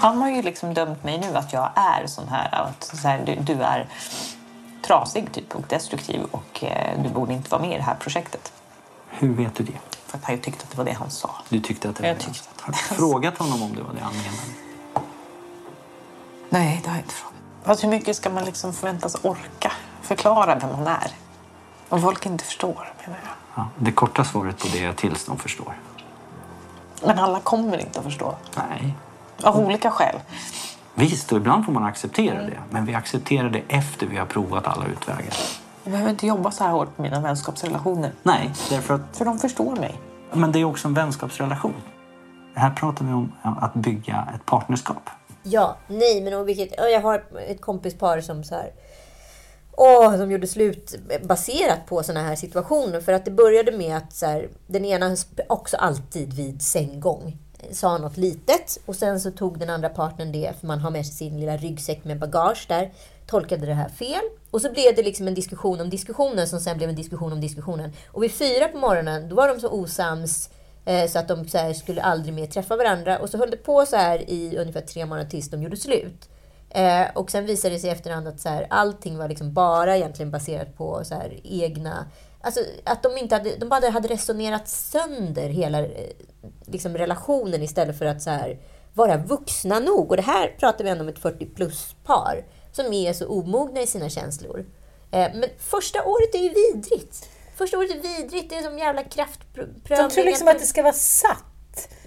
Han 0.00 0.22
har 0.22 0.30
ju 0.30 0.42
liksom 0.42 0.74
dömt 0.74 1.04
mig 1.04 1.18
nu 1.18 1.36
att 1.36 1.52
jag 1.52 1.70
är 1.74 2.06
sån 2.06 2.28
här, 2.28 2.54
att 2.54 2.84
så 2.84 3.08
här, 3.08 3.22
du, 3.26 3.34
du 3.34 3.62
är 3.62 3.86
trasig 4.82 5.32
typ 5.32 5.54
och 5.54 5.64
destruktiv 5.68 6.22
och 6.30 6.64
eh, 6.64 7.02
du 7.02 7.08
borde 7.08 7.34
inte 7.34 7.50
vara 7.50 7.62
med 7.62 7.72
i 7.72 7.76
det 7.76 7.82
här 7.82 7.96
projektet. 8.00 8.52
Hur 9.08 9.34
vet 9.34 9.54
du 9.54 9.64
det? 9.64 9.97
För 10.08 10.18
att 10.18 10.24
han 10.24 10.34
ju 10.34 10.40
tyckte 10.40 10.64
att 10.64 10.70
det 10.70 10.76
var 10.76 10.84
det 10.84 10.92
han 10.92 11.10
sa. 11.10 11.30
Du 11.48 11.60
tyckte 11.60 11.88
att 11.88 11.96
det 11.96 12.02
var 12.02 12.08
Jag 12.08 12.16
det? 12.18 12.24
tyckte 12.24 12.48
att 12.54 12.60
Har 12.60 12.72
du 12.72 12.78
frågat 12.78 13.38
honom 13.38 13.62
om 13.62 13.74
det 13.76 13.82
var 13.82 13.92
det 13.94 14.00
han 14.00 14.12
menade? 14.12 14.52
Nej, 16.50 16.80
det 16.84 16.88
har 16.88 16.96
jag 16.96 17.04
inte 17.04 17.14
frågat. 17.14 17.34
Fast 17.64 17.84
hur 17.84 17.88
mycket 17.88 18.16
ska 18.16 18.30
man 18.30 18.44
liksom 18.44 18.72
förväntas 18.72 19.16
orka 19.24 19.72
förklara 20.02 20.54
vem 20.58 20.70
man 20.70 20.86
är? 20.86 21.10
Om 21.88 22.02
folk 22.02 22.26
inte 22.26 22.44
förstår, 22.44 22.92
menar 23.04 23.18
jag. 23.24 23.32
Ja, 23.54 23.68
det 23.78 23.92
korta 23.92 24.24
svaret 24.24 24.58
på 24.58 24.66
det 24.72 24.84
är 24.84 24.92
tills 24.92 25.24
de 25.24 25.38
förstår. 25.38 25.74
Men 27.04 27.18
alla 27.18 27.40
kommer 27.40 27.78
inte 27.78 27.98
att 27.98 28.04
förstå. 28.04 28.34
Nej. 28.56 28.94
Av 29.42 29.56
olika 29.58 29.90
skäl. 29.90 30.16
Visst, 30.94 31.32
och 31.32 31.38
ibland 31.38 31.64
får 31.64 31.72
man 31.72 31.84
acceptera 31.84 32.42
det. 32.42 32.58
Men 32.70 32.84
vi 32.86 32.94
accepterar 32.94 33.50
det 33.50 33.62
efter 33.68 34.06
vi 34.06 34.16
har 34.16 34.26
provat 34.26 34.66
alla 34.66 34.86
utvägar. 34.86 35.34
Jag 35.88 35.92
behöver 35.92 36.10
inte 36.10 36.26
jobba 36.26 36.50
så 36.50 36.64
här 36.64 36.70
hårt 36.70 36.96
på 36.96 37.02
mina 37.02 37.20
vänskapsrelationer. 37.20 38.12
Nej, 38.22 38.52
därför 38.70 38.94
att... 38.94 39.16
För 39.16 39.24
de 39.24 39.38
förstår 39.38 39.76
mig. 39.76 40.00
Men 40.32 40.52
det 40.52 40.58
är 40.58 40.64
också 40.64 40.88
en 40.88 40.94
vänskapsrelation. 40.94 41.74
Här 42.54 42.70
pratar 42.70 43.04
vi 43.04 43.12
om 43.12 43.32
att 43.42 43.74
bygga 43.74 44.28
ett 44.34 44.46
partnerskap. 44.46 45.10
Ja, 45.42 45.76
nej, 45.86 46.20
men 46.20 46.34
och 46.34 46.48
vilket, 46.48 46.74
jag 46.78 47.00
har 47.00 47.24
ett 47.48 47.60
kompispar 47.60 48.20
som 48.20 48.44
så 48.44 48.54
här... 48.54 48.72
Åh, 49.72 50.12
de 50.12 50.30
gjorde 50.30 50.46
slut 50.46 50.94
baserat 51.22 51.86
på 51.86 52.02
såna 52.02 52.22
här 52.22 52.36
situationer. 52.36 53.00
För 53.00 53.12
att 53.12 53.24
det 53.24 53.30
började 53.30 53.72
med 53.72 53.96
att 53.96 54.12
så 54.12 54.26
här, 54.26 54.48
den 54.66 54.84
ena 54.84 55.16
också 55.48 55.76
alltid 55.76 56.32
vid 56.32 56.62
sänggång 56.62 57.38
sa 57.70 57.98
något 57.98 58.16
litet 58.16 58.78
och 58.86 58.96
sen 58.96 59.20
så 59.20 59.30
tog 59.30 59.58
den 59.58 59.70
andra 59.70 59.88
partnern 59.88 60.32
det, 60.32 60.52
för 60.60 60.66
man 60.66 60.78
har 60.78 60.90
med 60.90 61.06
sig 61.06 61.14
sin 61.14 61.40
lilla 61.40 61.56
ryggsäck 61.56 62.04
med 62.04 62.18
bagage 62.18 62.66
där, 62.68 62.92
tolkade 63.26 63.66
det 63.66 63.74
här 63.74 63.88
fel. 63.88 64.22
Och 64.50 64.60
så 64.60 64.72
blev 64.72 64.94
det 64.94 65.02
liksom 65.02 65.28
en 65.28 65.34
diskussion 65.34 65.80
om 65.80 65.90
diskussionen 65.90 66.48
som 66.48 66.60
sen 66.60 66.76
blev 66.76 66.88
en 66.88 66.96
diskussion 66.96 67.32
om 67.32 67.40
diskussionen. 67.40 67.92
Och 68.06 68.22
vid 68.22 68.32
fyra 68.32 68.68
på 68.68 68.78
morgonen, 68.78 69.28
då 69.28 69.36
var 69.36 69.48
de 69.48 69.60
så 69.60 69.68
osams 69.68 70.50
eh, 70.84 71.08
så 71.08 71.18
att 71.18 71.28
de 71.28 71.48
så 71.48 71.58
här, 71.58 71.72
skulle 71.72 72.02
aldrig 72.02 72.34
mer 72.34 72.46
träffa 72.46 72.76
varandra. 72.76 73.18
Och 73.18 73.30
så 73.30 73.38
höll 73.38 73.50
det 73.50 73.56
på 73.56 73.86
så 73.86 73.96
här 73.96 74.30
i 74.30 74.58
ungefär 74.58 74.80
tre 74.80 75.06
månader 75.06 75.30
tills 75.30 75.50
de 75.50 75.62
gjorde 75.62 75.76
slut. 75.76 76.28
Eh, 76.70 77.06
och 77.14 77.30
sen 77.30 77.46
visade 77.46 77.74
det 77.74 77.80
sig 77.80 77.90
i 77.90 77.92
efterhand 77.92 78.28
att 78.28 78.40
så 78.40 78.48
här, 78.48 78.66
allting 78.70 79.18
var 79.18 79.28
liksom 79.28 79.52
bara 79.52 79.96
egentligen 79.96 80.30
baserat 80.30 80.76
på 80.76 81.04
så 81.04 81.14
här, 81.14 81.40
egna... 81.44 82.06
Alltså 82.40 82.60
att 82.84 83.02
de 83.02 83.18
inte 83.18 83.34
hade, 83.34 83.56
de 83.56 83.68
bara 83.68 83.90
hade 83.90 84.08
resonerat 84.08 84.68
sönder 84.68 85.48
hela 85.48 85.80
eh, 85.80 86.10
liksom, 86.66 86.96
relationen 86.96 87.62
istället 87.62 87.98
för 87.98 88.06
att 88.06 88.22
så 88.22 88.30
här, 88.30 88.58
vara 88.94 89.16
vuxna 89.16 89.78
nog. 89.78 90.10
Och 90.10 90.16
det 90.16 90.22
här 90.22 90.56
pratar 90.58 90.84
vi 90.84 90.90
ändå 90.90 91.02
om 91.02 91.08
ett 91.08 91.18
40 91.18 91.46
plus-par 91.46 92.44
som 92.72 92.92
är 92.92 93.12
så 93.12 93.28
omogna 93.28 93.80
i 93.80 93.86
sina 93.86 94.08
känslor. 94.08 94.66
Eh, 95.10 95.30
men 95.34 95.44
första 95.58 96.04
året 96.04 96.34
är 96.34 96.38
ju 96.38 96.48
vidrigt. 96.48 97.28
Första 97.56 97.78
året 97.78 97.90
är 97.90 97.94
vidrigt. 97.94 98.50
Det 98.50 98.56
är 98.56 98.62
som 98.62 98.78
jävla 98.78 99.02
kraftprövning. 99.02 99.82
De 99.88 100.10
tror 100.10 100.24
liksom 100.24 100.48
att 100.48 100.58
det 100.58 100.66
ska 100.66 100.82
vara 100.82 100.92
satt. 100.92 101.44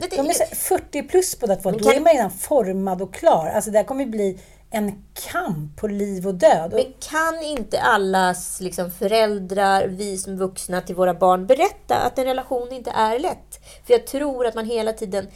De 0.09 0.29
är 0.29 0.33
så 0.33 0.55
40 0.55 1.03
plus 1.03 1.39
båda 1.39 1.55
två. 1.55 1.71
Då 1.71 1.91
är 1.91 1.99
man 1.99 2.13
redan 2.13 2.31
formad 2.31 3.01
och 3.01 3.13
klar. 3.13 3.51
Alltså 3.55 3.71
det 3.71 3.77
här 3.77 3.85
kommer 3.85 4.05
bli 4.05 4.39
en 4.71 5.03
kamp 5.31 5.75
på 5.75 5.87
liv 5.87 6.27
och 6.27 6.35
död. 6.35 6.71
Men 6.73 6.85
kan 6.99 7.43
inte 7.43 7.81
allas 7.81 8.61
liksom, 8.61 8.91
föräldrar, 8.91 9.87
vi 9.87 10.17
som 10.17 10.37
vuxna 10.37 10.81
till 10.81 10.95
våra 10.95 11.13
barn 11.13 11.45
berätta 11.47 11.95
att 11.95 12.19
en 12.19 12.25
relation 12.25 12.71
inte 12.71 12.91
är 12.91 13.19
lätt? 13.19 13.65
För 13.85 13.93
jag 13.93 14.07
tror 14.07 14.45
att 14.45 14.55
man 14.55 14.65
hela 14.65 14.93
tiden 14.93 15.27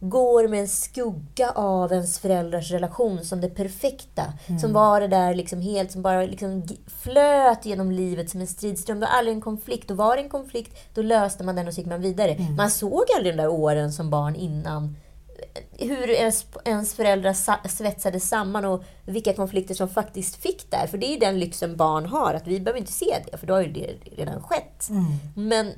går 0.00 0.48
med 0.48 0.60
en 0.60 0.68
skugga 0.68 1.50
av 1.50 1.92
ens 1.92 2.18
föräldrars 2.18 2.70
relation 2.70 3.24
som 3.24 3.40
det 3.40 3.48
perfekta. 3.48 4.32
Som 4.60 4.72
var 4.72 5.00
det 5.00 5.08
där 5.08 5.34
liksom 5.34 5.60
helt, 5.60 5.92
som 5.92 6.02
bara 6.02 6.22
liksom 6.22 6.62
flöt 7.02 7.66
genom 7.66 7.92
livet 7.92 8.30
som 8.30 8.40
en 8.40 8.46
stridström. 8.46 9.00
Det 9.00 9.06
var 9.06 9.12
aldrig 9.12 9.34
en 9.34 9.40
konflikt. 9.40 9.90
Och 9.90 9.96
var 9.96 10.16
det 10.16 10.22
en 10.22 10.28
konflikt, 10.28 10.78
då 10.94 11.02
löste 11.02 11.44
man 11.44 11.56
den 11.56 11.68
och 11.68 11.74
så 11.74 11.80
gick 11.80 11.88
man 11.88 12.00
vidare. 12.00 12.36
Man 12.56 12.70
såg 12.70 13.04
aldrig 13.16 13.36
de 13.36 13.42
där 13.42 13.48
åren 13.48 13.92
som 13.92 14.10
barn 14.10 14.36
innan 14.36 14.96
hur 15.72 16.10
ens, 16.10 16.46
ens 16.64 16.94
föräldrar 16.94 17.32
sa- 17.32 17.60
svetsades 17.68 18.28
samman 18.28 18.64
och 18.64 18.82
vilka 19.04 19.32
konflikter 19.34 19.74
som 19.74 19.88
faktiskt 19.88 20.36
fick 20.36 20.70
där. 20.70 20.86
För 20.86 20.98
det 20.98 21.06
är 21.14 21.20
den 21.20 21.38
lyxen 21.38 21.76
barn 21.76 22.06
har, 22.06 22.34
att 22.34 22.46
vi 22.46 22.60
behöver 22.60 22.80
inte 22.80 22.92
se 22.92 23.16
det, 23.30 23.38
för 23.38 23.46
då 23.46 23.54
har 23.54 23.62
ju 23.62 23.72
det 23.72 23.86
redan 24.16 24.42
skett. 24.42 24.88
Men 25.36 25.72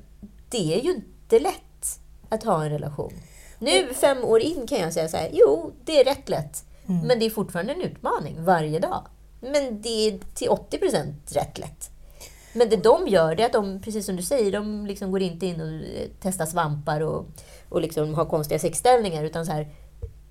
det 0.49 0.75
är 0.75 0.81
ju 0.85 0.91
inte 0.91 1.39
lätt 1.39 2.01
att 2.29 2.45
ha 2.45 2.65
en 2.65 2.71
relation. 2.71 3.13
Nu, 3.59 3.95
fem 3.95 4.25
år 4.25 4.41
in, 4.41 4.67
kan 4.67 4.79
jag 4.79 4.93
säga 4.93 5.09
så 5.09 5.17
här, 5.17 5.31
jo, 5.33 5.73
det 5.85 6.01
är 6.01 6.05
rätt 6.05 6.29
lätt. 6.29 6.65
Men 7.07 7.19
det 7.19 7.27
är 7.27 7.31
fortfarande 7.31 7.73
en 7.73 7.81
utmaning 7.83 8.45
varje 8.45 8.79
dag. 8.79 9.03
Men 9.41 9.83
det 9.83 9.89
är 10.09 10.19
till 10.35 10.49
80 10.49 10.79
procent 10.79 11.33
rätt 11.37 11.59
lätt. 11.59 11.90
Men 12.53 12.69
det 12.69 12.77
de 12.77 13.09
gör, 13.09 13.35
det 13.35 13.43
är 13.43 13.47
att 13.47 13.53
de, 13.53 13.81
precis 13.81 14.07
som 14.07 14.17
du 14.17 14.23
säger, 14.23 14.53
de 14.53 14.87
liksom 14.87 15.11
går 15.11 15.23
inte 15.23 15.47
in 15.47 15.61
och 15.61 15.69
eh, 15.69 16.09
testar 16.21 16.47
svampar 16.47 17.01
och, 17.01 17.27
och 17.69 17.81
liksom 17.81 18.15
har 18.15 18.25
konstiga 18.25 18.59
sexställningar, 18.59 19.25
utan 19.25 19.47
så 19.47 19.53
här, 19.53 19.69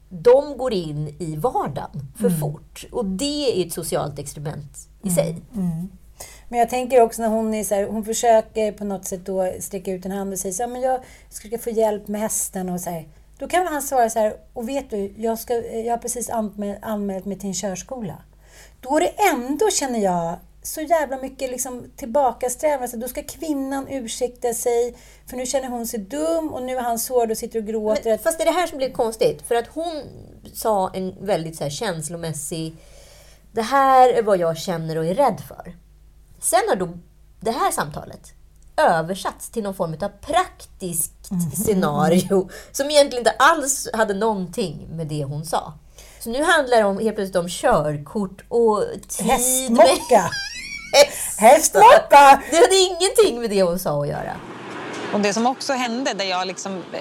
de 0.10 0.58
går 0.58 0.74
in 0.74 1.16
i 1.20 1.36
vardagen 1.36 2.08
för 2.22 2.30
fort. 2.30 2.86
Och 2.92 3.06
det 3.06 3.62
är 3.62 3.66
ett 3.66 3.74
socialt 3.74 4.20
experiment 4.20 4.78
i 5.04 5.10
sig. 5.10 5.42
Men 6.50 6.60
jag 6.60 6.70
tänker 6.70 7.02
också 7.02 7.22
när 7.22 7.30
hon 7.30 7.54
är 7.54 7.64
så 7.64 7.76
här, 7.76 7.88
hon 7.88 8.06
försöker 8.06 8.72
på 8.72 8.86
något 8.86 9.06
sätt 9.06 9.26
då 9.26 9.54
sträcka 9.60 9.92
ut 9.92 10.06
en 10.06 10.12
hand 10.12 10.34
och 10.34 10.40
säga 10.40 10.54
så 10.54 10.64
här, 10.64 10.70
men 10.70 10.82
jag 10.82 11.00
ska 11.30 11.58
få 11.58 11.70
hjälp 11.70 12.08
med 12.08 12.22
hästen 12.22 12.70
och 12.70 12.82
så 12.82 12.90
här. 12.90 13.08
Då 13.38 13.48
kan 13.48 13.68
han 13.68 13.82
svara 13.82 14.10
så 14.10 14.20
här, 14.20 14.34
och 14.54 14.70
vet 14.70 14.90
du, 14.90 15.14
jag, 15.18 15.40
ska, 15.40 15.54
jag 15.54 15.94
har 15.94 15.98
precis 15.98 16.30
anmält, 16.30 16.80
anmält 16.82 17.26
mig 17.26 17.40
till 17.40 17.48
en 17.48 17.54
körskola. 17.54 18.18
Då 18.80 18.98
är 18.98 19.02
det 19.02 19.14
ändå, 19.34 19.70
känner 19.70 20.00
jag, 20.00 20.36
så 20.64 20.82
jävla 20.82 21.18
mycket 21.18 21.52
liksom 21.52 21.92
tillbakasträvande. 21.96 22.98
Då 22.98 23.08
ska 23.08 23.24
kvinnan 23.24 23.88
ursäkta 23.88 24.54
sig, 24.54 24.96
för 25.30 25.38
nu 25.38 25.46
känner 25.46 25.68
hon 25.68 25.88
sig 25.88 26.00
dum 26.00 26.54
och 26.54 26.64
nu 26.64 26.78
är 26.78 26.82
han 26.82 27.00
sårad 27.00 27.32
och 27.32 27.38
sitter 27.38 27.60
och 27.60 27.66
gråter. 27.66 28.10
Men, 28.10 28.20
fast 28.20 28.38
det 28.38 28.44
är 28.44 28.46
det 28.46 28.60
här 28.60 28.68
som 28.68 28.78
blev 28.78 28.92
konstigt. 28.92 29.42
För 29.48 29.56
att 29.56 29.68
hon 29.68 30.04
sa 30.54 30.92
en 30.94 31.26
väldigt 31.26 31.58
så 31.58 31.64
här 31.64 31.72
känslomässig... 31.72 32.76
Det 33.52 33.62
här 33.62 34.10
är 34.10 34.24
vad 34.24 34.40
jag 34.40 34.58
känner 34.58 34.98
och 34.98 35.06
är 35.06 35.16
rädd 35.16 35.42
för. 35.48 35.76
Sen 36.42 36.62
har 36.70 36.76
då 36.76 36.90
det 37.40 37.52
här 37.52 37.72
samtalet 37.72 38.34
översatts 38.78 39.50
till 39.50 39.64
någon 39.64 39.76
form 39.76 39.94
av 40.02 40.10
praktiskt 40.10 41.30
scenario 41.66 42.50
som 42.72 42.90
egentligen 42.90 43.22
inte 43.22 43.36
alls 43.40 43.88
hade 43.94 44.14
någonting 44.14 44.88
med 44.92 45.08
det 45.08 45.24
hon 45.24 45.46
sa. 45.46 45.74
Så 46.20 46.30
nu 46.30 46.44
handlar 46.44 46.78
det 46.78 46.84
om, 46.84 47.00
helt 47.00 47.16
plötsligt 47.16 47.36
om 47.36 47.50
körkort 47.50 48.44
och 48.50 48.84
tid 49.08 49.26
Hästmocka! 49.26 50.30
Hästmocka! 51.38 52.42
Det 52.52 52.56
hade 52.56 52.76
ingenting 52.76 53.42
med 53.42 53.50
det 53.50 53.64
hon 53.64 53.80
sa 53.80 54.02
att 54.02 54.08
göra. 54.08 54.36
Och 55.14 55.20
det 55.20 55.34
som 55.34 55.46
också 55.46 55.74
hände, 55.74 56.14
där 56.14 56.26
jag 56.26 56.48
liksom 56.48 56.74
eh, 56.94 57.00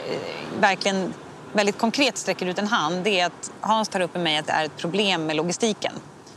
verkligen 0.61 1.15
väldigt 1.53 1.79
konkret 1.79 2.17
sträcker 2.17 2.47
ut 2.47 2.59
en 2.59 2.67
hand, 2.67 3.05
det 3.05 3.21
är 3.21 3.27
att 3.27 3.51
Hans 3.61 3.89
tar 3.89 4.01
upp 4.01 4.15
med 4.15 4.23
mig 4.23 4.39
att 4.39 4.47
det 4.47 4.53
är 4.53 4.65
ett 4.65 4.77
problem 4.77 5.27
med 5.27 5.37
logistiken. 5.37 5.93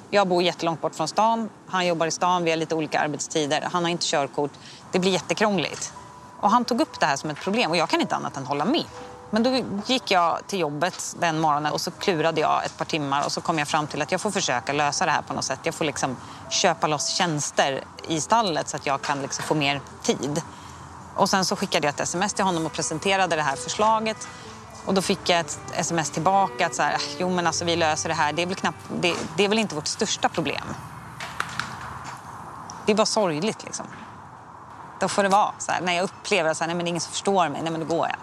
Jag 0.09 0.27
bor 0.27 0.43
jättelångt 0.43 0.81
bort 0.81 0.95
från 0.95 1.07
stan, 1.07 1.49
han 1.67 1.87
jobbar 1.87 2.07
i 2.07 2.11
stan, 2.11 2.43
vi 2.43 2.49
har 2.49 2.57
lite 2.57 2.75
olika 2.75 2.99
arbetstider, 2.99 3.67
han 3.71 3.83
har 3.83 3.91
inte 3.91 4.05
körkort. 4.05 4.51
Det 4.91 4.99
blir 4.99 5.11
jättekrångligt. 5.11 5.93
Och 6.39 6.49
han 6.49 6.65
tog 6.65 6.81
upp 6.81 6.99
det 6.99 7.05
här 7.05 7.15
som 7.15 7.29
ett 7.29 7.39
problem 7.39 7.71
och 7.71 7.77
jag 7.77 7.89
kan 7.89 8.01
inte 8.01 8.15
annat 8.15 8.37
än 8.37 8.45
hålla 8.45 8.65
med. 8.65 8.85
Men 9.33 9.43
då 9.43 9.59
gick 9.85 10.11
jag 10.11 10.39
till 10.47 10.59
jobbet 10.59 11.15
den 11.19 11.39
morgonen 11.39 11.73
och 11.73 11.81
så 11.81 11.91
klurade 11.91 12.41
jag 12.41 12.65
ett 12.65 12.77
par 12.77 12.85
timmar 12.85 13.25
och 13.25 13.31
så 13.31 13.41
kom 13.41 13.59
jag 13.59 13.67
fram 13.67 13.87
till 13.87 14.01
att 14.01 14.11
jag 14.11 14.21
får 14.21 14.31
försöka 14.31 14.73
lösa 14.73 15.05
det 15.05 15.11
här 15.11 15.21
på 15.21 15.33
något 15.33 15.43
sätt. 15.43 15.59
Jag 15.63 15.75
får 15.75 15.85
liksom 15.85 16.17
köpa 16.49 16.87
loss 16.87 17.07
tjänster 17.07 17.83
i 18.07 18.21
stallet 18.21 18.69
så 18.69 18.77
att 18.77 18.85
jag 18.85 19.01
kan 19.01 19.21
liksom 19.21 19.43
få 19.43 19.55
mer 19.55 19.81
tid. 20.01 20.41
Och 21.15 21.29
sen 21.29 21.45
så 21.45 21.55
skickade 21.55 21.87
jag 21.87 21.93
ett 21.93 21.99
sms 21.99 22.33
till 22.33 22.45
honom 22.45 22.65
och 22.65 22.71
presenterade 22.71 23.35
det 23.35 23.41
här 23.41 23.55
förslaget. 23.55 24.27
Och 24.85 24.93
då 24.93 25.01
fick 25.01 25.29
jag 25.29 25.39
ett 25.39 25.59
sms 25.73 26.09
tillbaka 26.09 26.65
att 26.65 26.75
så 26.75 26.81
här, 26.81 26.97
jo 27.19 27.29
men 27.29 27.47
alltså 27.47 27.65
vi 27.65 27.75
löser 27.75 28.09
det 28.09 28.15
här. 28.15 28.33
Det 28.33 28.41
är 28.41 28.45
väl, 28.45 28.55
knappt, 28.55 28.89
det, 29.01 29.15
det 29.37 29.45
är 29.45 29.49
väl 29.49 29.59
inte 29.59 29.75
vårt 29.75 29.87
största 29.87 30.29
problem. 30.29 30.65
Det 32.85 32.91
är 32.91 32.95
bara 32.95 33.05
sorgligt 33.05 33.63
liksom. 33.63 33.85
Då 34.99 35.07
får 35.07 35.23
det 35.23 35.29
vara 35.29 35.51
så 35.57 35.71
här, 35.71 35.81
när 35.81 35.93
jag 35.93 36.03
upplever 36.03 36.49
att 36.49 36.59
nej 36.59 36.67
men 36.67 36.77
det 36.77 36.83
är 36.83 36.89
ingen 36.89 37.01
som 37.01 37.11
förstår 37.11 37.49
mig, 37.49 37.61
nej 37.61 37.71
men 37.71 37.87
då 37.87 37.95
går 37.95 38.07
jag. 38.07 38.17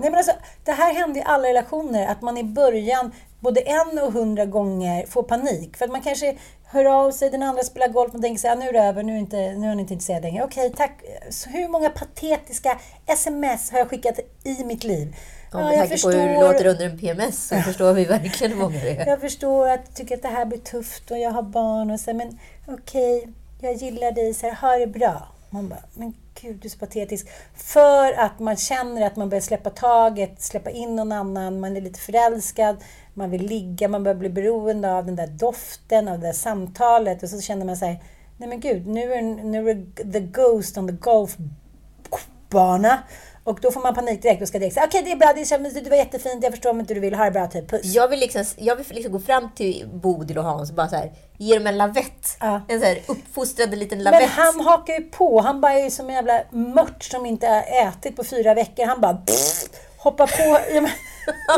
Nej, 0.00 0.10
men 0.10 0.14
alltså, 0.14 0.32
det 0.64 0.72
här 0.72 0.94
händer 0.94 1.20
i 1.20 1.24
alla 1.26 1.48
relationer, 1.48 2.06
att 2.06 2.22
man 2.22 2.38
i 2.38 2.44
början 2.44 3.12
både 3.40 3.60
en 3.60 3.98
och 3.98 4.12
hundra 4.12 4.44
gånger 4.44 5.06
får 5.06 5.22
panik. 5.22 5.76
För 5.76 5.84
att 5.84 5.90
man 5.90 6.02
kanske 6.02 6.36
hör 6.64 6.84
av 6.84 7.10
sig, 7.10 7.30
den 7.30 7.42
andra 7.42 7.62
spelar 7.62 7.88
golf 7.88 8.14
och 8.14 8.22
tänker 8.22 8.40
så 8.40 8.48
här, 8.48 8.56
nu 8.56 8.68
är 8.68 8.72
det 8.72 8.78
över, 8.78 9.02
nu 9.02 9.12
är, 9.14 9.18
inte, 9.18 9.36
nu 9.36 9.64
är 9.64 9.68
han 9.68 9.80
inte 9.80 9.92
intresserad 9.92 10.22
längre. 10.22 10.44
Okej, 10.44 10.72
tack. 10.76 11.02
Så 11.30 11.50
hur 11.50 11.68
många 11.68 11.90
patetiska 11.90 12.78
sms 13.06 13.70
har 13.70 13.78
jag 13.78 13.88
skickat 13.88 14.18
i 14.44 14.64
mitt 14.64 14.84
liv? 14.84 15.16
Ja, 15.52 15.58
med 15.58 15.78
tanke 15.78 16.02
på 16.02 16.08
hur 16.08 16.28
det 16.28 16.40
låter 16.40 16.66
under 16.66 16.86
en 16.86 16.98
PMS 16.98 17.48
så 17.48 17.56
förstår 17.56 17.92
vi 17.92 18.04
verkligen 18.04 18.52
hur 18.52 18.60
många 18.60 18.78
det 18.78 18.90
är. 18.90 19.06
Jag 19.06 19.20
förstår 19.20 19.68
att 19.68 19.86
du 19.86 19.92
tycker 19.92 20.14
att 20.14 20.22
det 20.22 20.28
här 20.28 20.44
blir 20.44 20.58
tufft 20.58 21.10
och 21.10 21.18
jag 21.18 21.30
har 21.30 21.42
barn 21.42 21.90
och 21.90 22.00
så, 22.00 22.14
men 22.14 22.38
okej, 22.68 23.28
jag 23.60 23.74
gillar 23.74 24.12
dig, 24.12 24.34
så 24.34 24.46
här, 24.46 24.54
ha 24.54 24.78
det 24.78 24.86
bra. 24.86 25.28
Man 25.50 25.68
bara, 25.68 25.82
men 25.94 26.14
gud 26.42 26.56
du 26.56 26.68
är 26.68 26.70
så 26.70 26.78
patetisk. 26.78 27.28
För 27.54 28.12
att 28.12 28.38
man 28.38 28.56
känner 28.56 29.06
att 29.06 29.16
man 29.16 29.28
börjar 29.28 29.42
släppa 29.42 29.70
taget, 29.70 30.42
släppa 30.42 30.70
in 30.70 30.96
någon 30.96 31.12
annan, 31.12 31.60
man 31.60 31.76
är 31.76 31.80
lite 31.80 32.00
förälskad, 32.00 32.76
man 33.14 33.30
vill 33.30 33.46
ligga, 33.46 33.88
man 33.88 34.02
börjar 34.02 34.18
bli 34.18 34.28
beroende 34.28 34.94
av 34.94 35.06
den 35.06 35.16
där 35.16 35.26
doften, 35.26 36.08
av 36.08 36.18
det 36.18 36.26
där 36.26 36.32
samtalet 36.32 37.22
och 37.22 37.28
så 37.28 37.40
känner 37.40 37.66
man 37.66 37.76
sig 37.76 38.02
nej 38.36 38.48
men 38.48 38.60
gud, 38.60 38.86
nu 38.86 39.12
är, 39.12 39.22
nu 39.22 39.70
är 39.70 40.12
the 40.12 40.20
ghost 40.20 40.78
on 40.78 40.88
the 40.88 40.94
golfbana. 40.94 42.98
Och 43.46 43.58
då 43.62 43.70
får 43.70 43.80
man 43.80 43.94
panik 43.94 44.22
direkt 44.22 44.42
och 44.42 44.48
ska 44.48 44.58
direkt 44.58 44.74
säga 44.74 44.86
okej 44.86 45.00
okay, 45.00 45.14
det 45.14 45.16
är 45.16 45.18
bra, 45.18 45.32
det, 45.34 45.68
är, 45.68 45.80
det 45.80 45.90
var 45.90 45.96
jättefint, 45.96 46.42
jag 46.42 46.52
förstår 46.52 46.70
om 46.70 46.80
inte 46.80 46.94
du 46.94 47.00
vill, 47.00 47.14
ha 47.14 47.24
det 47.24 47.30
bra, 47.30 47.46
typ, 47.46 47.70
puss. 47.70 47.84
Jag 47.84 48.08
vill 48.08 48.20
liksom, 48.20 48.44
jag 48.56 48.76
vill 48.76 48.86
liksom 48.90 49.12
gå 49.12 49.18
fram 49.18 49.50
till 49.54 49.88
Bodil 49.92 50.38
och 50.38 50.44
Hans 50.44 50.70
och 50.70 50.76
bara 50.76 50.88
så 50.88 50.96
här, 50.96 51.12
ge 51.36 51.54
dem 51.54 51.66
en 51.66 51.78
lavett. 51.78 52.36
Ja. 52.40 52.60
En 52.68 52.80
så 52.80 52.86
här 52.86 53.02
uppfostrad 53.06 53.78
liten 53.78 54.02
lavett. 54.02 54.20
Men 54.20 54.28
han 54.28 54.60
hakar 54.60 54.94
ju 54.94 55.02
på, 55.02 55.40
han 55.40 55.60
bara 55.60 55.72
är 55.72 55.84
ju 55.84 55.90
som 55.90 56.08
en 56.08 56.14
jävla 56.14 56.42
mört 56.50 57.04
som 57.04 57.26
inte 57.26 57.46
har 57.46 57.88
ätit 57.88 58.16
på 58.16 58.24
fyra 58.24 58.54
veckor. 58.54 58.86
Han 58.86 59.00
bara 59.00 59.14
pff, 59.14 59.64
hoppar 59.98 60.26
på. 60.26 60.60
Ja, 60.74 60.80
men, 60.80 60.90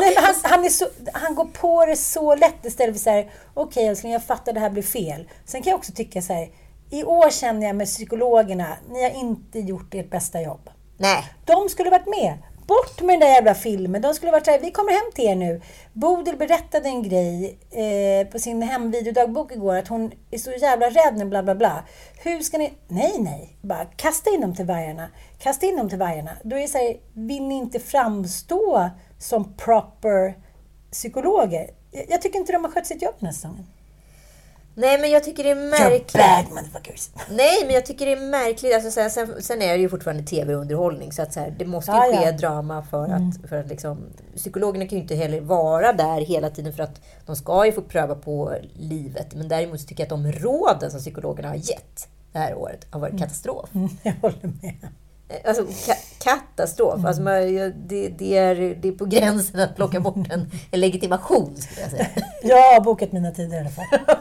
nej, 0.01 0.15
han, 0.17 0.35
han, 0.43 0.69
så, 0.69 0.85
han 1.13 1.35
går 1.35 1.45
på 1.45 1.85
det 1.85 1.95
så 1.95 2.35
lätt 2.35 2.65
istället 2.65 2.95
för 2.95 3.03
så 3.03 3.09
här, 3.09 3.21
okej 3.53 3.63
okay, 3.63 3.83
älskling, 3.83 4.11
jag 4.11 4.23
fattar 4.23 4.53
det 4.53 4.59
här 4.59 4.69
blir 4.69 4.83
fel. 4.83 5.29
Sen 5.45 5.61
kan 5.61 5.71
jag 5.71 5.77
också 5.77 5.91
tycka 5.91 6.21
så 6.21 6.33
här, 6.33 6.49
i 6.91 7.03
år 7.03 7.29
känner 7.29 7.67
jag 7.67 7.75
med 7.75 7.87
psykologerna, 7.87 8.77
ni 8.89 9.03
har 9.03 9.09
inte 9.09 9.59
gjort 9.59 9.93
ert 9.93 10.09
bästa 10.09 10.41
jobb. 10.41 10.69
Nej. 10.99 11.23
De 11.45 11.69
skulle 11.69 11.89
varit 11.89 12.07
med. 12.07 12.37
Bort 12.67 13.01
med 13.01 13.13
den 13.13 13.19
där 13.19 13.27
jävla 13.27 13.55
filmen. 13.55 14.01
De 14.01 14.13
skulle 14.13 14.31
varit 14.31 14.45
såhär, 14.45 14.59
vi 14.59 14.71
kommer 14.71 14.91
hem 14.91 15.11
till 15.15 15.25
er 15.25 15.35
nu. 15.35 15.61
Bodil 15.93 16.37
berättade 16.37 16.89
en 16.89 17.03
grej 17.03 17.59
eh, 17.71 18.27
på 18.27 18.39
sin 18.39 18.61
hemvideodagbok 18.61 19.51
igår, 19.51 19.75
att 19.75 19.87
hon 19.87 20.11
är 20.31 20.37
så 20.37 20.51
jävla 20.51 20.89
rädd 20.89 21.17
nu, 21.17 21.25
bla 21.25 21.43
bla 21.43 21.55
bla. 21.55 21.83
Hur 22.23 22.39
ska 22.39 22.57
ni... 22.57 22.73
Nej, 22.87 23.15
nej. 23.19 23.57
Bara 23.61 23.85
kasta 23.85 24.29
in 24.29 24.41
dem 24.41 24.55
till 24.55 24.65
vargarna. 24.65 25.07
Kasta 25.39 25.65
in 25.65 25.77
dem 25.77 25.89
till 25.89 25.97
vargarna. 25.97 26.31
Då 26.43 26.55
är 26.55 26.61
det 26.61 26.67
såhär, 26.67 26.97
vill 27.13 27.43
ni 27.43 27.55
inte 27.55 27.79
framstå 27.79 28.89
som 29.19 29.53
proper 29.53 30.35
psykologer? 30.91 31.69
Jag 32.07 32.21
tycker 32.21 32.39
inte 32.39 32.51
de 32.51 32.63
har 32.63 32.71
skött 32.71 32.87
sitt 32.87 33.01
jobb 33.01 33.15
den 33.19 33.27
här 33.27 33.33
säsongen. 33.33 33.67
Nej, 34.79 35.01
men 35.01 35.11
jag 35.11 35.23
tycker 35.23 35.43
det 35.43 35.49
är 35.49 35.55
märkligt. 35.55 36.15
You're 36.15 36.43
bad 36.43 36.51
motherfuckers. 36.51 37.09
Nej, 37.29 37.65
men 37.65 37.75
jag 37.75 37.85
tycker 37.85 38.05
det 38.05 38.11
är 38.11 38.29
märkligt. 38.29 38.73
Alltså, 38.73 38.91
sen, 38.91 39.11
sen, 39.11 39.43
sen 39.43 39.61
är 39.61 39.73
det 39.73 39.81
ju 39.81 39.89
fortfarande 39.89 40.23
tv-underhållning, 40.23 41.11
så 41.11 41.21
att 41.21 41.33
så 41.33 41.39
här, 41.39 41.55
det 41.57 41.65
måste 41.65 41.91
ju 41.91 41.97
ah, 41.97 42.01
ske 42.01 42.25
ja. 42.25 42.31
drama 42.31 42.83
för 42.83 43.05
mm. 43.05 43.29
att, 43.29 43.49
för 43.49 43.55
att 43.55 43.67
liksom, 43.67 43.97
psykologerna 44.35 44.87
kan 44.87 44.97
ju 44.97 45.01
inte 45.01 45.15
heller 45.15 45.41
vara 45.41 45.93
där 45.93 46.21
hela 46.21 46.49
tiden 46.49 46.73
för 46.73 46.83
att 46.83 47.01
de 47.25 47.35
ska 47.35 47.65
ju 47.65 47.71
få 47.71 47.81
pröva 47.81 48.15
på 48.15 48.55
livet. 48.73 49.35
Men 49.35 49.47
däremot 49.47 49.81
så 49.81 49.87
tycker 49.87 50.03
jag 50.03 50.13
att 50.13 50.23
de 50.23 50.31
råden 50.31 50.91
som 50.91 50.99
psykologerna 50.99 51.47
har 51.47 51.55
gett 51.55 52.07
det 52.31 52.39
här 52.39 52.55
året 52.55 52.87
har 52.89 52.99
varit 52.99 53.11
mm. 53.11 53.21
katastrof. 53.21 53.69
Mm, 53.75 53.89
jag 54.03 54.13
håller 54.21 54.51
med. 54.61 54.87
Alltså 55.45 55.65
ka 55.85 55.93
katastrof. 56.19 56.93
Mm. 56.93 57.05
Alltså, 57.05 57.21
man, 57.21 57.33
det, 57.87 58.07
det, 58.07 58.37
är, 58.37 58.75
det 58.81 58.87
är 58.87 58.91
på 58.91 59.05
gränsen 59.05 59.59
att 59.59 59.75
plocka 59.75 59.99
bort 59.99 60.15
en, 60.29 60.51
en 60.71 60.79
legitimation, 60.79 61.57
skulle 61.57 61.81
jag 61.81 61.91
säga. 61.91 62.07
Jag 62.43 62.73
har 62.73 62.81
bokat 62.81 63.11
mina 63.11 63.31
tider 63.31 63.57
i 63.57 63.59
alla 63.59 63.69
fall. 63.69 63.85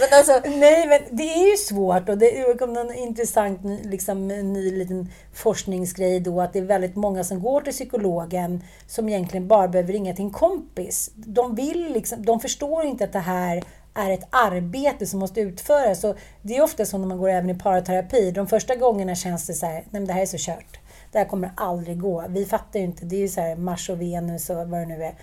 men 0.00 0.18
alltså, 0.18 0.40
Nej, 0.44 0.86
men 0.86 1.16
det 1.16 1.22
är 1.22 1.50
ju 1.50 1.56
svårt 1.56 2.08
och 2.08 2.18
det 2.18 2.58
kom 2.58 2.76
en 2.76 2.94
intressant 2.94 3.60
liksom, 3.84 4.28
ny 4.28 4.70
liten 4.70 5.08
forskningsgrej 5.32 6.20
då 6.20 6.40
att 6.40 6.52
det 6.52 6.58
är 6.58 6.64
väldigt 6.64 6.96
många 6.96 7.24
som 7.24 7.42
går 7.42 7.60
till 7.60 7.72
psykologen 7.72 8.62
som 8.86 9.08
egentligen 9.08 9.48
bara 9.48 9.68
behöver 9.68 9.92
ringa 9.92 10.14
till 10.14 10.24
en 10.24 10.30
kompis. 10.30 11.10
De 11.14 11.54
vill 11.54 11.92
liksom, 11.92 12.24
de 12.24 12.40
förstår 12.40 12.84
inte 12.84 13.04
att 13.04 13.12
det 13.12 13.18
här 13.18 13.64
är 13.94 14.10
ett 14.10 14.28
arbete 14.30 15.06
som 15.06 15.20
måste 15.20 15.40
utföras. 15.40 16.00
Så 16.00 16.14
det 16.42 16.56
är 16.56 16.62
ofta 16.62 16.84
så 16.84 16.98
när 16.98 17.06
man 17.06 17.18
går 17.18 17.28
även 17.28 17.50
i 17.50 17.54
paraterapi, 17.54 18.30
De 18.30 18.46
första 18.46 18.76
gångerna 18.76 19.14
känns 19.14 19.46
det 19.46 19.54
så 19.54 19.66
här, 19.66 19.74
nej 19.74 19.86
men 19.90 20.06
det 20.06 20.12
här 20.12 20.22
är 20.22 20.26
så 20.26 20.36
kört. 20.38 20.78
Det 21.12 21.18
här 21.18 21.24
kommer 21.24 21.52
aldrig 21.56 22.00
gå. 22.00 22.24
Vi 22.28 22.44
fattar 22.44 22.78
ju 22.78 22.84
inte. 22.84 23.04
Det 23.04 23.16
är 23.16 23.20
ju 23.20 23.28
så 23.28 23.40
här 23.40 23.56
Mars 23.56 23.90
och 23.90 24.00
Venus 24.00 24.50
och 24.50 24.56
vad 24.56 24.80
det 24.80 24.86
nu 24.86 25.04
är. 25.04 25.14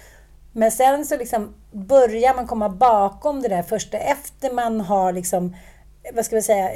Men 0.51 0.72
sen 0.72 1.05
så 1.05 1.18
liksom 1.18 1.53
börjar 1.72 2.36
man 2.36 2.47
komma 2.47 2.70
bakom 2.70 3.41
det 3.41 3.47
där 3.47 3.63
första 3.63 3.97
efter 3.97 4.53
man 4.53 4.82
har 4.82 5.13
liksom, 5.13 5.55
vad 6.13 6.26
ska 6.26 6.36
vi 6.36 6.41
säga, 6.41 6.70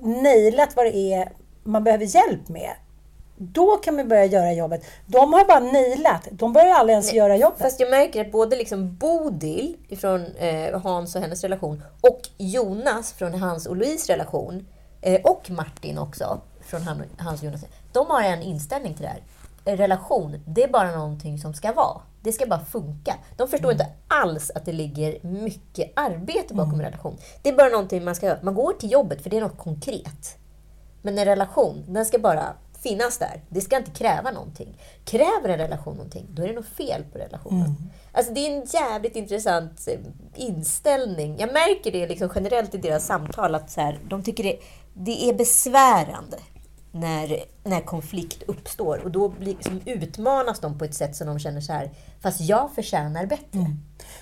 nailat 0.00 0.76
vad 0.76 0.86
det 0.86 0.96
är 0.96 1.32
man 1.62 1.84
behöver 1.84 2.04
hjälp 2.04 2.48
med. 2.48 2.70
Då 3.40 3.76
kan 3.76 3.96
man 3.96 4.08
börja 4.08 4.24
göra 4.24 4.52
jobbet. 4.52 4.84
De 5.06 5.32
har 5.32 5.44
bara 5.44 5.60
nailat. 5.60 6.28
De 6.30 6.52
börjar 6.52 6.74
aldrig 6.74 6.92
ens 6.92 7.06
Nej, 7.06 7.16
göra 7.16 7.36
jobbet. 7.36 7.58
Fast 7.58 7.80
jag 7.80 7.90
märker 7.90 8.20
att 8.20 8.32
både 8.32 8.56
liksom 8.56 8.96
Bodil 8.96 9.76
från 10.00 10.26
eh, 10.36 10.80
Hans 10.80 11.16
och 11.16 11.22
hennes 11.22 11.42
relation 11.42 11.82
och 12.00 12.20
Jonas 12.36 13.12
från 13.12 13.34
hans 13.34 13.66
och 13.66 13.76
Louise 13.76 14.12
relation 14.12 14.66
eh, 15.00 15.20
och 15.24 15.50
Martin 15.50 15.98
också 15.98 16.40
från 16.60 16.82
han, 16.82 17.02
hans 17.18 17.40
och 17.40 17.46
Jonas. 17.46 17.64
De 17.92 18.06
har 18.06 18.22
en 18.22 18.42
inställning 18.42 18.94
till 18.94 19.02
det 19.02 19.08
här. 19.08 19.22
En 19.64 19.76
relation, 19.76 20.42
det 20.46 20.62
är 20.62 20.68
bara 20.68 20.96
någonting 20.96 21.38
som 21.38 21.54
ska 21.54 21.72
vara. 21.72 22.00
Det 22.22 22.32
ska 22.32 22.46
bara 22.46 22.64
funka. 22.64 23.14
De 23.36 23.48
förstår 23.48 23.70
mm. 23.72 23.80
inte 23.80 23.92
alls 24.08 24.50
att 24.54 24.64
det 24.64 24.72
ligger 24.72 25.18
mycket 25.22 25.92
arbete 25.96 26.54
bakom 26.54 26.72
mm. 26.74 26.80
en 26.80 26.86
relation. 26.86 27.16
Det 27.42 27.48
är 27.48 27.56
bara 27.56 27.68
någonting 27.68 28.04
man 28.04 28.14
ska 28.14 28.26
göra. 28.26 28.38
Man 28.42 28.54
går 28.54 28.72
till 28.72 28.90
jobbet 28.90 29.22
för 29.22 29.30
det 29.30 29.36
är 29.36 29.40
något 29.40 29.58
konkret. 29.58 30.38
Men 31.02 31.18
en 31.18 31.24
relation, 31.24 31.84
den 31.88 32.06
ska 32.06 32.18
bara 32.18 32.54
finnas 32.88 33.18
där. 33.18 33.40
Det 33.48 33.60
ska 33.60 33.76
inte 33.76 33.90
kräva 33.90 34.30
någonting. 34.30 34.76
Kräver 35.04 35.48
en 35.48 35.58
relation 35.58 35.94
någonting, 35.96 36.26
då 36.30 36.42
är 36.42 36.48
det 36.48 36.54
något 36.54 36.66
fel 36.76 37.04
på 37.12 37.18
relationen. 37.18 37.66
Mm. 37.66 37.90
Alltså 38.12 38.32
det 38.32 38.40
är 38.40 38.56
en 38.56 38.64
jävligt 38.64 39.16
intressant 39.16 39.88
eh, 39.88 39.98
inställning. 40.34 41.36
Jag 41.38 41.52
märker 41.52 41.92
det 41.92 42.06
liksom 42.06 42.30
generellt 42.34 42.74
i 42.74 42.78
deras 42.78 43.06
samtal, 43.06 43.54
att 43.54 43.70
så 43.70 43.80
här, 43.80 43.98
de 44.08 44.22
tycker 44.22 44.44
det, 44.44 44.58
det 44.94 45.28
är 45.28 45.34
besvärande 45.34 46.36
när, 46.92 47.44
när 47.64 47.80
konflikt 47.80 48.42
uppstår. 48.42 48.98
Och 49.04 49.10
då 49.10 49.28
blir, 49.28 49.54
liksom, 49.54 49.80
utmanas 49.84 50.60
de 50.60 50.78
på 50.78 50.84
ett 50.84 50.94
sätt 50.94 51.16
som 51.16 51.26
de 51.26 51.38
känner 51.38 51.60
så 51.60 51.72
här, 51.72 51.90
fast 52.20 52.40
jag 52.40 52.74
förtjänar 52.74 53.26
bättre. 53.26 53.58
Mm. 53.58 53.78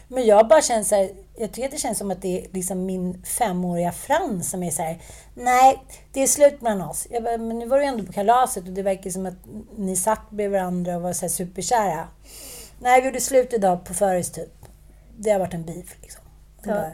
Men 0.08 0.26
jag 0.26 0.48
bara 0.48 0.62
känner 0.62 0.82
så 0.82 0.94
här, 0.94 1.10
jag 1.36 1.52
tycker 1.52 1.68
att 1.68 1.74
det 1.74 1.80
känns 1.80 1.98
som 1.98 2.10
att 2.10 2.22
det 2.22 2.44
är 2.44 2.46
liksom 2.52 2.86
min 2.86 3.22
femåriga 3.22 3.92
Frans 3.92 4.50
som 4.50 4.62
är 4.62 4.70
så 4.70 4.82
här, 4.82 5.02
nej, 5.34 5.82
det 6.12 6.22
är 6.22 6.26
slut 6.26 6.60
mellan 6.60 6.88
oss. 6.88 7.06
Jag 7.10 7.22
bara, 7.22 7.38
men 7.38 7.58
nu 7.58 7.66
var 7.66 7.78
du 7.78 7.84
ändå 7.84 8.04
på 8.04 8.12
kalaset 8.12 8.64
och 8.64 8.72
det 8.72 8.82
verkar 8.82 9.10
som 9.10 9.26
att 9.26 9.38
ni 9.76 9.96
satt 9.96 10.30
bredvid 10.30 10.60
varandra 10.60 10.96
och 10.96 11.02
var 11.02 11.12
så 11.12 11.20
här 11.20 11.28
superkära. 11.28 12.08
Nej, 12.78 13.00
vi 13.00 13.06
gjorde 13.06 13.20
slut 13.20 13.52
idag 13.52 13.84
på 13.84 13.94
Föris 13.94 14.30
typ. 14.30 14.66
Det 15.16 15.30
har 15.30 15.38
varit 15.38 15.54
en 15.54 15.64
beef 15.64 15.96
liksom. 16.02 16.22
Ja. 16.64 16.90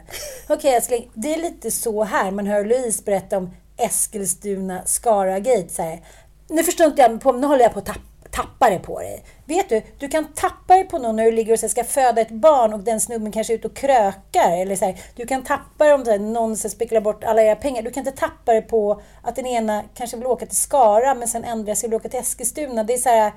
Okej 0.47 0.77
okay, 0.77 1.07
det 1.13 1.33
är 1.33 1.41
lite 1.41 1.71
så 1.71 2.03
här. 2.03 2.31
Man 2.31 2.47
hör 2.47 2.65
Louise 2.65 3.03
berätta 3.03 3.37
om 3.37 3.51
Eskilstuna 3.77 4.81
Skara 4.85 5.39
Gate. 5.39 5.99
Nu 6.47 6.63
förstår 6.63 6.87
inte 6.87 7.01
jag, 7.01 7.21
på, 7.21 7.31
nu 7.31 7.47
håller 7.47 7.63
jag 7.63 7.73
på 7.73 7.79
att 7.79 7.85
tappa 7.85 7.99
tappa 8.33 8.69
det 8.69 8.79
på 8.79 8.99
dig. 8.99 9.23
Vet 9.45 9.69
du, 9.69 9.81
du 9.99 10.07
kan 10.07 10.33
tappa 10.33 10.77
det 10.77 10.83
på 10.83 10.97
någon 10.97 11.15
när 11.15 11.23
du 11.25 11.31
ligger 11.31 11.53
och 11.53 11.71
ska 11.71 11.83
föda 11.83 12.21
ett 12.21 12.31
barn 12.31 12.73
och 12.73 12.79
den 12.79 12.99
snubben 12.99 13.31
kanske 13.31 13.53
är 13.53 13.55
ute 13.55 13.67
och 13.67 13.75
krökar. 13.75 14.57
Eller 14.61 14.75
så 14.75 14.85
här, 14.85 15.01
du 15.15 15.25
kan 15.25 15.43
tappa 15.43 15.85
det 15.85 15.93
om 15.93 16.03
här, 16.05 16.19
någon 16.19 16.57
ska 16.57 16.69
spekula 16.69 17.01
bort 17.01 17.23
alla 17.23 17.41
era 17.41 17.55
pengar. 17.55 17.81
Du 17.81 17.91
kan 17.91 18.07
inte 18.07 18.19
tappa 18.19 18.53
det 18.53 18.61
på 18.61 19.01
att 19.21 19.35
den 19.35 19.45
ena 19.45 19.83
kanske 19.93 20.17
vill 20.17 20.27
åka 20.27 20.45
till 20.45 20.57
Skara 20.57 21.15
men 21.15 21.27
sen 21.27 21.43
ändrar 21.43 21.75
sig 21.75 21.87
och 21.87 21.91
vill 21.91 21.97
åka 21.97 22.09
till 22.09 22.19
Eskilstuna. 22.19 22.83
Det 22.83 22.93
är 22.93 22.97
så 22.97 23.09
här, 23.09 23.33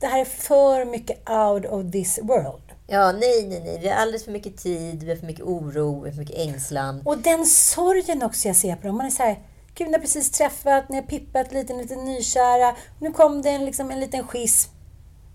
det 0.00 0.06
här 0.06 0.20
är 0.20 0.24
för 0.24 0.84
mycket 0.84 1.30
out 1.30 1.64
of 1.64 1.92
this 1.92 2.18
world. 2.22 2.62
Ja, 2.86 3.12
nej, 3.12 3.46
nej, 3.48 3.60
nej. 3.64 3.78
Vi 3.82 3.88
har 3.88 3.96
alldeles 3.96 4.24
för 4.24 4.32
mycket 4.32 4.56
tid, 4.56 5.02
vi 5.02 5.10
har 5.10 5.16
för 5.16 5.26
mycket 5.26 5.44
oro, 5.44 6.00
vi 6.00 6.08
har 6.08 6.14
för 6.14 6.20
mycket 6.20 6.38
ängslan. 6.38 7.02
Och 7.04 7.18
den 7.18 7.46
sorgen 7.46 8.22
också 8.22 8.48
jag 8.48 8.56
ser 8.56 8.76
på 8.76 8.86
dem. 8.86 8.96
Man 8.96 9.06
är 9.06 9.10
så 9.10 9.22
här, 9.22 9.38
Gud, 9.74 9.86
ni 9.86 9.92
har 9.92 10.00
precis 10.00 10.30
träffat, 10.30 10.88
ni 10.88 10.96
har 10.96 11.02
pippat 11.02 11.52
lite, 11.52 11.72
lite 11.72 11.96
nykära. 11.96 12.76
Nu 13.00 13.12
kom 13.12 13.42
det 13.42 13.50
en, 13.50 13.64
liksom, 13.64 13.90
en 13.90 14.00
liten 14.00 14.26
schism. 14.26 14.70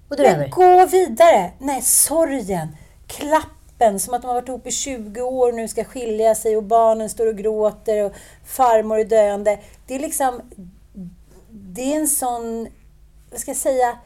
Och 0.10 0.16
det 0.16 0.38
Men 0.38 0.50
gå 0.50 0.86
vidare! 0.86 1.52
Nej, 1.60 1.82
sorgen. 1.82 2.68
Klapp 3.08 3.60
öppen. 3.80 4.00
Som 4.00 4.14
att 4.14 4.22
de 4.22 4.28
har 4.28 4.36
varit 4.36 4.50
ihop 4.50 4.68
i 4.68 4.72
20 4.72 5.22
år 5.22 5.50
och 5.50 5.56
nu 5.56 5.68
ska 5.68 5.84
skilja 5.84 6.36
sig 6.36 6.58
och 6.58 6.64
barnen 6.64 7.10
står 7.10 7.28
och 7.28 7.38
gråter 7.38 8.06
och 8.06 8.14
farmor 8.46 9.00
är 9.00 9.06
döende. 9.06 9.60
Det 9.88 9.96
är 9.96 10.00
liksom... 10.00 10.42
Det 11.52 11.94
är 11.94 12.00
en 12.00 12.08
sån, 12.08 12.68
vad 13.32 13.40
ska 13.40 13.52
jag 13.52 13.58
säga, 13.58 13.98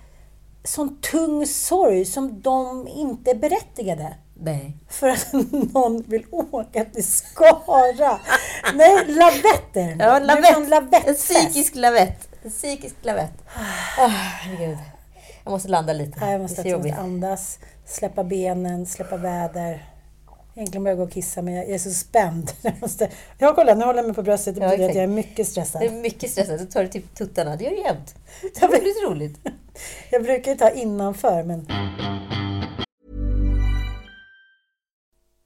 sån 0.64 0.98
tung 1.02 1.46
sorg 1.46 2.06
som 2.06 2.42
de 2.42 2.88
inte 2.88 3.32
är 3.32 3.36
berättigade. 3.36 4.14
Nej. 4.34 4.78
För 4.90 5.10
att 5.10 5.34
någon 5.74 6.02
vill 6.08 6.26
åka 6.32 6.86
till 6.86 7.08
Skara. 7.08 8.20
Nej, 8.74 9.06
lavetter. 9.08 9.96
Ja, 10.00 10.20
lavett. 10.20 11.08
En 11.08 11.16
psykisk 11.16 11.76
lavett. 11.76 12.30
En 12.44 12.52
psykisk 12.52 12.96
lavett. 13.02 13.34
Oh, 14.00 14.08
herregud. 14.08 14.78
Jag 15.44 15.52
måste 15.52 15.70
landa 15.70 15.94
lite. 15.94 16.18
Ja, 16.22 16.32
jag 16.32 16.42
måste, 16.42 16.64
det 16.64 16.70
är 16.70 16.72
jag 16.72 16.86
måste 16.86 17.02
andas, 17.02 17.60
släppa 17.86 18.24
benen, 18.24 18.86
släppa 18.86 19.18
väder. 19.18 19.90
Egentligen 20.56 20.84
börjar 20.84 20.98
jag 20.98 21.06
gå 21.06 21.08
och 21.08 21.14
kissa, 21.14 21.42
men 21.42 21.54
jag 21.54 21.70
är 21.70 21.78
så 21.78 21.90
spänd. 21.92 22.52
Jag 22.62 22.74
måste... 22.82 23.10
Ja, 23.38 23.54
kolla, 23.56 23.74
nu 23.74 23.86
håller 23.86 24.00
jag 24.00 24.06
mig 24.06 24.16
på 24.16 24.22
bröstet. 24.24 24.56
Det 24.56 24.62
Ja, 24.62 24.70
betyder 24.70 24.84
att 24.86 24.90
exakt. 24.90 24.96
jag 24.96 25.04
är 25.04 25.08
mycket 25.16 25.48
stressad. 25.48 25.82
Det 25.82 25.88
är 25.88 25.92
mycket 25.92 26.32
stressat. 26.32 26.60
Du 26.60 26.66
tar 26.66 26.84
det 26.84 26.90
till 26.90 27.02
tuttarna. 27.02 27.56
Det 27.56 27.64
gör 27.64 27.72
du 27.72 27.78
jämt. 27.82 28.16
Otroligt 28.44 29.04
roligt. 29.08 29.40
Jag 30.10 30.24
brukar 30.24 30.52
ju 30.52 30.58
ta 30.58 30.70
innanför, 30.70 31.44
men... 31.44 31.68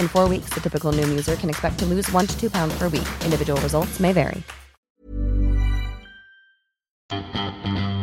In 0.00 0.08
four 0.08 0.28
weeks, 0.28 0.54
the 0.54 0.60
typical 0.60 0.92
Noom 0.92 1.08
user 1.08 1.36
can 1.36 1.50
expect 1.50 1.78
to 1.78 1.86
lose 1.86 2.12
one 2.12 2.26
to 2.26 2.40
two 2.40 2.50
pounds 2.50 2.78
per 2.78 2.88
week. 2.88 3.08
Individual 3.24 3.60
results 3.60 4.00
may 4.00 4.12
vary. 4.12 4.42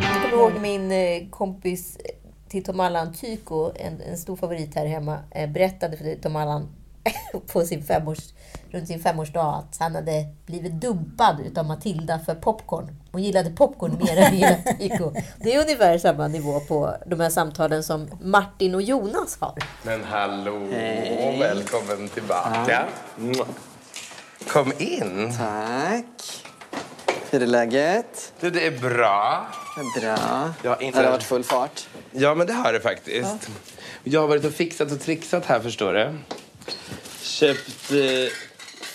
Jag 0.01 0.21
kommer 0.21 0.33
ihåg 0.33 0.61
min 0.61 0.91
eh, 0.91 1.29
kompis 1.29 1.97
eh, 1.97 2.01
till 2.49 2.63
Tom 2.63 2.79
Allan, 2.79 3.13
Tyko, 3.13 3.71
en, 3.75 4.01
en 4.01 4.17
stor 4.17 4.35
favorit 4.35 4.75
här 4.75 4.85
hemma, 4.85 5.19
eh, 5.31 5.49
berättade 5.49 5.97
för 5.97 6.15
Tom 6.15 6.35
Allan 6.35 6.67
på 7.53 7.65
sin 7.65 7.83
femårs, 7.83 8.33
runt 8.71 8.87
sin 8.87 8.99
femårsdag 8.99 9.55
att 9.55 9.77
han 9.79 9.95
hade 9.95 10.25
blivit 10.45 10.73
dumpad 10.73 11.39
utav 11.45 11.65
Matilda 11.65 12.19
för 12.19 12.35
popcorn. 12.35 12.95
Hon 13.11 13.23
gillade 13.23 13.49
popcorn 13.49 13.97
mer 14.03 14.17
än 14.17 14.33
hela 14.33 14.55
Tyko. 14.79 15.11
Det 15.39 15.55
är 15.55 15.61
ungefär 15.61 15.97
samma 15.97 16.27
nivå 16.27 16.59
på 16.59 16.95
de 17.05 17.19
här 17.19 17.29
samtalen 17.29 17.83
som 17.83 18.07
Martin 18.21 18.75
och 18.75 18.81
Jonas 18.81 19.37
har. 19.39 19.53
Men 19.83 20.03
hallå, 20.03 20.67
Hej. 20.71 21.37
välkommen 21.39 22.09
tillbaka. 22.09 22.85
Kom 24.47 24.71
in. 24.77 25.33
Tack. 25.37 26.43
Hur 27.29 27.43
är 27.43 27.47
läget? 27.47 28.33
Du, 28.39 28.49
det 28.49 28.67
är 28.67 28.79
bra. 28.79 29.47
Bra. 30.01 30.53
Jag 30.63 30.71
Har 30.71 31.03
det 31.03 31.09
varit 31.09 31.23
full 31.23 31.43
fart? 31.43 31.87
Ja, 32.11 32.35
men 32.35 32.47
det 32.47 32.53
har 32.53 32.73
det 32.73 32.79
faktiskt. 32.79 33.49
Jag 34.03 34.21
har 34.21 34.27
varit 34.27 34.45
och 34.45 34.53
fixat 34.53 34.91
och 34.91 34.99
trixat 34.99 35.45
här, 35.45 35.59
förstår 35.59 35.93
du. 35.93 36.13
Köpt 37.21 37.91
eh, 37.91 38.31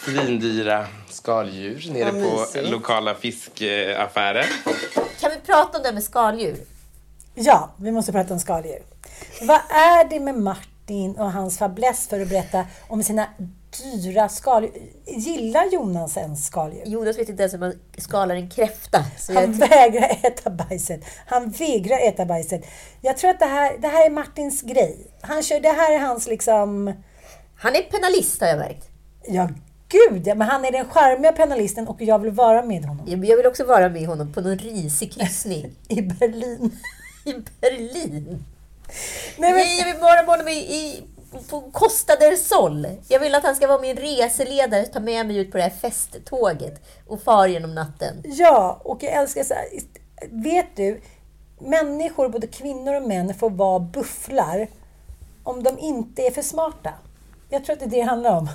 svindyra 0.05 0.87
skaldjur 1.11 1.91
nere 1.93 2.11
Vad 2.11 2.23
på 2.23 2.41
mysigt. 2.41 2.71
lokala 2.71 3.15
fiskaffären. 3.15 4.45
Kan 5.21 5.31
vi 5.31 5.37
prata 5.47 5.79
om 5.79 5.85
det 5.85 5.93
med 5.93 6.03
skaldjur? 6.03 6.57
Ja, 7.35 7.71
vi 7.77 7.91
måste 7.93 8.13
prata 8.13 8.35
om 8.35 8.41
skaldjur. 8.41 8.83
Vad 9.43 9.61
är 9.71 10.09
det 10.11 10.21
med 10.21 10.35
Martin 10.35 11.17
och 11.19 11.33
hans 11.33 11.59
fäbless 11.59 12.09
för 12.09 12.21
att 12.21 12.29
berätta 12.29 12.67
om 12.89 13.03
sina 13.03 13.27
dyra 13.83 14.29
skaldjur? 14.29 14.73
Gillar 15.07 15.73
Jonas 15.73 16.17
ens 16.17 16.47
skaldjur? 16.47 16.83
Jonas 16.87 17.19
vet 17.19 17.29
inte 17.29 17.43
ens 17.43 17.55
hur 17.55 17.59
man 17.59 17.75
skalar 17.99 18.35
en 18.35 18.51
kräfta. 18.51 19.05
Så 19.19 19.35
Han 19.35 19.53
vägrar 19.53 20.19
äta 20.23 20.51
bajset. 20.51 21.01
Han 21.27 21.51
vägrar 21.51 21.99
äta 22.09 22.25
bajset. 22.25 22.63
Jag 23.01 23.17
tror 23.17 23.31
att 23.31 23.39
det 23.39 23.47
här, 23.47 23.79
det 23.79 23.89
här 23.89 24.07
är 24.07 24.11
Martins 24.11 24.63
grej. 24.63 25.11
Han 25.21 25.43
kör, 25.43 25.61
det 25.61 25.69
här 25.73 25.93
är 25.95 25.99
hans 25.99 26.27
liksom... 26.27 26.95
han 27.61 27.77
är 27.77 27.83
penalist 27.83 28.41
har 28.41 28.49
jag 28.49 28.59
märkt. 28.59 28.89
Ja, 29.27 29.49
gud 29.89 30.27
Men 30.27 30.43
han 30.43 30.65
är 30.65 30.73
den 30.73 30.89
charmiga 30.89 31.33
penalisten 31.33 31.89
och 31.89 32.03
jag 32.03 32.19
vill 32.19 32.33
vara 32.33 32.63
med 32.63 32.85
honom. 32.85 33.07
Jag 33.09 33.37
vill 33.37 33.47
också 33.47 33.65
vara 33.65 33.89
med 33.89 34.07
honom 34.07 34.33
på 34.33 34.41
någon 34.41 34.59
risig 34.59 35.13
kryssning. 35.13 35.73
I 35.89 36.03
Berlin. 36.03 36.79
I 37.25 37.35
Berlin? 37.61 38.45
Nej, 39.39 39.53
men- 39.53 39.77
jag 39.79 39.93
vill 39.93 40.03
vara 40.03 40.23
med 40.23 40.27
honom 40.27 40.49
i, 40.49 40.53
i, 40.53 41.03
på 41.51 41.61
Costa 41.61 42.17
del 42.17 42.37
Sol. 42.39 42.87
Jag 43.09 43.21
vill 43.21 43.35
att 43.35 43.45
han 43.45 43.57
ska 43.57 43.67
vara 43.67 43.81
min 43.81 43.97
reseledare, 43.97 44.87
ta 44.87 45.01
med 45.01 45.27
mig 45.27 45.37
ut 45.37 45.51
på 45.51 45.57
det 45.57 45.63
här 45.63 45.71
festtåget 45.71 46.83
och 47.07 47.23
far 47.23 47.47
genom 47.49 47.75
natten. 47.75 48.23
Ja, 48.25 48.81
och 48.85 49.03
jag 49.03 49.13
älskar 49.13 49.45
så 49.45 49.55
här. 49.55 49.65
Vet 50.31 50.77
du, 50.77 51.01
människor, 51.59 52.29
både 52.29 52.47
kvinnor 52.47 52.95
och 52.95 53.09
män, 53.09 53.35
får 53.35 53.51
vara 53.51 53.79
bufflar 53.79 54.69
om 55.45 55.63
de 55.63 55.79
inte 55.79 56.23
är 56.23 56.31
för 56.31 56.43
smarta. 56.43 56.95
Jag 57.53 57.65
tror 57.65 57.73
att 57.73 57.81
det 57.81 57.87
är 57.87 57.91
det 57.91 57.97
det 57.97 58.03
handlar 58.03 58.37
om. 58.37 58.49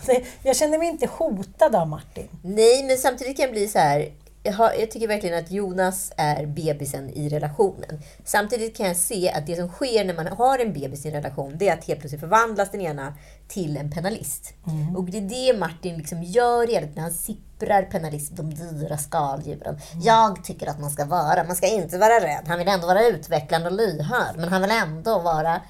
Jag 0.44 0.56
känner 0.56 0.78
mig 0.78 0.88
inte 0.88 1.08
hotad 1.08 1.76
av 1.76 1.88
Martin. 1.88 2.28
Nej, 2.42 2.84
men 2.84 2.98
samtidigt 2.98 3.38
kan 3.38 3.44
jag 3.44 3.52
bli 3.52 3.68
så 3.68 3.80
här. 3.80 4.12
Jag, 4.44 4.54
har, 4.54 4.74
jag 4.80 4.92
tycker 4.92 5.08
verkligen 5.08 5.40
att 5.40 5.52
Jonas 5.52 6.12
är 6.18 6.46
bebisen 6.46 7.10
i 7.10 7.30
relationen. 7.30 8.02
Samtidigt 8.26 8.78
kan 8.78 8.88
jag 8.88 8.98
se 8.98 9.30
att 9.30 9.48
det 9.48 9.56
som 9.56 9.68
sker 9.68 10.06
när 10.06 10.14
man 10.14 10.28
har 10.28 10.60
en 10.60 10.74
bebis 10.74 11.06
i 11.06 11.08
en 11.08 11.14
relation, 11.14 11.54
det 11.58 11.70
är 11.70 11.74
att 11.74 11.86
helt 11.86 12.00
plötsligt 12.00 12.22
förvandlas 12.22 12.72
den 12.72 12.82
ena 12.82 13.14
till 13.48 13.78
en 13.78 13.92
penalist. 13.92 14.54
Och 14.98 15.04
det 15.04 15.18
är 15.18 15.54
det 15.54 15.60
Martin 15.60 15.98
liksom 15.98 16.24
gör 16.24 16.68
hela 16.68 16.88
tiden. 16.88 17.04
Han 17.04 17.14
sipprar 17.14 17.84
penalist, 17.84 18.32
de 18.36 18.54
dyra 18.54 18.98
skaldjuren. 18.98 19.80
Jag 20.04 20.44
tycker 20.44 20.68
att 20.68 20.80
man 20.80 20.90
ska 20.90 21.06
vara, 21.06 21.44
man 21.44 21.56
ska 21.56 21.68
inte 21.68 21.98
vara 21.98 22.20
rädd. 22.20 22.44
Han 22.48 22.60
vill 22.60 22.68
ändå 22.68 22.88
vara 22.88 23.06
utvecklande 23.08 23.68
och 23.68 23.76
lyhörd, 23.76 24.36
men 24.38 24.50
han 24.50 24.62
vill 24.62 24.72
ändå 24.72 25.20
vara 25.20 25.62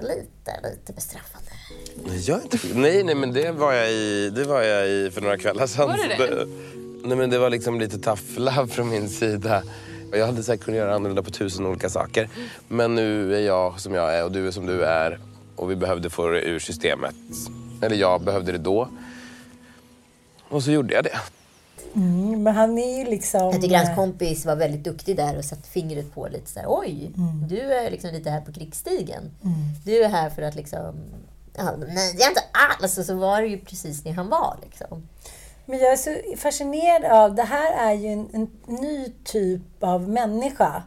lite, 0.00 0.70
lite 0.70 0.92
bestraffande. 0.92 1.50
Jag 2.26 2.38
är 2.38 2.42
inte... 2.42 2.58
Nej, 2.74 3.04
nej, 3.04 3.14
men 3.14 3.32
det 3.32 3.52
var 3.52 3.72
jag 3.72 3.92
i, 3.92 4.30
det 4.30 4.44
var 4.44 4.62
jag 4.62 4.88
i 4.88 5.10
för 5.10 5.20
några 5.20 5.38
kvällar 5.38 5.66
sedan. 5.66 5.88
Var 5.88 5.96
det 5.96 6.26
det? 6.26 6.46
Nej, 7.04 7.16
men 7.16 7.30
det 7.30 7.38
var 7.38 7.50
liksom 7.50 7.80
lite 7.80 7.98
tough 7.98 8.22
love 8.36 8.66
från 8.66 8.88
min 8.88 9.08
sida. 9.08 9.62
Jag 10.12 10.26
hade 10.26 10.42
säkert 10.42 10.64
kunnat 10.64 10.78
göra 10.78 10.94
annorlunda 10.94 11.22
på 11.22 11.30
tusen 11.30 11.66
olika 11.66 11.88
saker. 11.88 12.28
Men 12.68 12.94
nu 12.94 13.36
är 13.36 13.40
jag 13.40 13.80
som 13.80 13.94
jag 13.94 14.14
är 14.14 14.24
och 14.24 14.32
du 14.32 14.46
är 14.46 14.50
som 14.50 14.66
du 14.66 14.84
är. 14.84 15.18
Och 15.56 15.70
vi 15.70 15.76
behövde 15.76 16.10
få 16.10 16.28
det 16.28 16.40
ur 16.40 16.58
systemet. 16.58 17.14
Eller 17.82 17.96
jag 17.96 18.20
behövde 18.20 18.52
det 18.52 18.58
då. 18.58 18.88
Och 20.48 20.62
så 20.62 20.70
gjorde 20.70 20.94
jag 20.94 21.04
det. 21.04 21.20
Mm, 21.94 22.42
men 22.42 22.54
han 22.54 22.78
är 22.78 22.98
ju 22.98 23.04
liksom... 23.04 23.40
Jag 23.40 23.62
tycker 23.62 23.76
hans 23.76 23.96
kompis 23.96 24.46
var 24.46 24.56
väldigt 24.56 24.84
duktig 24.84 25.16
där 25.16 25.38
och 25.38 25.44
satte 25.44 25.68
fingret 25.68 26.14
på 26.14 26.28
lite 26.28 26.50
så 26.50 26.58
här, 26.60 26.66
oj, 26.68 27.12
Mm. 27.16 27.48
du 27.48 27.60
är 27.74 27.90
liksom 27.90 28.10
lite 28.10 28.30
här 28.30 28.40
på 28.40 28.52
krigsstigen. 28.52 29.22
Mm. 29.44 29.54
Du 29.84 30.04
är 30.04 30.08
här 30.08 30.30
för 30.30 30.42
att 30.42 30.54
liksom... 30.54 30.94
Ja, 31.56 31.72
nej, 31.76 32.14
det 32.16 32.22
är 32.22 32.28
inte 32.28 32.44
alls. 32.80 32.98
Och 32.98 33.04
så 33.04 33.14
var 33.14 33.42
det 33.42 33.48
ju 33.48 33.58
precis 33.58 34.02
det 34.02 34.10
han 34.10 34.28
var. 34.28 34.56
Liksom. 34.62 35.08
Men 35.66 35.78
jag 35.78 35.92
är 35.92 35.96
så 35.96 36.16
fascinerad 36.36 37.04
av, 37.04 37.34
det 37.34 37.42
här 37.42 37.90
är 37.90 37.92
ju 37.94 38.08
en, 38.08 38.28
en 38.32 38.50
ny 38.66 39.12
typ 39.24 39.62
av 39.82 40.08
människa. 40.08 40.82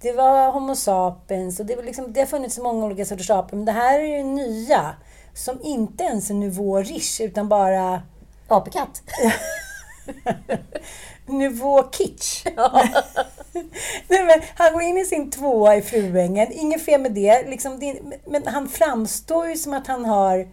Det 0.00 0.12
var 0.12 0.52
Homo 0.52 0.74
sapiens 0.74 1.60
och 1.60 1.66
det, 1.66 1.76
var 1.76 1.82
liksom, 1.82 2.12
det 2.12 2.20
har 2.20 2.26
funnits 2.26 2.54
så 2.54 2.62
många 2.62 2.84
olika 2.86 3.04
sorters 3.04 3.30
apor, 3.30 3.56
men 3.56 3.64
det 3.64 3.72
här 3.72 4.00
är 4.00 4.16
ju 4.16 4.22
nya. 4.22 4.94
Som 5.34 5.58
inte 5.62 6.04
ens 6.04 6.30
är 6.30 6.34
nivå 6.34 6.78
rish, 6.80 7.20
utan 7.20 7.48
bara... 7.48 8.02
Apekatt. 8.48 9.02
nivå 11.26 11.82
kitsch. 11.82 12.44
Nej, 14.08 14.24
men 14.24 14.40
han 14.54 14.72
går 14.72 14.82
in 14.82 14.98
i 14.98 15.04
sin 15.04 15.30
tvåa 15.30 15.76
i 15.76 15.82
Fruängen, 15.82 16.52
inget 16.52 16.84
fel 16.84 17.00
med 17.00 17.12
det. 17.12 17.42
Liksom, 17.50 17.80
det 17.80 18.00
men 18.26 18.46
han 18.46 18.68
framstår 18.68 19.48
ju 19.48 19.56
som 19.56 19.72
att 19.72 19.86
han 19.86 20.04
har 20.04 20.36
Har 20.38 20.46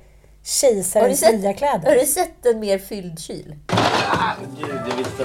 kejsarens 0.44 1.20
sett, 1.20 1.36
nya 1.40 1.54
kläder. 1.54 1.90
har 1.90 1.96
du 1.96 2.06
sett 2.06 2.46
en 2.46 2.60
mer 2.60 2.78
fylld 2.78 3.20
kyl? 3.20 3.56
Gud, 4.60 4.70
jag 4.90 4.96
visste. 4.98 5.24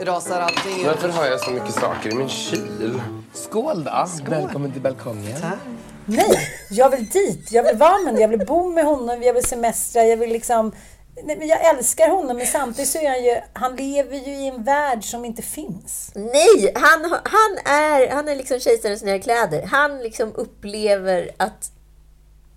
Rasar 0.00 0.40
allting. 0.40 0.86
Varför 0.86 1.08
har 1.08 1.26
jag 1.26 1.40
så 1.40 1.50
mycket 1.50 1.74
saker 1.74 2.10
i 2.10 2.14
min 2.14 2.28
kyl? 2.28 3.02
Skål 3.34 3.84
då! 3.84 4.06
Välkommen 4.30 4.72
till 4.72 4.80
balkongen. 4.82 5.38
Nej, 6.06 6.38
jag 6.70 6.90
vill 6.90 7.08
dit. 7.08 7.52
Jag 7.52 7.62
vill 7.62 7.76
vara 7.76 7.90
med 7.98 8.04
honom. 8.06 8.20
Jag 8.20 8.28
vill 8.28 8.46
bo 8.46 8.70
med 8.70 8.84
honom. 8.84 9.22
Jag 9.22 9.32
vill 9.34 9.44
semestra. 9.44 10.04
Jag 10.04 10.16
vill 10.16 10.30
liksom... 10.30 10.72
Nej, 11.24 11.36
men 11.38 11.48
jag 11.48 11.64
älskar 11.64 12.08
honom, 12.08 12.36
men 12.36 12.46
samtidigt 12.46 12.90
så 12.90 12.98
är 12.98 13.08
han 13.08 13.24
ju... 13.24 13.40
Han 13.52 13.76
lever 13.76 14.16
ju 14.16 14.32
i 14.34 14.48
en 14.48 14.64
värld 14.64 15.04
som 15.04 15.24
inte 15.24 15.42
finns. 15.42 16.10
Nej, 16.14 16.72
han, 16.74 17.10
han 17.24 17.74
är, 17.74 18.10
han 18.10 18.28
är 18.28 18.36
liksom 18.36 18.60
kejsarens 18.60 19.02
nya 19.02 19.18
kläder. 19.18 19.62
Han 19.66 19.98
liksom 19.98 20.32
upplever 20.34 21.30
att 21.36 21.70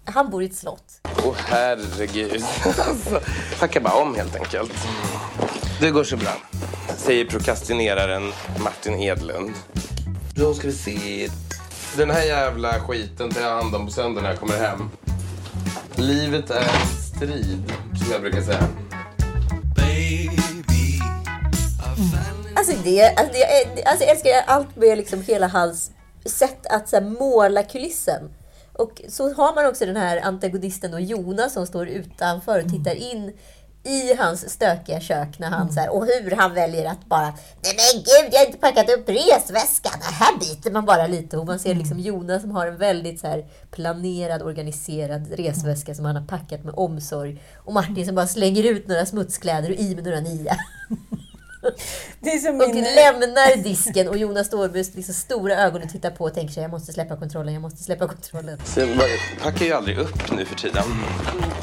han 0.06 0.30
bor 0.30 0.44
i 0.44 0.46
ett 0.46 0.56
slott. 0.56 1.02
Åh 1.26 1.36
herregud. 1.38 2.44
Alltså, 2.66 3.22
packa 3.60 3.80
bara 3.80 3.94
om 3.94 4.16
helt 4.16 4.36
enkelt. 4.36 4.74
Det 5.82 5.90
går 5.92 6.04
så 6.04 6.18
bra. 6.18 6.32
Säger 6.98 7.26
prokrastineraren 7.26 8.32
Martin 8.64 9.00
Edlund. 9.00 9.52
Då 10.36 10.54
ska 10.54 10.68
vi 10.68 10.74
se. 10.74 11.30
Den 11.98 12.10
här 12.10 12.24
jävla 12.24 12.80
skiten 12.80 13.32
tar 13.32 13.42
jag 13.42 13.50
hand 13.50 13.76
om 13.76 13.86
på 13.86 13.92
söndag 13.92 14.22
när 14.22 14.30
jag 14.30 14.40
kommer 14.40 14.58
hem. 14.58 14.90
Livet 15.96 16.50
är 16.50 16.60
en 16.60 16.88
strid, 16.98 17.74
som 17.96 18.12
jag 18.12 18.22
brukar 18.22 18.42
säga. 18.42 18.68
Alltså, 22.56 22.74
det, 22.84 23.16
alltså, 23.18 23.34
det, 23.34 23.84
alltså 23.84 24.06
jag 24.06 24.12
älskar 24.12 24.32
allt 24.48 24.76
med 24.76 24.98
liksom 24.98 25.22
hela 25.22 25.48
hans 25.48 25.92
sätt 26.26 26.66
att 26.70 26.90
så 26.90 26.96
här, 26.96 27.04
måla 27.04 27.64
kulissen. 27.64 28.30
Och 28.74 29.02
så 29.10 29.34
har 29.34 29.56
man 29.56 29.66
också 29.66 29.86
den 29.86 29.96
här 29.96 30.22
antagonisten 30.24 30.94
och 30.94 31.02
Jonas 31.02 31.54
som 31.54 31.68
står 31.68 31.88
utanför 31.88 32.64
och 32.64 32.72
tittar 32.72 32.96
in 32.96 33.34
i 33.84 34.16
hans 34.16 34.50
stökiga 34.50 35.00
kök 35.00 35.40
när 35.40 35.50
han 35.50 35.72
så 35.72 35.80
här, 35.80 35.90
och 35.90 36.06
hur 36.06 36.32
han 36.32 36.54
väljer 36.54 36.86
att 36.86 37.06
bara 37.06 37.34
Nej 37.64 37.76
men 37.78 38.04
gud, 38.04 38.34
jag 38.34 38.40
har 38.40 38.46
inte 38.46 38.58
packat 38.58 38.90
upp 38.90 39.10
resväskan. 39.10 40.02
Här 40.02 40.40
biter 40.40 40.72
man 40.72 40.86
bara 40.86 41.08
lite 41.08 41.38
och 41.38 41.46
man 41.46 41.60
ser 41.60 41.76
liksom 41.76 42.00
Jonas 42.00 42.42
som 42.42 42.52
har 42.52 42.68
en 42.68 42.78
väldigt 42.78 43.20
så 43.20 43.28
här 43.28 43.46
planerad, 43.72 44.42
organiserad 44.42 45.32
resväska 45.32 45.96
som 45.96 46.06
han 46.06 46.16
har 46.16 46.26
packat 46.26 46.64
med 46.64 46.74
omsorg. 46.78 47.42
Och 47.58 47.74
Martin 47.74 48.06
som 48.06 48.16
bara 48.16 48.28
slänger 48.28 48.64
ut 48.64 48.88
några 48.88 49.06
smutskläder 49.06 49.70
och 49.70 49.76
i 49.76 49.96
med 49.96 50.04
några 50.04 50.20
nya. 50.20 50.58
Det 52.20 52.30
är 52.30 52.38
som 52.38 52.62
Och 52.62 52.76
min... 52.76 52.84
lämnar 52.84 53.64
disken 53.64 54.08
och 54.08 54.18
Jonas 54.18 54.48
står 54.48 54.70
med 54.70 54.96
liksom 54.96 55.14
stora 55.14 55.56
ögon 55.56 55.84
och 55.84 55.90
tittar 55.90 56.12
på 56.12 56.24
och 56.24 56.34
tänker 56.34 56.54
sig 56.54 56.62
jag 56.64 56.72
måste 56.72 56.94
släppa 56.94 57.18
kontrollen, 57.18 57.54
jag 57.54 57.62
måste 57.62 57.84
släppa 57.84 58.08
kontrollen. 58.08 58.60
Så 58.66 58.80
jag 58.80 58.90
packar 59.44 59.66
ju 59.66 59.74
aldrig 59.74 59.98
upp 59.98 60.32
nu 60.32 60.46
för 60.46 60.56
tiden. 60.56 60.84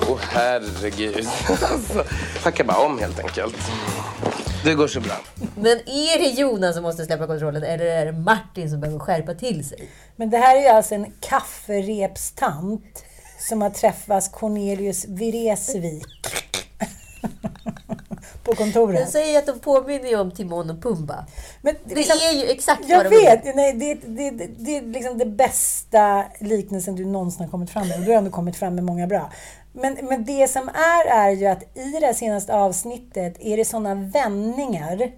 Åh 0.08 0.18
herregud. 0.20 1.28
Alltså, 1.48 2.04
packa 2.42 2.64
bara 2.64 2.78
om 2.78 2.98
helt 2.98 3.18
enkelt. 3.18 3.56
Det 4.64 4.74
går 4.74 4.88
så 4.88 5.00
bra. 5.00 5.16
Men 5.56 5.78
är 5.88 6.18
det 6.18 6.40
Jonas 6.40 6.74
som 6.74 6.82
måste 6.82 7.04
släppa 7.04 7.26
kontrollen 7.26 7.62
eller 7.62 7.84
är 7.84 8.06
det 8.06 8.12
Martin 8.12 8.70
som 8.70 8.80
behöver 8.80 8.98
skärpa 8.98 9.34
till 9.34 9.68
sig? 9.68 9.88
Men 10.16 10.30
det 10.30 10.38
här 10.38 10.56
är 10.56 10.60
ju 10.60 10.68
alltså 10.68 10.94
en 10.94 11.12
kafferepstant 11.20 13.04
som 13.48 13.62
har 13.62 13.70
träffat 13.70 14.32
Cornelius 14.32 15.04
Viresvik 15.08 16.04
på 18.56 18.62
Jag 18.62 18.72
kontoret. 18.72 19.08
säger 19.10 19.38
att 19.38 19.46
de 19.46 19.58
påminner 19.58 20.20
om 20.20 20.30
Timon 20.30 20.70
och 20.70 20.82
Pumba. 20.82 21.26
Men 21.62 21.74
Det 21.84 21.94
liksom- 21.94 22.18
är 22.28 22.32
ju 22.32 22.50
exakt 22.50 22.82
Jag 22.88 22.96
vad 22.96 23.12
de 23.12 23.16
är. 23.16 23.36
vet! 23.44 23.54
Nej, 23.56 23.72
det, 23.72 23.94
det, 23.94 24.30
det, 24.30 24.46
det 24.58 24.76
är 24.76 24.82
liksom 24.82 25.18
det 25.18 25.26
bästa 25.26 26.24
liknelsen 26.40 26.96
du 26.96 27.04
någonsin 27.04 27.42
har 27.44 27.50
kommit 27.50 27.70
fram 27.70 27.88
med. 27.88 27.98
Och 27.98 28.04
du 28.04 28.10
har 28.10 28.18
ändå 28.18 28.30
kommit 28.30 28.56
fram 28.56 28.74
med 28.74 28.84
många 28.84 29.06
bra. 29.06 29.30
Men, 29.72 29.96
men 30.02 30.24
det 30.24 30.50
som 30.50 30.68
är, 30.68 31.06
är 31.06 31.30
ju 31.30 31.46
att 31.46 31.62
i 31.76 31.90
det 32.00 32.14
senaste 32.14 32.54
avsnittet 32.54 33.36
är 33.40 33.56
det 33.56 33.64
sådana 33.64 33.94
vändningar. 33.94 35.10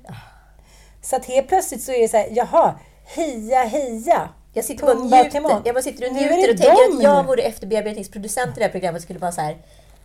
Så 1.03 1.17
att 1.17 1.25
helt 1.25 1.49
plötsligt 1.49 1.83
så 1.83 1.93
är 1.93 2.03
det 2.03 2.09
så 2.09 2.17
här, 2.17 2.29
jaha, 2.31 2.75
heja, 3.05 3.63
heja. 3.63 4.29
Jag 4.53 4.65
sitter 4.65 4.87
bara 4.87 4.97
och 4.97 5.03
njuter. 5.03 5.61
Jag 5.65 5.75
bara 5.75 5.83
sitter 5.83 6.07
och 6.07 6.13
njuter 6.13 6.37
det 6.37 6.53
och 6.53 6.59
tänker 6.59 6.97
att 6.97 7.03
jag 7.03 7.27
vore 7.27 7.43
efterbearbetningsproducent 7.43 8.57
i 8.57 8.61
det 8.61 8.65
här 8.65 8.73
programmet 8.73 9.03
skulle 9.03 9.19
bara 9.19 9.33
så 9.33 9.41
här. 9.41 9.57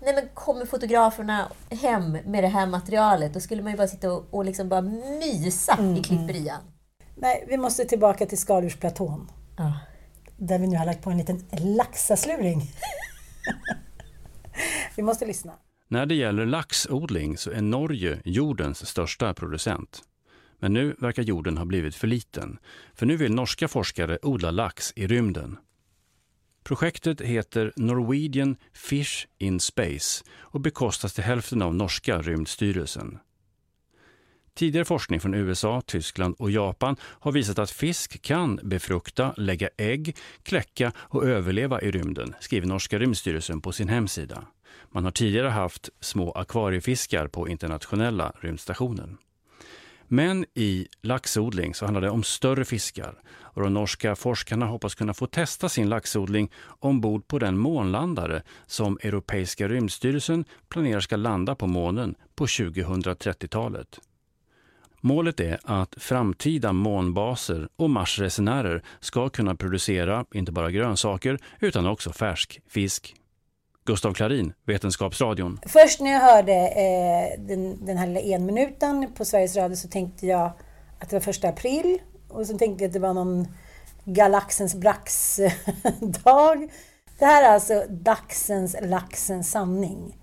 Nej 0.05 0.15
men 0.15 0.29
kommer 0.33 0.65
fotograferna 0.65 1.51
hem 1.69 2.11
med 2.11 2.43
det 2.43 2.47
här 2.47 2.67
materialet 2.67 3.33
då 3.33 3.39
skulle 3.39 3.63
man 3.63 3.71
ju 3.71 3.77
bara 3.77 3.87
sitta 3.87 4.13
och, 4.13 4.27
och 4.31 4.45
liksom 4.45 4.69
bara 4.69 4.81
mysa 4.81 5.73
Mm, 5.79 5.95
i 5.95 6.03
klipperian. 6.03 6.61
Nej, 7.15 7.45
vi 7.49 7.57
måste 7.57 7.85
tillbaka 7.85 8.25
till 8.25 8.37
skaldjursplatån. 8.37 9.31
Ja. 9.57 9.73
Där 10.37 10.59
vi 10.59 10.67
nu 10.67 10.77
har 10.77 10.85
lagt 10.85 11.03
på 11.03 11.09
en 11.09 11.17
liten 11.17 11.43
laxasluring. 11.51 12.71
vi 14.95 15.03
måste 15.03 15.25
lyssna. 15.25 15.53
När 15.87 16.05
det 16.05 16.15
gäller 16.15 16.45
laxodling 16.45 17.37
så 17.37 17.51
är 17.51 17.61
Norge 17.61 18.19
jordens 18.25 18.85
största 18.85 19.33
producent. 19.33 20.01
Men 20.59 20.73
nu 20.73 20.95
verkar 20.99 21.23
jorden 21.23 21.57
ha 21.57 21.65
blivit 21.65 21.95
för 21.95 22.07
liten, 22.07 22.57
för 22.93 23.05
nu 23.05 23.17
vill 23.17 23.33
norska 23.33 23.67
forskare 23.67 24.19
odla 24.21 24.51
lax 24.51 24.93
i 24.95 25.07
rymden. 25.07 25.57
Projektet 26.67 27.21
heter 27.21 27.73
Norwegian 27.75 28.55
Fish 28.73 29.27
in 29.37 29.59
Space 29.59 30.23
och 30.37 30.61
bekostas 30.61 31.13
till 31.13 31.23
hälften 31.23 31.61
av 31.61 31.75
norska 31.75 32.21
rymdstyrelsen. 32.21 33.19
Tidigare 34.53 34.85
forskning 34.85 35.19
från 35.19 35.33
USA, 35.33 35.81
Tyskland 35.81 36.35
och 36.39 36.51
Japan 36.51 36.95
har 37.01 37.31
visat 37.31 37.59
att 37.59 37.71
fisk 37.71 38.21
kan 38.21 38.59
befrukta, 38.63 39.33
lägga 39.37 39.69
ägg, 39.77 40.17
kläcka 40.43 40.91
och 40.97 41.25
överleva 41.25 41.81
i 41.81 41.91
rymden, 41.91 42.35
skriver 42.39 42.67
norska 42.67 42.99
rymdstyrelsen 42.99 43.61
på 43.61 43.71
sin 43.71 43.89
hemsida. 43.89 44.47
Man 44.91 45.03
har 45.03 45.11
tidigare 45.11 45.49
haft 45.49 45.89
små 45.99 46.31
akvariefiskar 46.31 47.27
på 47.27 47.49
internationella 47.49 48.33
rymdstationen. 48.39 49.17
Men 50.07 50.45
i 50.53 50.87
laxodling 51.01 51.75
så 51.75 51.85
handlar 51.85 52.01
det 52.01 52.09
om 52.09 52.23
större 52.23 52.65
fiskar 52.65 53.21
och 53.37 53.61
de 53.61 53.73
norska 53.73 54.15
forskarna 54.15 54.65
hoppas 54.65 54.95
kunna 54.95 55.13
få 55.13 55.27
testa 55.27 55.69
sin 55.69 55.89
laxodling 55.89 56.51
ombord 56.65 57.27
på 57.27 57.39
den 57.39 57.57
månlandare 57.57 58.41
som 58.65 58.99
Europeiska 59.03 59.67
rymdstyrelsen 59.67 60.45
planerar 60.69 60.99
ska 60.99 61.15
landa 61.15 61.55
på 61.55 61.67
månen 61.67 62.15
på 62.35 62.45
2030-talet. 62.45 63.99
Målet 65.01 65.39
är 65.39 65.59
att 65.63 65.95
framtida 65.97 66.73
månbaser 66.73 67.69
och 67.75 67.89
Marsresenärer 67.89 68.83
ska 68.99 69.29
kunna 69.29 69.55
producera 69.55 70.25
inte 70.33 70.51
bara 70.51 70.71
grönsaker 70.71 71.39
utan 71.59 71.85
också 71.87 72.13
färsk 72.13 72.61
fisk. 72.67 73.15
Gustav 73.85 74.13
Klarin, 74.13 74.53
Vetenskapsradion. 74.65 75.59
Först 75.65 75.99
när 75.99 76.11
jag 76.11 76.19
hörde 76.19 76.53
eh, 76.53 77.39
den, 77.41 77.85
den 77.85 77.97
här 77.97 78.07
lilla 78.07 78.19
enminuten 78.35 79.13
på 79.17 79.25
Sveriges 79.25 79.55
Radio 79.55 79.75
så 79.75 79.87
tänkte 79.87 80.27
jag 80.27 80.51
att 80.99 81.09
det 81.09 81.15
var 81.15 81.21
första 81.21 81.47
april. 81.49 82.01
Och 82.29 82.47
så 82.47 82.57
tänkte 82.57 82.83
jag 82.83 82.89
att 82.89 82.93
det 82.93 82.99
var 82.99 83.13
någon 83.13 83.47
galaxens 84.05 84.75
brax-dag. 84.75 86.69
Det 87.19 87.25
här 87.25 87.43
är 87.43 87.49
alltså 87.49 87.83
dagsens, 87.89 88.75
laxens 88.81 89.51
sanning. 89.51 90.17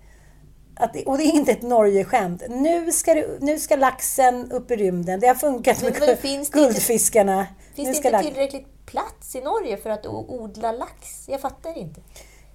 Att 0.75 0.93
det, 0.93 1.03
och 1.05 1.17
det 1.17 1.23
är 1.23 1.35
inte 1.35 1.51
ett 1.51 1.61
Norge-skämt. 1.61 2.43
Nu 2.49 2.91
ska, 2.91 3.13
det, 3.13 3.27
nu 3.41 3.59
ska 3.59 3.75
laxen 3.75 4.51
upp 4.51 4.71
i 4.71 4.75
rymden. 4.75 5.19
Det 5.19 5.27
har 5.27 5.35
funkat 5.35 5.81
Men 5.81 5.91
med 5.91 5.99
vad 5.99 6.17
finns 6.17 6.49
det 6.49 6.59
inte- 6.59 6.73
guldfiskarna. 6.73 7.47
Finns 7.75 8.01
det 8.01 8.07
inte 8.07 8.23
tillräckligt 8.23 8.85
plats 8.85 9.35
i 9.35 9.41
Norge 9.41 9.77
för 9.77 9.89
att 9.89 10.05
odla 10.07 10.71
lax? 10.71 11.29
Jag 11.29 11.41
fattar 11.41 11.77
inte. 11.77 12.01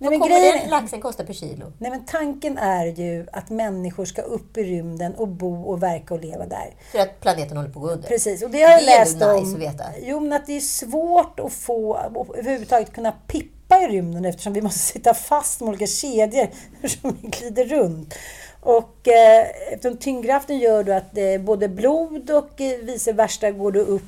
Nej, 0.00 0.10
Vad 0.10 0.10
men 0.10 0.20
kommer 0.20 0.40
grejen- 0.40 0.58
den 0.60 0.70
laxen 0.70 1.00
kosta 1.00 1.24
per 1.24 1.32
kilo? 1.32 1.72
Nej, 1.78 1.90
men 1.90 2.04
tanken 2.04 2.58
är 2.58 2.86
ju 2.86 3.26
att 3.32 3.50
människor 3.50 4.04
ska 4.04 4.22
upp 4.22 4.56
i 4.58 4.62
rymden 4.64 5.14
och 5.14 5.28
bo 5.28 5.62
och 5.62 5.82
verka 5.82 6.14
och 6.14 6.20
leva 6.20 6.46
där. 6.46 6.74
För 6.92 6.98
att 6.98 7.20
planeten 7.20 7.56
håller 7.56 7.70
på 7.70 7.78
att 7.80 7.84
gå 7.86 7.90
under. 7.92 8.08
Precis, 8.08 8.42
och 8.42 8.50
det 8.50 8.62
har 8.62 8.70
jag 8.70 8.80
Det 8.80 8.92
är 8.92 8.98
läst 8.98 9.12
ändå 9.12 9.30
om. 9.30 9.42
nice 9.42 9.54
att 9.56 9.60
veta. 9.74 9.84
Jo, 10.02 10.20
men 10.20 10.32
att 10.32 10.46
det 10.46 10.56
är 10.56 10.60
svårt 10.60 11.40
att 11.40 11.52
få 11.52 11.94
att 11.94 12.36
överhuvudtaget 12.38 12.92
kunna 12.92 13.12
pippa 13.26 13.82
i 13.82 13.86
rymden 13.86 14.24
eftersom 14.24 14.52
vi 14.52 14.60
måste 14.62 14.78
sitta 14.78 15.14
fast 15.14 15.60
med 15.60 15.68
olika 15.68 15.86
kedjor 15.86 16.48
som 17.02 17.16
glider 17.22 17.64
runt. 17.64 18.14
Och 18.60 19.08
eh, 19.08 19.46
eftersom 19.72 19.96
tyngdkraften 19.96 20.58
gör 20.58 20.84
då 20.84 20.92
att 20.92 21.18
eh, 21.18 21.38
både 21.40 21.68
blod 21.68 22.30
och 22.30 22.60
eh, 22.60 22.78
vice 22.78 23.12
versa 23.12 23.50
går 23.50 23.72
då 23.72 23.80
upp 23.80 24.02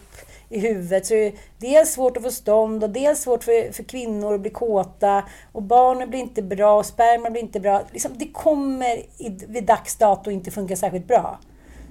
i 0.51 0.61
huvudet. 0.61 1.07
Så 1.07 1.14
det 1.14 1.26
är 1.26 1.32
dels 1.59 1.92
svårt 1.92 2.16
att 2.16 2.22
få 2.22 2.30
stånd 2.30 2.84
och 2.84 2.90
dels 2.90 3.22
svårt 3.22 3.44
för, 3.44 3.72
för 3.72 3.82
kvinnor 3.82 4.34
att 4.34 4.40
bli 4.40 4.51
kåta. 4.51 5.24
Och 5.53 5.62
barnen 5.62 6.11
blir 6.11 6.20
inte 6.20 6.42
bra 6.42 6.78
och 6.78 6.86
sperman 6.86 7.32
blir 7.32 7.42
inte 7.42 7.61
bra. 7.61 7.82
Liksom, 7.92 8.12
det 8.16 8.28
kommer 8.28 8.96
i, 8.96 9.38
vid 9.48 9.64
dags 9.64 9.96
dato 9.96 10.30
inte 10.30 10.51
funka 10.51 10.76
särskilt 10.76 11.07
bra. 11.07 11.38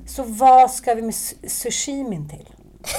Så 0.07 0.23
vad 0.23 0.71
ska 0.71 0.93
vi 0.93 1.01
med 1.01 1.15
sushimin 1.47 2.29
till? 2.29 2.49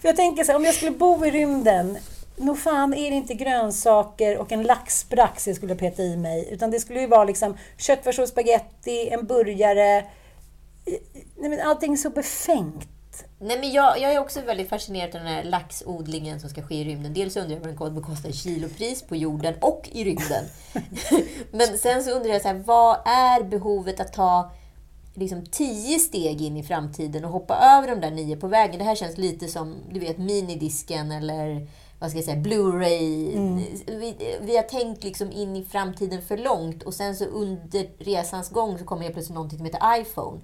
för 0.00 0.08
jag 0.08 0.16
tänker 0.16 0.44
så 0.44 0.52
här, 0.52 0.56
om 0.58 0.64
jag 0.64 0.74
skulle 0.74 0.90
bo 0.90 1.26
i 1.26 1.30
rymden 1.30 1.98
nog 2.36 2.58
fan 2.58 2.94
är 2.94 3.10
det 3.10 3.16
inte 3.16 3.34
grönsaker 3.34 4.38
och 4.38 4.52
en 4.52 4.62
laxbrax 4.62 5.46
jag 5.46 5.56
skulle 5.56 5.74
peta 5.74 6.02
i 6.02 6.16
mig. 6.16 6.48
Utan 6.50 6.70
det 6.70 6.80
skulle 6.80 7.00
ju 7.00 7.06
vara 7.06 7.24
liksom 7.24 7.56
köttfärssås, 7.76 8.30
spaghetti, 8.30 9.08
en 9.08 9.26
burgare. 9.26 10.04
Nej, 11.36 11.50
men 11.50 11.60
allting 11.60 11.92
är 11.92 11.96
så 11.96 12.10
befängt. 12.10 12.88
Nej, 13.38 13.58
men 13.60 13.72
jag, 13.72 14.00
jag 14.00 14.12
är 14.12 14.18
också 14.18 14.40
väldigt 14.40 14.68
fascinerad 14.68 15.16
av 15.16 15.22
den 15.22 15.32
här 15.32 15.44
laxodlingen 15.44 16.40
som 16.40 16.50
ska 16.50 16.62
ske 16.62 16.74
i 16.74 16.84
rymden. 16.84 17.14
Dels 17.14 17.36
undrar 17.36 17.54
jag 17.54 17.60
vad 17.60 17.68
den 17.68 17.76
kommer 17.76 18.00
att 18.00 18.06
kosta 18.06 18.28
i 18.28 18.32
kilopris 18.32 19.02
på 19.02 19.16
jorden 19.16 19.54
och 19.60 19.88
i 19.92 20.04
rymden. 20.04 20.44
men 21.50 21.78
sen 21.78 22.04
så 22.04 22.10
undrar 22.10 22.30
jag, 22.30 22.42
så 22.42 22.48
här, 22.48 22.62
vad 22.66 22.96
är 23.04 23.42
behovet 23.42 24.00
att 24.00 24.12
ta 24.12 24.52
liksom 25.14 25.46
tio 25.46 25.98
steg 25.98 26.42
in 26.42 26.56
i 26.56 26.62
framtiden 26.62 27.24
och 27.24 27.30
hoppa 27.30 27.56
över 27.56 27.88
de 27.88 28.00
där 28.00 28.10
nio 28.10 28.36
på 28.36 28.48
vägen? 28.48 28.78
Det 28.78 28.84
här 28.84 28.94
känns 28.94 29.18
lite 29.18 29.48
som 29.48 29.76
du 29.92 30.00
vet 30.00 30.18
minidisken 30.18 31.12
eller 31.12 31.66
vad 31.98 32.10
ska 32.10 32.18
jag 32.18 32.24
säga, 32.24 32.36
Blu-ray. 32.36 33.36
Mm. 33.36 33.56
Vi, 33.86 34.36
vi 34.40 34.56
har 34.56 34.62
tänkt 34.62 35.04
liksom 35.04 35.32
in 35.32 35.56
i 35.56 35.64
framtiden 35.64 36.22
för 36.22 36.36
långt 36.36 36.82
och 36.82 36.94
sen 36.94 37.16
så 37.16 37.24
under 37.24 37.90
resans 37.98 38.50
gång 38.50 38.78
så 38.78 38.84
kommer 38.84 39.02
helt 39.02 39.14
plötsligt 39.14 39.34
någonting 39.34 39.58
som 39.58 39.66
heter 39.66 40.00
iPhone. 40.00 40.40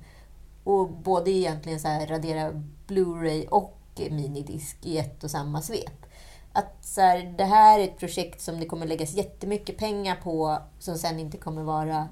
Och 0.69 0.89
både 0.89 1.31
egentligen 1.31 1.81
så 1.81 1.89
här 1.89 2.07
radera 2.07 2.62
Blu-ray 2.87 3.47
och 3.49 3.79
minidisk 4.11 4.77
i 4.83 4.99
ett 4.99 5.25
och 5.25 5.31
samma 5.31 5.62
svep. 5.62 6.07
Att 6.53 6.85
så 6.85 7.01
här, 7.01 7.35
det 7.39 7.45
här 7.45 7.79
är 7.79 7.85
ett 7.85 7.99
projekt 7.99 8.41
som 8.41 8.61
det 8.61 8.66
kommer 8.66 8.87
läggas 8.87 9.12
jättemycket 9.12 9.79
pengar 9.79 10.16
på 10.23 10.59
som 10.79 10.99
sen 10.99 11.21
inte 11.21 11.37
kommer 11.37 11.62
vara 11.62 12.09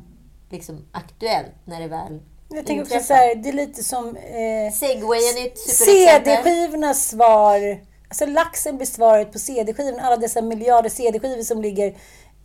liksom, 0.51 0.85
aktuellt 0.93 1.53
när 1.65 1.81
det 1.81 1.89
väl 1.89 2.21
Jag 2.49 2.67
tänker 2.67 2.83
också 2.83 3.01
så 3.01 3.15
här, 3.15 3.35
det 3.35 3.49
är 3.49 3.53
lite 3.53 3.85
som... 3.85 4.17
Eh. 4.17 4.73
CD-skivornas 5.63 7.09
svar. 7.09 7.81
Alltså 8.09 8.27
laxen 8.27 8.77
blir 8.77 8.87
svaret 8.87 9.33
på 9.33 9.39
CD-skivorna. 9.39 10.03
Alla 10.03 10.17
dessa 10.17 10.43
miljarder 10.43 10.91
CD-skivor 10.91 11.43
som 11.43 11.63
ligger 11.63 11.97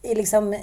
i 0.01 0.15
liksom 0.15 0.55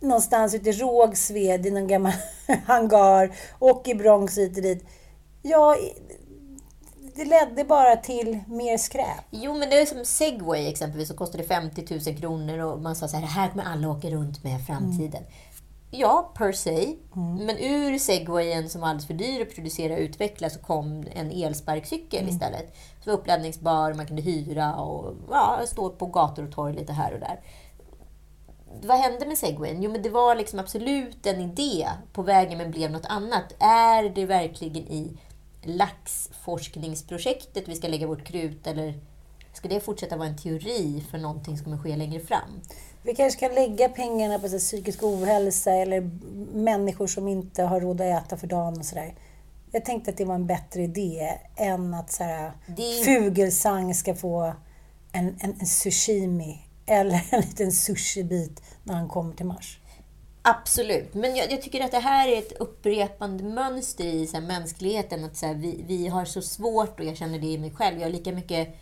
någonstans 0.00 0.54
ute 0.54 0.70
i 0.70 0.72
Rågsved 0.72 1.66
i 1.66 1.70
någon 1.70 1.86
gammal 1.86 2.12
hangar 2.66 3.36
och 3.58 3.88
i 3.88 3.94
Bronx 3.94 4.38
hit 4.38 4.56
och 4.56 4.62
dit. 4.62 4.84
Ja, 5.42 5.76
det 7.14 7.24
ledde 7.24 7.64
bara 7.64 7.96
till 7.96 8.38
mer 8.46 8.76
skräp. 8.78 9.24
Jo, 9.30 9.54
men 9.54 9.70
det 9.70 9.80
är 9.80 9.86
som 9.86 10.04
Segway 10.04 10.66
exempelvis, 10.66 11.08
som 11.08 11.16
kostade 11.16 11.44
50 11.44 12.00
000 12.10 12.16
kronor 12.16 12.58
och 12.58 12.80
man 12.82 12.96
sa 12.96 13.08
så 13.08 13.16
här, 13.16 13.22
det 13.22 13.30
här 13.30 13.48
kommer 13.48 13.64
alla 13.64 13.88
åka 13.90 14.08
runt 14.10 14.44
med 14.44 14.60
i 14.60 14.64
framtiden. 14.64 15.22
Ja, 15.90 16.32
per 16.34 16.52
se. 16.52 16.94
Men 17.14 17.58
ur 17.58 17.98
segwayen 17.98 18.68
som 18.68 18.80
var 18.80 18.88
alldeles 18.88 19.06
för 19.06 19.14
dyr 19.14 19.42
att 19.42 19.54
producera 19.54 19.92
och 19.94 20.00
utveckla 20.00 20.50
så 20.50 20.58
kom 20.58 21.04
en 21.14 21.30
elsparkcykel 21.30 22.20
Mm. 22.22 22.34
istället. 22.34 22.74
Som 23.04 23.12
var 23.12 23.18
uppladdningsbar, 23.18 23.94
man 23.94 24.06
kunde 24.06 24.22
hyra 24.22 24.76
och 24.76 25.14
ja, 25.30 25.60
stå 25.66 25.90
på 25.90 26.06
gator 26.06 26.44
och 26.46 26.52
torg 26.52 26.74
lite 26.74 26.92
här 26.92 27.12
och 27.14 27.20
där. 27.20 27.40
Vad 28.82 28.98
hände 28.98 29.26
med 29.26 29.38
segwayen? 29.38 29.82
Jo, 29.82 29.92
men 29.92 30.02
det 30.02 30.10
var 30.10 30.34
liksom 30.34 30.58
absolut 30.58 31.26
en 31.26 31.40
idé 31.40 31.88
på 32.12 32.22
vägen 32.22 32.58
men 32.58 32.70
blev 32.70 32.90
något 32.90 33.06
annat. 33.06 33.54
Är 33.58 34.08
det 34.08 34.26
verkligen 34.26 34.76
i 34.76 35.18
laxforskningsprojektet 35.62 37.68
vi 37.68 37.74
ska 37.74 37.88
lägga 37.88 38.06
vårt 38.06 38.24
krut 38.24 38.66
eller 38.66 38.94
ska 39.52 39.68
det 39.68 39.80
fortsätta 39.80 40.16
vara 40.16 40.28
en 40.28 40.36
teori 40.36 41.04
för 41.10 41.18
någonting 41.18 41.56
som 41.56 41.64
kommer 41.64 41.78
ske 41.78 41.96
längre 41.96 42.20
fram? 42.20 42.60
Vi 43.02 43.14
kanske 43.14 43.40
kan 43.40 43.54
lägga 43.54 43.88
pengarna 43.88 44.38
på 44.38 44.48
så 44.48 44.58
psykisk 44.58 45.02
ohälsa 45.02 45.72
eller 45.72 46.10
människor 46.52 47.06
som 47.06 47.28
inte 47.28 47.62
har 47.62 47.80
råd 47.80 48.00
att 48.00 48.24
äta 48.24 48.36
för 48.36 48.46
dagen 48.46 48.78
och 48.78 48.84
sådär. 48.84 49.14
Jag 49.72 49.84
tänkte 49.84 50.10
att 50.10 50.16
det 50.16 50.24
var 50.24 50.34
en 50.34 50.46
bättre 50.46 50.82
idé 50.82 51.38
än 51.56 51.94
att 51.94 52.12
så 52.12 52.24
här, 52.24 52.52
Det 52.66 53.04
Fugelsang 53.04 53.94
ska 53.94 54.14
få 54.14 54.54
en, 55.12 55.36
en, 55.40 55.56
en 55.60 55.66
sushimi 55.66 56.67
eller 56.88 57.26
en 57.30 57.40
liten 57.40 57.72
sushibit 57.72 58.62
när 58.82 58.94
han 58.94 59.08
kommer 59.08 59.34
till 59.34 59.46
Mars. 59.46 59.78
Absolut, 60.42 61.14
men 61.14 61.36
jag, 61.36 61.52
jag 61.52 61.62
tycker 61.62 61.84
att 61.84 61.90
det 61.90 61.98
här 61.98 62.28
är 62.28 62.38
ett 62.38 62.52
upprepande 62.52 63.44
mönster 63.44 64.04
i 64.04 64.26
så 64.26 64.36
här, 64.36 64.46
mänskligheten. 64.46 65.24
Att 65.24 65.36
så 65.36 65.46
här, 65.46 65.54
vi, 65.54 65.84
vi 65.86 66.08
har 66.08 66.24
så 66.24 66.42
svårt, 66.42 67.00
och 67.00 67.06
jag 67.06 67.16
känner 67.16 67.38
det 67.38 67.46
i 67.46 67.58
mig 67.58 67.70
själv, 67.70 67.98
jag 67.98 68.06
har 68.06 68.12
lika 68.12 68.32
mycket 68.32 68.76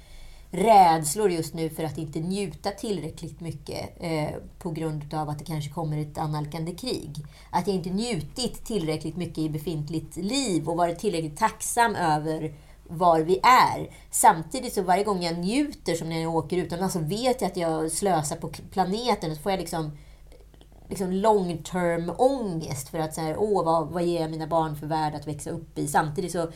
rädslor 0.51 1.31
just 1.31 1.55
nu 1.55 1.71
för 1.71 1.85
att 1.85 1.99
inte 1.99 2.21
njuta 2.21 2.71
tillräckligt 2.71 3.41
mycket 3.41 3.97
eh, 4.01 4.31
på 4.59 4.71
grund 4.71 5.15
av 5.15 5.29
att 5.29 5.39
det 5.39 5.45
kanske 5.45 5.71
kommer 5.71 5.99
ett 5.99 6.19
annalkande 6.19 6.75
krig. 6.75 7.17
Att 7.51 7.67
jag 7.67 7.77
inte 7.77 7.91
njutit 7.91 8.65
tillräckligt 8.65 9.17
mycket 9.17 9.39
i 9.39 9.49
befintligt 9.49 10.17
liv 10.17 10.69
och 10.69 10.77
varit 10.77 10.99
tillräckligt 10.99 11.37
tacksam 11.37 11.95
över 11.95 12.55
var 12.89 13.21
vi 13.21 13.41
är. 13.43 13.91
Samtidigt 14.11 14.75
så 14.75 14.83
varje 14.83 15.05
gång 15.05 15.23
jag 15.23 15.39
njuter, 15.39 15.95
som 15.95 16.09
när 16.09 16.23
jag 16.23 16.35
åker 16.35 16.57
utomlands, 16.57 16.95
så 16.95 17.01
vet 17.01 17.41
jag 17.41 17.51
att 17.51 17.57
jag 17.57 17.93
slösar 17.93 18.37
på 18.37 18.51
planeten. 18.71 19.37
Så 19.37 19.43
får 19.43 19.53
jag 19.53 19.61
liksom 19.61 19.93
liksom 20.89 21.13
long 21.13 21.59
term 21.59 22.13
ångest 22.19 22.89
för 22.89 22.99
att 22.99 23.15
så 23.15 23.21
här, 23.21 23.37
åh, 23.39 23.65
vad, 23.65 23.89
vad 23.89 24.05
ger 24.05 24.21
jag 24.21 24.31
mina 24.31 24.47
barn 24.47 24.77
för 24.77 24.87
värld 24.87 25.15
att 25.15 25.27
växa 25.27 25.51
upp 25.51 25.79
i? 25.79 25.87
Samtidigt 25.87 26.33
så 26.33 26.49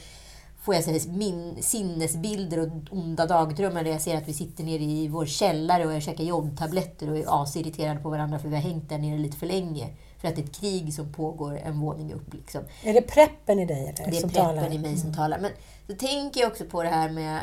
får 0.63 0.75
jag 0.75 0.85
så 0.85 0.91
här, 0.91 1.01
min, 1.09 1.63
sinnesbilder 1.63 2.59
och 2.61 2.69
onda 2.91 3.27
dagdrömmar 3.27 3.85
där 3.85 3.91
jag 3.91 4.01
ser 4.01 4.17
att 4.17 4.29
vi 4.29 4.33
sitter 4.33 4.65
nere 4.65 4.83
i 4.83 5.09
vår 5.09 5.27
källare 5.27 5.87
och 5.87 5.95
jag 5.95 6.03
käkar 6.03 6.25
jodtabletter 6.25 7.11
och 7.11 7.19
är 7.19 7.43
asirriterade 7.43 8.01
på 8.01 8.11
varandra 8.11 8.39
för 8.39 8.49
vi 8.49 8.55
har 8.55 8.63
hängt 8.63 8.89
där 8.89 8.99
nere 8.99 9.19
lite 9.19 9.37
för 9.37 9.47
länge. 9.47 9.89
För 10.19 10.29
att 10.29 10.37
det 10.37 10.43
är 10.43 10.45
ett 10.45 10.61
krig 10.61 10.95
som 10.95 11.13
pågår 11.13 11.59
en 11.59 11.81
våning 11.81 12.13
upp. 12.13 12.35
Liksom. 12.35 12.61
Är 12.85 12.95
det 12.95 13.03
preppen 13.03 13.59
i 13.59 13.67
dig 13.67 13.95
eller, 13.97 14.11
Det 14.11 14.17
är 14.17 14.21
som 14.21 14.31
preppen 14.31 14.57
talar? 14.57 14.75
i 14.75 14.79
mig 14.79 14.97
som 14.97 15.15
talar. 15.15 15.39
Men 15.39 15.51
så 15.91 15.97
tänker 15.97 16.41
jag 16.41 16.51
också 16.51 16.65
på 16.65 16.83
det 16.83 16.89
här 16.89 17.11
med 17.11 17.41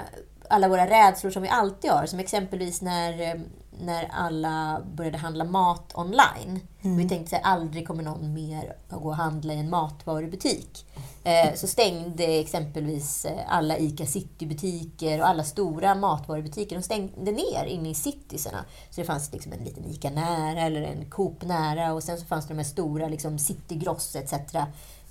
alla 0.49 0.67
våra 0.67 0.87
rädslor 0.87 1.31
som 1.31 1.43
vi 1.43 1.49
alltid 1.49 1.91
har. 1.91 2.05
Som 2.05 2.19
exempelvis 2.19 2.81
när, 2.81 3.21
eh, 3.21 3.41
när 3.79 4.07
alla 4.11 4.81
började 4.93 5.17
handla 5.17 5.43
mat 5.43 5.91
online. 5.95 6.59
Mm. 6.81 6.97
Vi 6.97 7.09
tänkte 7.09 7.37
att 7.37 7.45
aldrig 7.45 7.87
kommer 7.87 8.03
någon 8.03 8.33
mer 8.33 8.75
att 8.89 9.01
gå 9.01 9.09
och 9.09 9.15
handla 9.15 9.53
i 9.53 9.59
en 9.59 9.69
matvarubutik. 9.69 10.85
Eh, 11.23 11.53
så 11.55 11.67
stängde 11.67 12.23
exempelvis 12.23 13.25
eh, 13.25 13.39
alla 13.47 13.77
ICA 13.77 14.05
City-butiker 14.05 15.19
och 15.19 15.27
alla 15.27 15.43
stora 15.43 15.95
matvarubutiker 15.95 16.75
de 16.75 16.81
stängde 16.81 17.31
ner 17.31 17.65
inne 17.65 17.89
i 17.89 17.95
citiesarna. 17.95 18.65
Så 18.89 19.01
det 19.01 19.07
fanns 19.07 19.33
liksom 19.33 19.53
en 19.53 19.63
liten 19.63 19.85
ICA 19.85 20.09
nära 20.09 20.61
eller 20.61 20.81
en 20.81 21.09
Coop 21.09 21.43
nära 21.43 21.93
och 21.93 22.03
sen 22.03 22.17
så 22.17 22.25
fanns 22.25 22.47
det 22.47 22.53
de 22.53 22.57
här 22.57 22.69
stora 22.69 23.07
liksom 23.07 23.39
City 23.39 23.75
Gross 23.75 24.15
etc. 24.15 24.33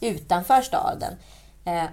utanför 0.00 0.62
staden. 0.62 1.14
Eh, 1.64 1.84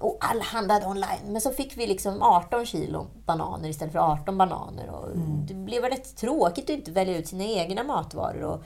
och 0.00 0.18
alla 0.20 0.42
handlade 0.42 0.86
online. 0.86 1.26
Men 1.26 1.40
så 1.40 1.50
fick 1.50 1.76
vi 1.76 1.86
liksom 1.86 2.22
18 2.22 2.66
kilo 2.66 3.06
bananer 3.26 3.68
istället 3.68 3.92
för 3.92 4.12
18 4.12 4.38
bananer. 4.38 4.90
Och 4.90 5.08
Det 5.46 5.54
blev 5.54 5.82
rätt 5.82 6.16
tråkigt 6.16 6.64
att 6.64 6.70
inte 6.70 6.90
välja 6.90 7.18
ut 7.18 7.28
sina 7.28 7.44
egna 7.44 7.84
matvaror. 7.84 8.42
Och, 8.42 8.62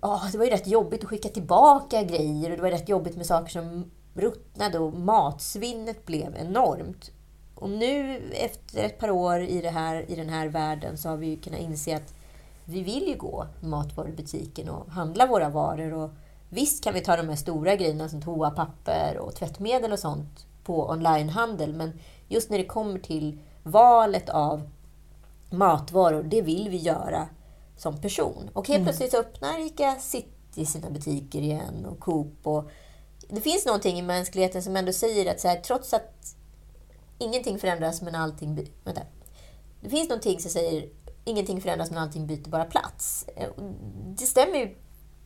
ja, 0.00 0.22
det 0.32 0.38
var 0.38 0.44
ju 0.44 0.50
rätt 0.50 0.66
jobbigt 0.66 1.02
att 1.02 1.10
skicka 1.10 1.28
tillbaka 1.28 2.02
grejer 2.02 2.50
och 2.50 2.56
det 2.56 2.62
var 2.62 2.70
rätt 2.70 2.88
jobbigt 2.88 3.16
med 3.16 3.26
saker 3.26 3.50
som 3.50 3.90
ruttnade 4.14 4.78
och 4.78 4.92
matsvinnet 4.92 6.06
blev 6.06 6.36
enormt. 6.36 7.10
Och 7.54 7.70
nu 7.70 8.20
efter 8.32 8.84
ett 8.84 8.98
par 8.98 9.10
år 9.10 9.40
i, 9.40 9.60
det 9.60 9.70
här, 9.70 10.10
i 10.10 10.14
den 10.14 10.28
här 10.28 10.48
världen 10.48 10.98
så 10.98 11.08
har 11.08 11.16
vi 11.16 11.36
kunnat 11.36 11.60
inse 11.60 11.96
att 11.96 12.14
vi 12.64 12.82
vill 12.82 13.08
ju 13.08 13.16
gå 13.16 13.46
i 13.62 13.66
matvarubutiken 13.66 14.68
och 14.68 14.90
handla 14.90 15.26
våra 15.26 15.48
varor. 15.48 15.92
Och 15.92 16.10
visst 16.54 16.84
kan 16.84 16.94
vi 16.94 17.00
ta 17.00 17.16
de 17.16 17.28
här 17.28 17.36
stora 17.36 17.76
grejerna 17.76 18.08
som 18.08 18.22
toapapper 18.22 19.18
och 19.18 19.34
tvättmedel 19.34 19.92
och 19.92 19.98
sånt 19.98 20.46
på 20.64 20.88
onlinehandel. 20.90 21.74
Men 21.74 22.00
just 22.28 22.50
när 22.50 22.58
det 22.58 22.64
kommer 22.66 22.98
till 22.98 23.38
valet 23.62 24.28
av 24.28 24.70
matvaror, 25.50 26.22
det 26.22 26.42
vill 26.42 26.68
vi 26.68 26.76
göra 26.76 27.28
som 27.76 28.00
person. 28.00 28.50
Och 28.52 28.68
helt 28.68 28.76
Mm. 28.80 28.84
plötsligt 28.84 29.10
så 29.10 29.18
öppnar 29.18 29.66
ICA 29.66 29.96
City 30.00 30.66
sina 30.66 30.90
butiker 30.90 31.40
igen 31.40 31.86
och 31.86 32.00
Coop. 32.00 32.46
Och 32.46 32.70
det 33.28 33.40
finns 33.40 33.66
någonting 33.66 33.98
i 33.98 34.02
mänskligheten 34.02 34.62
som 34.62 34.76
ändå 34.76 34.92
säger 34.92 35.30
att 35.30 35.40
så 35.40 35.48
här, 35.48 35.56
trots 35.60 35.94
att 35.94 36.36
ingenting 37.18 37.58
förändras 37.58 38.02
men 38.02 38.14
allting... 38.14 38.68
Vänta. 38.84 39.00
Det 39.80 39.88
finns 39.90 40.08
någonting 40.08 40.40
som 40.40 40.50
säger 40.50 40.88
ingenting 41.24 41.60
förändras 41.60 41.90
men 41.90 41.98
allting 42.02 42.26
byter 42.26 42.48
bara 42.48 42.64
plats. 42.64 43.26
Eh, 43.36 43.48
Det 44.18 44.26
stämmer 44.26 44.58
ju 44.58 44.76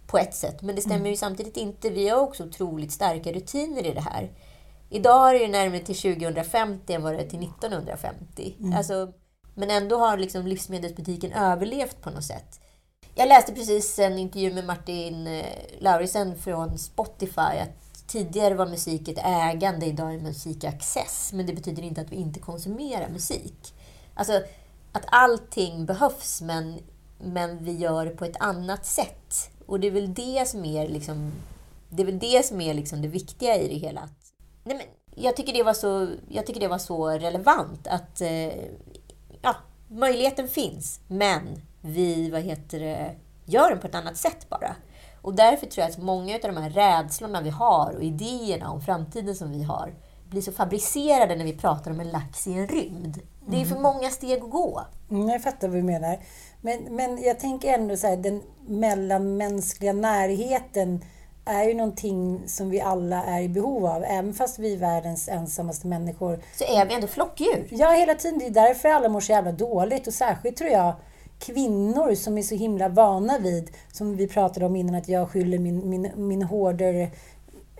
på 0.09 0.18
ett 0.18 0.34
sätt, 0.34 0.62
men 0.62 0.74
det 0.74 0.82
stämmer 0.82 1.11
ju 1.11 1.16
samtidigt 1.16 1.56
inte. 1.56 1.90
Vi 1.90 2.09
har 2.09 2.20
också 2.20 2.44
otroligt 2.44 2.92
starka 2.92 3.32
rutiner 3.32 3.86
i 3.86 3.94
det 3.94 4.00
här. 4.00 4.30
Idag 4.90 5.34
är 5.34 5.38
det 5.38 5.48
närmare 5.48 5.80
till 5.80 5.96
2050 5.96 6.92
än 6.92 7.02
vad 7.02 7.14
det 7.14 7.18
är 7.18 7.28
till 7.28 7.42
1950. 7.42 8.54
Mm. 8.61 8.72
Alltså, 8.72 9.12
men 9.54 9.70
ändå 9.70 9.96
har 9.96 10.18
liksom 10.18 10.46
livsmedelsbutiken 10.46 11.32
överlevt 11.32 12.02
på 12.02 12.11
något 12.11 12.24
sätt. 12.24 12.61
Jag 13.14 13.28
läste 13.28 13.52
precis 13.52 13.98
en 13.98 14.18
intervju 14.18 14.52
med 14.52 14.66
Martin 14.66 15.26
eh, 15.26 15.44
Laurisen 15.78 16.38
från 16.38 16.78
Spotify. 16.78 17.40
Att 17.40 18.06
tidigare 18.06 18.54
var 18.54 18.66
musik 18.66 19.09
ett 19.09 19.24
ägande, 19.24 19.86
idag 19.86 20.14
är 20.14 20.18
musik 20.18 20.64
access. 20.64 21.30
Men 21.32 21.46
det 21.46 21.52
betyder 21.52 21.82
inte 21.82 22.00
att 22.00 22.12
vi 22.12 22.16
inte 22.16 22.40
konsumerar 22.40 23.09
musik. 23.09 23.74
Alltså 24.14 24.32
att 24.92 25.04
allting 25.06 25.86
behövs 25.86 26.40
men, 26.40 26.78
men 27.18 27.64
vi 27.64 27.72
gör 27.72 28.04
det 28.04 28.11
på 28.11 28.24
ett 28.24 28.36
annat 28.40 28.86
sätt. 28.86 29.50
Och 29.69 29.81
det 29.81 29.87
är 29.87 29.91
väl 29.91 30.14
det 30.14 30.49
som 30.49 30.64
är 30.64 30.89
liksom 30.89 31.33
det, 31.89 32.03
är 32.03 32.07
väl 32.07 32.19
det, 32.19 32.47
som 32.47 32.61
är 32.61 32.75
liksom 32.75 33.03
det 33.03 33.09
viktiga 33.09 33.57
i 33.57 33.69
det 33.69 33.75
hela. 33.75 34.09
Nej, 34.64 34.77
men 34.77 34.87
jag, 35.25 35.37
tycker 35.37 35.53
det 35.53 35.62
var 35.62 35.75
så, 35.75 36.09
jag 36.29 36.47
tycker 36.47 36.61
det 36.61 36.69
var 36.69 36.79
så 36.79 37.09
relevant 37.09 37.87
att 37.87 38.21
eh, 38.21 38.53
ja, 39.43 39.57
möjligheten 39.89 40.49
finns, 40.49 41.01
men 41.09 41.62
vi 41.81 42.31
vad 42.31 42.41
heter 42.41 42.81
det, 42.81 43.14
gör 43.45 43.71
den 43.71 43.81
på 43.81 43.87
ett 43.87 43.95
annat 43.95 44.16
sätt 44.16 44.49
bara. 44.49 44.77
Och 45.23 45.35
därför 45.35 45.66
tror 45.66 45.83
jag 45.83 45.91
att 45.91 45.99
många 45.99 46.35
av 46.35 46.41
de 46.41 46.57
här 46.57 46.71
rädslorna 46.71 47.41
vi 47.41 47.51
har 47.51 47.95
och 47.97 48.03
idéerna 48.03 48.71
om 48.71 48.81
framtiden 48.81 49.35
som 49.35 49.53
vi 49.53 49.62
har 49.62 49.95
blir 50.31 50.43
så 50.43 50.53
fabricerade 50.53 51.37
när 51.37 51.45
vi 51.45 51.53
pratar 51.53 51.91
om 51.91 52.01
en 52.01 52.11
lax 52.11 52.47
i 52.47 52.53
en 52.53 52.69
rymd. 52.69 53.19
Det 53.47 53.61
är 53.61 53.64
för 53.64 53.79
många 53.79 54.11
steg 54.11 54.43
att 54.43 54.51
gå. 54.51 54.85
Mm, 55.11 55.29
jag 55.29 55.43
fattar 55.43 55.69
vad 55.69 55.77
du 55.77 55.83
menar. 55.83 56.19
Men, 56.61 56.96
men 56.96 57.22
jag 57.22 57.40
tänker 57.40 57.74
ändå 57.74 57.96
så 57.96 58.06
här, 58.06 58.16
den 58.16 58.42
mellanmänskliga 58.66 59.92
närheten 59.92 61.04
är 61.44 61.64
ju 61.64 61.74
någonting 61.74 62.42
som 62.46 62.70
vi 62.70 62.80
alla 62.80 63.24
är 63.24 63.40
i 63.42 63.48
behov 63.48 63.86
av. 63.86 64.04
Även 64.04 64.34
fast 64.34 64.59
vi 64.59 64.72
är 64.72 64.78
världens 64.78 65.28
ensammaste 65.28 65.86
människor. 65.86 66.42
Så 66.54 66.64
är 66.64 66.86
vi 66.86 66.94
ändå 66.94 67.06
flockdjur. 67.06 67.68
Ja, 67.70 67.90
hela 67.90 68.14
tiden. 68.14 68.38
Det 68.38 68.46
är 68.46 68.50
därför 68.50 68.88
alla 68.88 69.09
mår 69.09 69.20
så 69.20 69.32
jävla 69.32 69.52
dåligt. 69.52 70.06
Och 70.06 70.14
särskilt 70.14 70.56
tror 70.56 70.70
jag 70.70 70.94
kvinnor 71.38 72.14
som 72.14 72.38
är 72.38 72.42
så 72.42 72.54
himla 72.54 72.88
vana 72.88 73.38
vid, 73.38 73.70
som 73.92 74.16
vi 74.16 74.28
pratade 74.28 74.66
om 74.66 74.76
innan, 74.76 74.94
att 74.94 75.09
jag 75.09 75.30
skyller 75.30 75.59
min, 75.59 75.88
min, 75.90 76.11
min 76.16 76.42
hårdare 76.42 77.11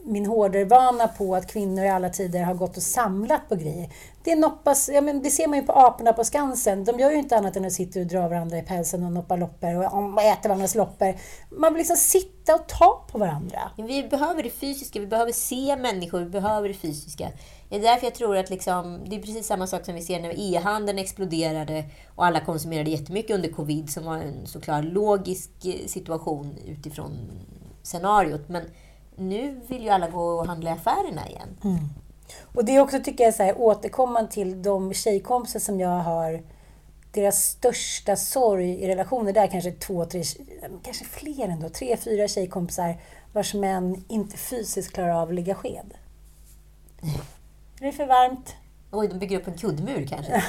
min 0.09 0.27
hårdervana 0.27 1.09
på 1.09 1.37
att 1.37 1.47
kvinnor 1.47 1.85
i 1.85 1.89
alla 1.89 2.09
tider 2.09 2.43
har 2.43 2.55
gått 2.55 2.77
och 2.77 2.83
samlat 2.83 3.49
på 3.49 3.55
grejer. 3.55 3.93
Det, 4.25 4.37
noppas, 4.37 4.89
ja, 4.89 5.01
men 5.01 5.23
det 5.23 5.31
ser 5.31 5.49
man 5.49 5.59
ju 5.59 5.65
på 5.65 5.73
aporna 5.73 6.13
på 6.13 6.25
Skansen. 6.25 6.85
De 6.85 6.99
gör 6.99 7.11
ju 7.11 7.19
inte 7.19 7.37
annat 7.37 7.57
än 7.57 7.65
att 7.65 7.73
sitta 7.73 8.01
och 8.01 8.07
dra 8.07 8.29
varandra 8.29 8.59
i 8.59 8.63
pälsen 8.63 9.05
och 9.05 9.13
noppa 9.13 9.37
loppor 9.37 9.75
och 9.75 10.23
äta 10.23 10.49
varandras 10.49 10.75
loppor. 10.75 11.15
Man 11.51 11.73
vill 11.73 11.79
liksom 11.79 11.97
sitta 11.97 12.55
och 12.55 12.67
ta 12.69 13.07
på 13.13 13.19
varandra. 13.19 13.71
Vi 13.77 14.03
behöver 14.03 14.43
det 14.43 14.51
fysiska, 14.51 15.01
vi 15.01 15.07
behöver 15.07 15.33
se 15.33 15.77
människor, 15.77 16.21
vi 16.21 16.31
behöver 16.31 16.69
det 16.69 16.75
fysiska. 16.75 17.29
Det 17.69 17.77
är 17.77 17.81
därför 17.81 18.07
jag 18.07 18.15
tror 18.15 18.37
att 18.37 18.51
liksom, 18.51 19.01
det 19.07 19.17
är 19.17 19.21
precis 19.21 19.47
samma 19.47 19.67
sak 19.67 19.85
som 19.85 19.95
vi 19.95 20.03
ser 20.03 20.21
när 20.21 20.41
e-handeln 20.41 20.99
exploderade 20.99 21.85
och 22.15 22.27
alla 22.27 22.41
konsumerade 22.41 22.91
jättemycket 22.91 23.37
under 23.37 23.49
covid, 23.49 23.91
som 23.91 24.05
var 24.05 24.17
en 24.17 24.47
såklart 24.47 24.85
logisk 24.85 25.51
eh, 25.65 25.87
situation 25.87 26.59
utifrån 26.67 27.31
scenariot. 27.83 28.49
Men 28.49 28.63
nu 29.19 29.61
vill 29.69 29.83
ju 29.83 29.89
alla 29.89 30.09
gå 30.09 30.23
och 30.23 30.47
handla 30.47 30.71
i 30.71 30.73
affärerna 30.73 31.29
igen. 31.29 31.49
Mm. 31.65 31.79
Och 32.55 32.65
det 32.65 32.77
är 32.77 32.81
också, 32.81 33.01
tycker 33.05 33.25
jag, 33.25 33.35
så 33.35 33.43
här, 33.43 33.61
återkommande 33.61 34.31
till 34.31 34.63
de 34.63 34.95
tjejkompisar 34.95 35.61
som 35.61 35.81
jag 35.81 35.99
har 35.99 36.43
deras 37.13 37.45
största 37.45 38.17
sorg 38.17 38.71
i 38.71 38.89
relationer, 38.89 39.33
det 39.33 39.41
är 39.41 39.47
kanske 39.47 39.73
två, 39.73 40.05
tre, 40.05 40.23
kanske 40.83 41.05
fler 41.05 41.49
ändå, 41.49 41.69
tre, 41.69 41.97
fyra 41.97 42.29
tjejkompisar 42.29 43.01
vars 43.33 43.55
män 43.55 44.05
inte 44.09 44.37
fysiskt 44.37 44.93
klarar 44.93 45.23
av 45.23 45.29
att 45.29 45.35
ligga 45.35 45.55
sked. 45.55 45.95
Det 47.81 47.89
är 47.89 47.93
för 47.93 48.07
varmt. 48.07 48.55
Oj, 48.91 49.09
de 49.09 49.19
bygger 49.19 49.41
upp 49.41 49.49
en 49.49 49.59
kuddmur 49.59 50.07
kanske? 50.07 50.33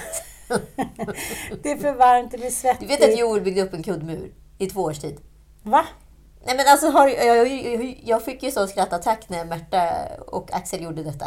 det 1.63 1.72
är 1.72 1.78
för 1.78 1.93
varmt, 1.93 2.32
det 2.32 2.38
blir 2.38 2.49
svettigt. 2.49 2.89
Du 2.89 2.97
vet 2.97 3.13
att 3.13 3.20
Joel 3.20 3.41
byggde 3.41 3.61
upp 3.61 3.74
en 3.74 3.84
kuddmur 3.84 4.32
i 4.57 4.67
två 4.67 4.82
års 4.82 4.99
tid? 4.99 5.17
Va? 5.63 5.86
Nej 6.46 6.58
men 6.58 6.68
alltså, 6.68 6.90
har, 6.90 7.08
jag, 7.08 7.48
jag, 7.48 8.02
jag 8.04 8.26
fick 8.26 8.44
ju 8.44 8.52
sån 8.52 8.68
skrattattack 8.68 9.30
när 9.30 9.46
Märta 9.46 9.92
och 10.28 10.54
Axel 10.54 10.84
gjorde 10.84 11.04
detta. 11.04 11.26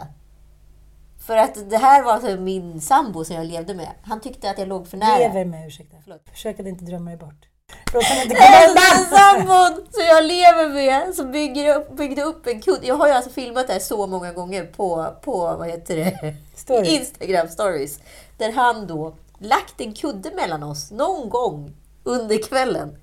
För 1.27 1.37
att 1.37 1.71
det 1.71 1.79
här 1.79 2.03
var 2.03 2.13
alltså 2.13 2.37
min 2.37 2.81
sambo 2.81 3.25
som 3.25 3.37
jag 3.37 3.47
levde 3.47 3.75
med. 3.75 3.91
Han 4.03 4.21
tyckte 4.21 4.51
att 4.51 4.59
jag 4.59 4.69
låg 4.69 4.89
för 4.89 4.97
nära. 4.97 5.19
Lever 5.19 5.45
med, 5.45 5.67
ursäkta. 5.67 5.97
Förlåt. 6.05 6.23
Försök 6.31 6.61
att 6.61 6.67
inte 6.67 6.85
drömma 6.85 7.11
dig 7.11 7.19
bort. 7.19 7.49
Han 7.93 8.23
inte 8.23 8.35
komma 8.35 9.19
sambon 9.19 9.87
som 9.91 10.05
jag 10.05 10.25
lever 10.25 10.69
med, 10.69 11.15
som 11.15 11.33
bygger 11.33 11.77
upp, 11.77 11.97
byggde 11.97 12.23
upp 12.23 12.47
en 12.47 12.61
kudd. 12.61 12.81
Jag 12.83 12.95
har 12.95 13.07
ju 13.07 13.13
alltså 13.13 13.31
filmat 13.31 13.67
det 13.67 13.73
här 13.73 13.81
så 13.81 14.07
många 14.07 14.33
gånger 14.33 14.65
på, 14.65 15.15
på 15.23 15.37
vad 15.39 15.69
heter 15.69 15.97
det? 15.97 16.35
Story. 16.55 16.89
Instagram 16.89 17.49
stories. 17.49 18.01
Där 18.39 18.53
han 18.53 18.87
då 18.87 19.15
lagt 19.39 19.81
en 19.81 19.95
kudde 19.95 20.31
mellan 20.35 20.63
oss 20.63 20.91
någon 20.91 21.29
gång 21.29 21.73
under 22.05 22.43
kvällen. 22.43 22.97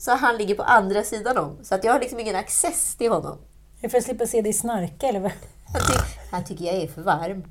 Så 0.00 0.10
han 0.10 0.36
ligger 0.36 0.54
på 0.54 0.62
andra 0.62 1.04
sidan 1.04 1.38
om. 1.38 1.58
Så 1.62 1.74
att 1.74 1.84
jag 1.84 1.92
har 1.92 2.00
liksom 2.00 2.20
ingen 2.20 2.36
access 2.36 2.94
till 2.94 3.10
honom. 3.10 3.38
Är 3.80 3.88
för 3.88 3.98
att 3.98 4.04
slippa 4.04 4.26
se 4.26 4.42
dig 4.42 4.52
snarka 4.52 5.06
eller 5.06 5.20
vad? 5.20 5.32
Han, 5.72 5.82
ty 5.86 5.98
han 6.30 6.44
tycker 6.44 6.64
jag 6.64 6.74
är 6.74 6.88
för 6.88 7.02
varm. 7.02 7.44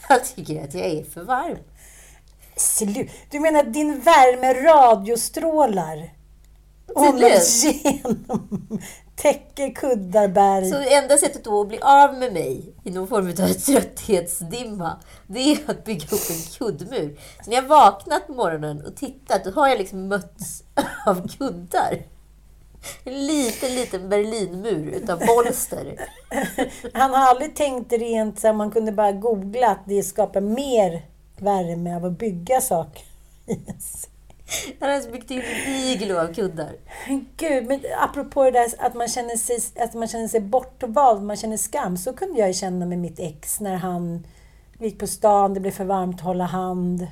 Han 0.00 0.18
tycker 0.34 0.64
att 0.64 0.74
jag 0.74 0.86
är 0.86 1.04
för 1.04 1.22
varm. 1.22 1.58
Slut. 2.56 3.10
Du 3.30 3.40
menar 3.40 3.60
att 3.60 3.72
din 3.72 4.00
värme 4.00 4.54
radiostrålar 4.54 6.12
honom 6.94 7.30
genom 7.62 8.80
täcker 9.18 9.74
kuddar, 9.74 10.28
berg. 10.28 10.70
Så 10.70 10.76
enda 10.76 11.18
sättet 11.18 11.44
då 11.44 11.60
att 11.60 11.68
bli 11.68 11.78
av 11.80 12.14
med 12.14 12.32
mig 12.32 12.72
i 12.84 12.90
någon 12.90 13.08
form 13.08 13.28
av 13.28 13.52
trötthetsdimma, 13.52 15.00
det 15.26 15.52
är 15.52 15.70
att 15.70 15.84
bygga 15.84 16.04
upp 16.04 16.30
en 16.30 16.42
kuddmur. 16.58 17.18
Så 17.44 17.50
när 17.50 17.56
jag 17.56 17.68
vaknat 17.68 18.26
på 18.26 18.32
morgonen 18.32 18.86
och 18.86 18.96
tittat, 18.96 19.44
då 19.44 19.50
har 19.50 19.68
jag 19.68 19.78
liksom 19.78 20.08
mötts 20.08 20.64
av 21.06 21.28
kuddar. 21.28 22.02
En 23.04 23.26
liten, 23.26 23.74
liten 23.74 24.08
Berlinmur 24.08 24.86
utav 24.88 25.18
bolster. 25.26 26.08
Han 26.92 27.10
har 27.10 27.30
aldrig 27.30 27.56
tänkt 27.56 27.92
rent 27.92 28.40
så 28.40 28.52
man 28.52 28.70
kunde 28.70 28.92
bara 28.92 29.12
googla 29.12 29.70
att 29.70 29.82
det 29.86 30.02
skapar 30.02 30.40
mer 30.40 31.02
värme 31.36 31.96
av 31.96 32.04
att 32.04 32.18
bygga 32.18 32.60
saker. 32.60 33.02
Yes. 33.46 34.08
Han 34.80 34.88
har 34.88 34.96
alltså 34.96 35.10
byggt 35.10 35.30
in 35.30 35.42
en 35.66 35.74
iglo 35.74 36.18
av 36.18 36.34
kuddar. 36.34 36.72
Gud, 37.36 37.66
men 37.66 37.80
apropå 37.98 38.44
det 38.44 38.50
där 38.50 38.68
att 38.78 38.94
man 38.94 39.08
känner 39.08 39.36
sig, 39.36 39.58
att 39.84 39.94
man 39.94 40.08
känner 40.08 40.28
sig 40.28 40.40
bortvald, 40.40 41.22
man 41.22 41.36
känner 41.36 41.56
skam. 41.56 41.96
Så 41.96 42.12
kunde 42.12 42.40
jag 42.40 42.54
känna 42.54 42.86
med 42.86 42.98
mitt 42.98 43.18
ex 43.18 43.60
när 43.60 43.76
han 43.76 44.26
gick 44.78 44.98
på 44.98 45.06
stan, 45.06 45.54
det 45.54 45.60
blev 45.60 45.70
för 45.70 45.84
varmt 45.84 46.16
att 46.16 46.24
hålla 46.24 46.44
hand. 46.44 47.06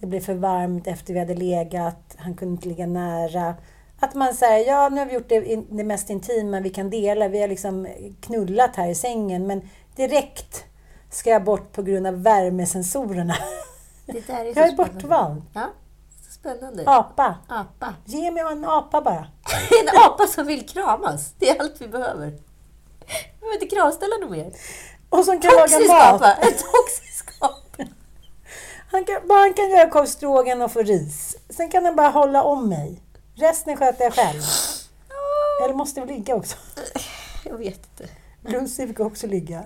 Det 0.00 0.06
blev 0.06 0.20
för 0.20 0.34
varmt 0.34 0.86
efter 0.86 1.14
vi 1.14 1.18
hade 1.18 1.34
legat, 1.34 2.16
han 2.18 2.34
kunde 2.34 2.52
inte 2.52 2.68
ligga 2.68 2.86
nära. 2.86 3.54
Att 4.00 4.14
man 4.14 4.34
säger, 4.34 4.66
ja 4.66 4.88
nu 4.88 4.98
har 4.98 5.06
vi 5.06 5.14
gjort 5.14 5.28
det, 5.28 5.60
det 5.70 5.84
mest 5.84 6.10
intima 6.10 6.60
vi 6.60 6.70
kan 6.70 6.90
dela. 6.90 7.28
Vi 7.28 7.40
har 7.40 7.48
liksom 7.48 7.88
knullat 8.20 8.76
här 8.76 8.88
i 8.88 8.94
sängen, 8.94 9.46
men 9.46 9.68
direkt 9.96 10.64
ska 11.10 11.30
jag 11.30 11.44
bort 11.44 11.72
på 11.72 11.82
grund 11.82 12.06
av 12.06 12.22
värmesensorerna. 12.22 13.34
Det 14.06 14.26
där 14.26 14.44
är 14.44 14.58
jag 14.58 14.68
är 14.68 14.76
bortvald. 14.76 15.42
Ja. 15.54 15.66
Spännande. 16.40 16.82
Apa. 16.86 17.36
apa. 17.48 17.94
Ge 18.04 18.30
mig 18.30 18.42
en 18.42 18.64
apa 18.64 19.00
bara. 19.00 19.26
en 19.80 19.88
apa 19.88 20.26
som 20.26 20.46
vill 20.46 20.68
kramas. 20.68 21.32
Det 21.38 21.50
är 21.50 21.60
allt 21.60 21.80
vi 21.80 21.88
behöver. 21.88 22.26
Vi 22.26 23.40
behöver 23.40 23.54
inte 23.62 23.76
kravställa 23.76 24.16
något 24.16 24.30
mer. 24.30 24.52
Och 25.10 25.24
som 25.24 25.40
kan 25.40 25.52
laga 25.54 25.78
mat. 25.78 26.22
En 26.22 26.52
toxisk 26.52 27.30
apa. 27.40 27.84
Han 28.90 29.04
kan, 29.04 29.28
bara 29.28 29.38
han 29.38 29.54
kan 29.54 29.70
göra 29.70 29.90
korv 29.90 30.62
och 30.62 30.72
få 30.72 30.82
ris. 30.82 31.36
Sen 31.50 31.68
kan 31.70 31.84
han 31.84 31.96
bara 31.96 32.08
hålla 32.08 32.42
om 32.42 32.68
mig. 32.68 33.02
Resten 33.34 33.76
sköter 33.76 34.04
jag 34.04 34.14
själv. 34.14 34.42
Eller 35.64 35.74
måste 35.74 36.00
vi 36.00 36.06
ligga 36.06 36.34
också? 36.34 36.56
Jag 37.44 37.58
vet 37.58 37.80
inte. 37.90 38.12
Lucy 38.40 38.86
fick 38.86 39.00
också 39.00 39.26
ligga. 39.26 39.64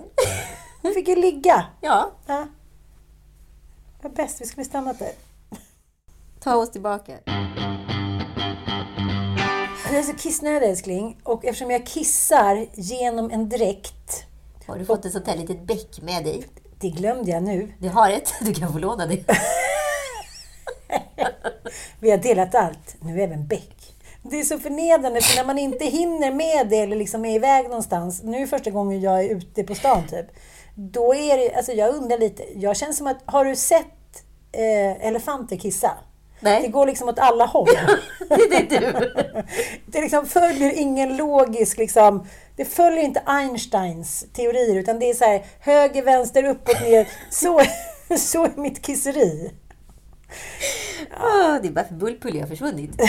Hon 0.81 0.93
fick 0.93 1.07
ju 1.07 1.15
ligga. 1.15 1.65
Ja. 1.81 2.11
ja. 2.25 2.47
Det 4.01 4.07
var 4.07 4.15
bäst, 4.15 4.41
vi 4.41 4.45
skulle 4.45 4.65
stannat 4.65 4.99
där. 4.99 5.11
Ta 6.43 6.55
oss 6.55 6.71
tillbaka. 6.71 7.13
Jag 9.85 9.99
är 9.99 10.03
så 10.03 10.13
kissnödig 10.13 10.69
älskling. 10.69 11.17
Och 11.23 11.45
eftersom 11.45 11.71
jag 11.71 11.85
kissar 11.85 12.67
genom 12.73 13.31
en 13.31 13.49
dräkt. 13.49 14.25
Har 14.67 14.77
du 14.77 14.85
fått 14.85 15.05
ett 15.05 15.11
sånt 15.11 15.27
här 15.27 15.37
litet 15.37 15.61
bäck 15.61 16.01
med 16.01 16.23
dig? 16.23 16.43
Det 16.79 16.89
glömde 16.89 17.31
jag 17.31 17.43
nu. 17.43 17.73
Du 17.79 17.89
har 17.89 18.09
ett. 18.09 18.33
Du 18.41 18.53
kan 18.53 18.73
få 18.73 18.79
låna 18.79 19.05
det. 19.05 19.23
Vi 21.99 22.11
har 22.11 22.17
delat 22.17 22.55
allt. 22.55 22.95
Nu 22.99 23.21
även 23.21 23.47
bäck. 23.47 23.95
Det 24.21 24.39
är 24.39 24.43
så 24.43 24.59
förnedrande 24.59 25.21
för 25.21 25.37
när 25.37 25.45
man 25.45 25.59
inte 25.59 25.85
hinner 25.85 26.31
med 26.31 26.69
det 26.69 26.77
eller 26.77 26.95
liksom 26.95 27.25
är 27.25 27.35
iväg 27.35 27.63
någonstans. 27.65 28.23
Nu 28.23 28.37
är 28.41 28.47
första 28.47 28.69
gången 28.69 29.01
jag 29.01 29.23
är 29.23 29.29
ute 29.29 29.63
på 29.63 29.75
stan 29.75 30.07
typ. 30.07 30.25
Då 30.75 31.15
är 31.15 31.37
det, 31.37 31.55
alltså 31.55 31.71
jag 31.71 31.95
undrar 31.95 32.17
lite. 32.17 32.43
Jag 32.55 32.77
känner 32.77 32.93
som 32.93 33.07
att, 33.07 33.17
har 33.25 33.45
du 33.45 33.55
sett 33.55 34.25
eh, 34.51 35.07
elefanter 35.07 35.55
kissa? 35.55 35.91
Nej. 36.43 36.61
Det 36.61 36.67
går 36.67 36.85
liksom 36.85 37.09
åt 37.09 37.19
alla 37.19 37.45
håll. 37.45 37.67
det 38.29 38.75
är 38.75 38.81
du. 38.81 39.13
det 39.85 40.01
liksom 40.01 40.25
följer 40.25 40.71
ingen 40.71 41.17
logisk... 41.17 41.77
Liksom, 41.77 42.27
det 42.55 42.65
följer 42.65 43.03
inte 43.03 43.21
Einsteins 43.25 44.25
teorier, 44.33 44.75
utan 44.75 44.99
det 44.99 45.09
är 45.09 45.13
så 45.13 45.25
här 45.25 45.45
höger, 45.59 46.03
vänster, 46.03 46.43
uppåt, 46.43 46.81
ner. 46.81 47.07
Så, 47.29 47.61
så 48.17 48.45
är 48.45 48.51
mitt 48.55 48.81
kisseri. 48.81 49.51
Åh, 51.23 51.57
det 51.61 51.67
är 51.67 51.71
bara 51.71 51.85
för 51.85 51.95
Bullpulli 51.95 52.39
har 52.39 52.47
försvunnit. 52.47 53.01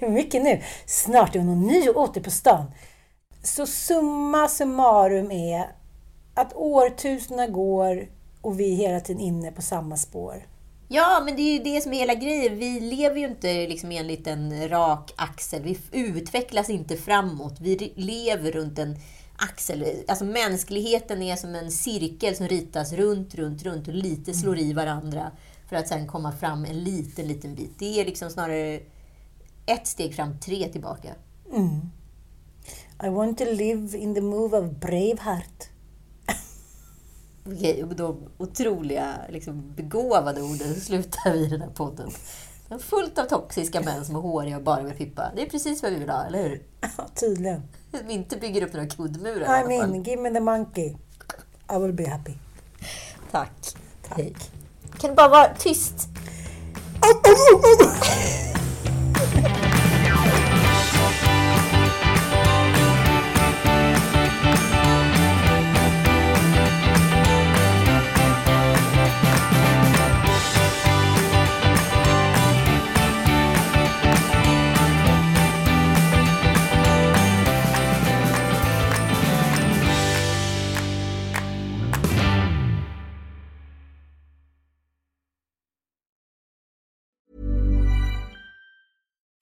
Mycket 0.00 0.42
nu. 0.42 0.62
Snart 0.86 1.34
är 1.34 1.40
hon 1.40 1.66
ny 1.66 1.88
åter 1.88 2.20
på 2.20 2.30
stan. 2.30 2.64
Så 3.42 3.66
summa 3.66 4.48
summarum 4.48 5.30
är 5.30 5.70
att 6.34 6.52
årtusendena 6.54 7.46
går 7.46 8.08
och 8.40 8.60
vi 8.60 8.72
är 8.72 8.76
hela 8.76 9.00
tiden 9.00 9.22
inne 9.22 9.52
på 9.52 9.62
samma 9.62 9.96
spår. 9.96 10.46
Ja, 10.94 11.22
men 11.24 11.36
det 11.36 11.42
är 11.42 11.52
ju 11.52 11.74
det 11.74 11.80
som 11.80 11.92
är 11.92 11.98
hela 11.98 12.14
grejen. 12.14 12.58
Vi 12.58 12.80
lever 12.80 13.16
ju 13.16 13.26
inte 13.26 13.66
liksom 13.66 13.90
enligt 13.90 14.26
en 14.26 14.68
rak 14.68 15.12
axel. 15.16 15.62
Vi 15.62 15.78
utvecklas 15.92 16.70
inte 16.70 16.96
framåt. 16.96 17.56
Vi 17.60 17.92
lever 17.96 18.52
runt 18.52 18.78
en 18.78 18.96
axel. 19.36 19.86
Alltså 20.08 20.24
mänskligheten 20.24 21.22
är 21.22 21.36
som 21.36 21.54
en 21.54 21.70
cirkel 21.70 22.36
som 22.36 22.48
ritas 22.48 22.92
runt, 22.92 23.34
runt, 23.34 23.62
runt 23.62 23.88
och 23.88 23.94
lite 23.94 24.34
slår 24.34 24.58
i 24.58 24.72
varandra 24.72 25.30
för 25.68 25.76
att 25.76 25.88
sen 25.88 26.06
komma 26.06 26.32
fram 26.32 26.64
en 26.64 26.84
liten, 26.84 27.28
liten 27.28 27.54
bit. 27.54 27.78
Det 27.78 28.00
är 28.00 28.04
liksom 28.04 28.30
snarare 28.30 28.80
ett 29.66 29.86
steg 29.86 30.14
fram, 30.14 30.38
tre 30.40 30.68
tillbaka. 30.68 31.08
Mm. 31.52 31.90
I 33.04 33.08
want 33.08 33.38
to 33.38 33.44
live 33.44 33.98
in 33.98 34.14
the 34.14 34.20
move 34.20 34.58
of 34.58 34.70
Braveheart. 34.70 35.73
Okej, 37.46 37.84
med 37.86 37.96
de 37.96 38.28
otroliga, 38.38 39.14
liksom, 39.28 39.72
begåvade 39.76 40.42
orden 40.42 40.74
slutar 40.80 41.32
vi 41.32 41.46
den 41.46 41.60
här 41.60 41.68
podden. 41.68 42.10
Fullt 42.80 43.18
av 43.18 43.24
toxiska 43.24 43.80
män 43.80 44.04
som 44.04 44.16
är 44.16 44.20
håriga 44.20 44.56
och 44.56 44.62
bara 44.62 44.82
vill 44.82 44.94
pippa. 44.94 45.32
Det 45.36 45.42
är 45.42 45.46
precis 45.46 45.82
vad 45.82 45.92
vi 45.92 45.98
vill 45.98 46.10
ha, 46.10 46.24
eller 46.24 46.42
hur? 46.42 46.62
Ja, 46.80 47.08
tydligen. 47.14 47.62
Som 48.00 48.10
inte 48.10 48.36
bygger 48.36 48.62
upp 48.62 48.72
några 48.72 48.88
kuddmurar. 48.88 49.64
I 49.64 49.68
mean, 49.68 50.02
give 50.02 50.22
me 50.22 50.30
the 50.30 50.40
monkey. 50.40 50.96
I 51.72 51.78
will 51.78 51.92
be 51.92 52.08
happy. 52.08 52.32
Tack. 53.30 53.76
Hej. 54.08 54.36
Kan 54.98 55.10
du 55.10 55.16
bara 55.16 55.28
vara 55.28 55.54
tyst? 55.58 56.08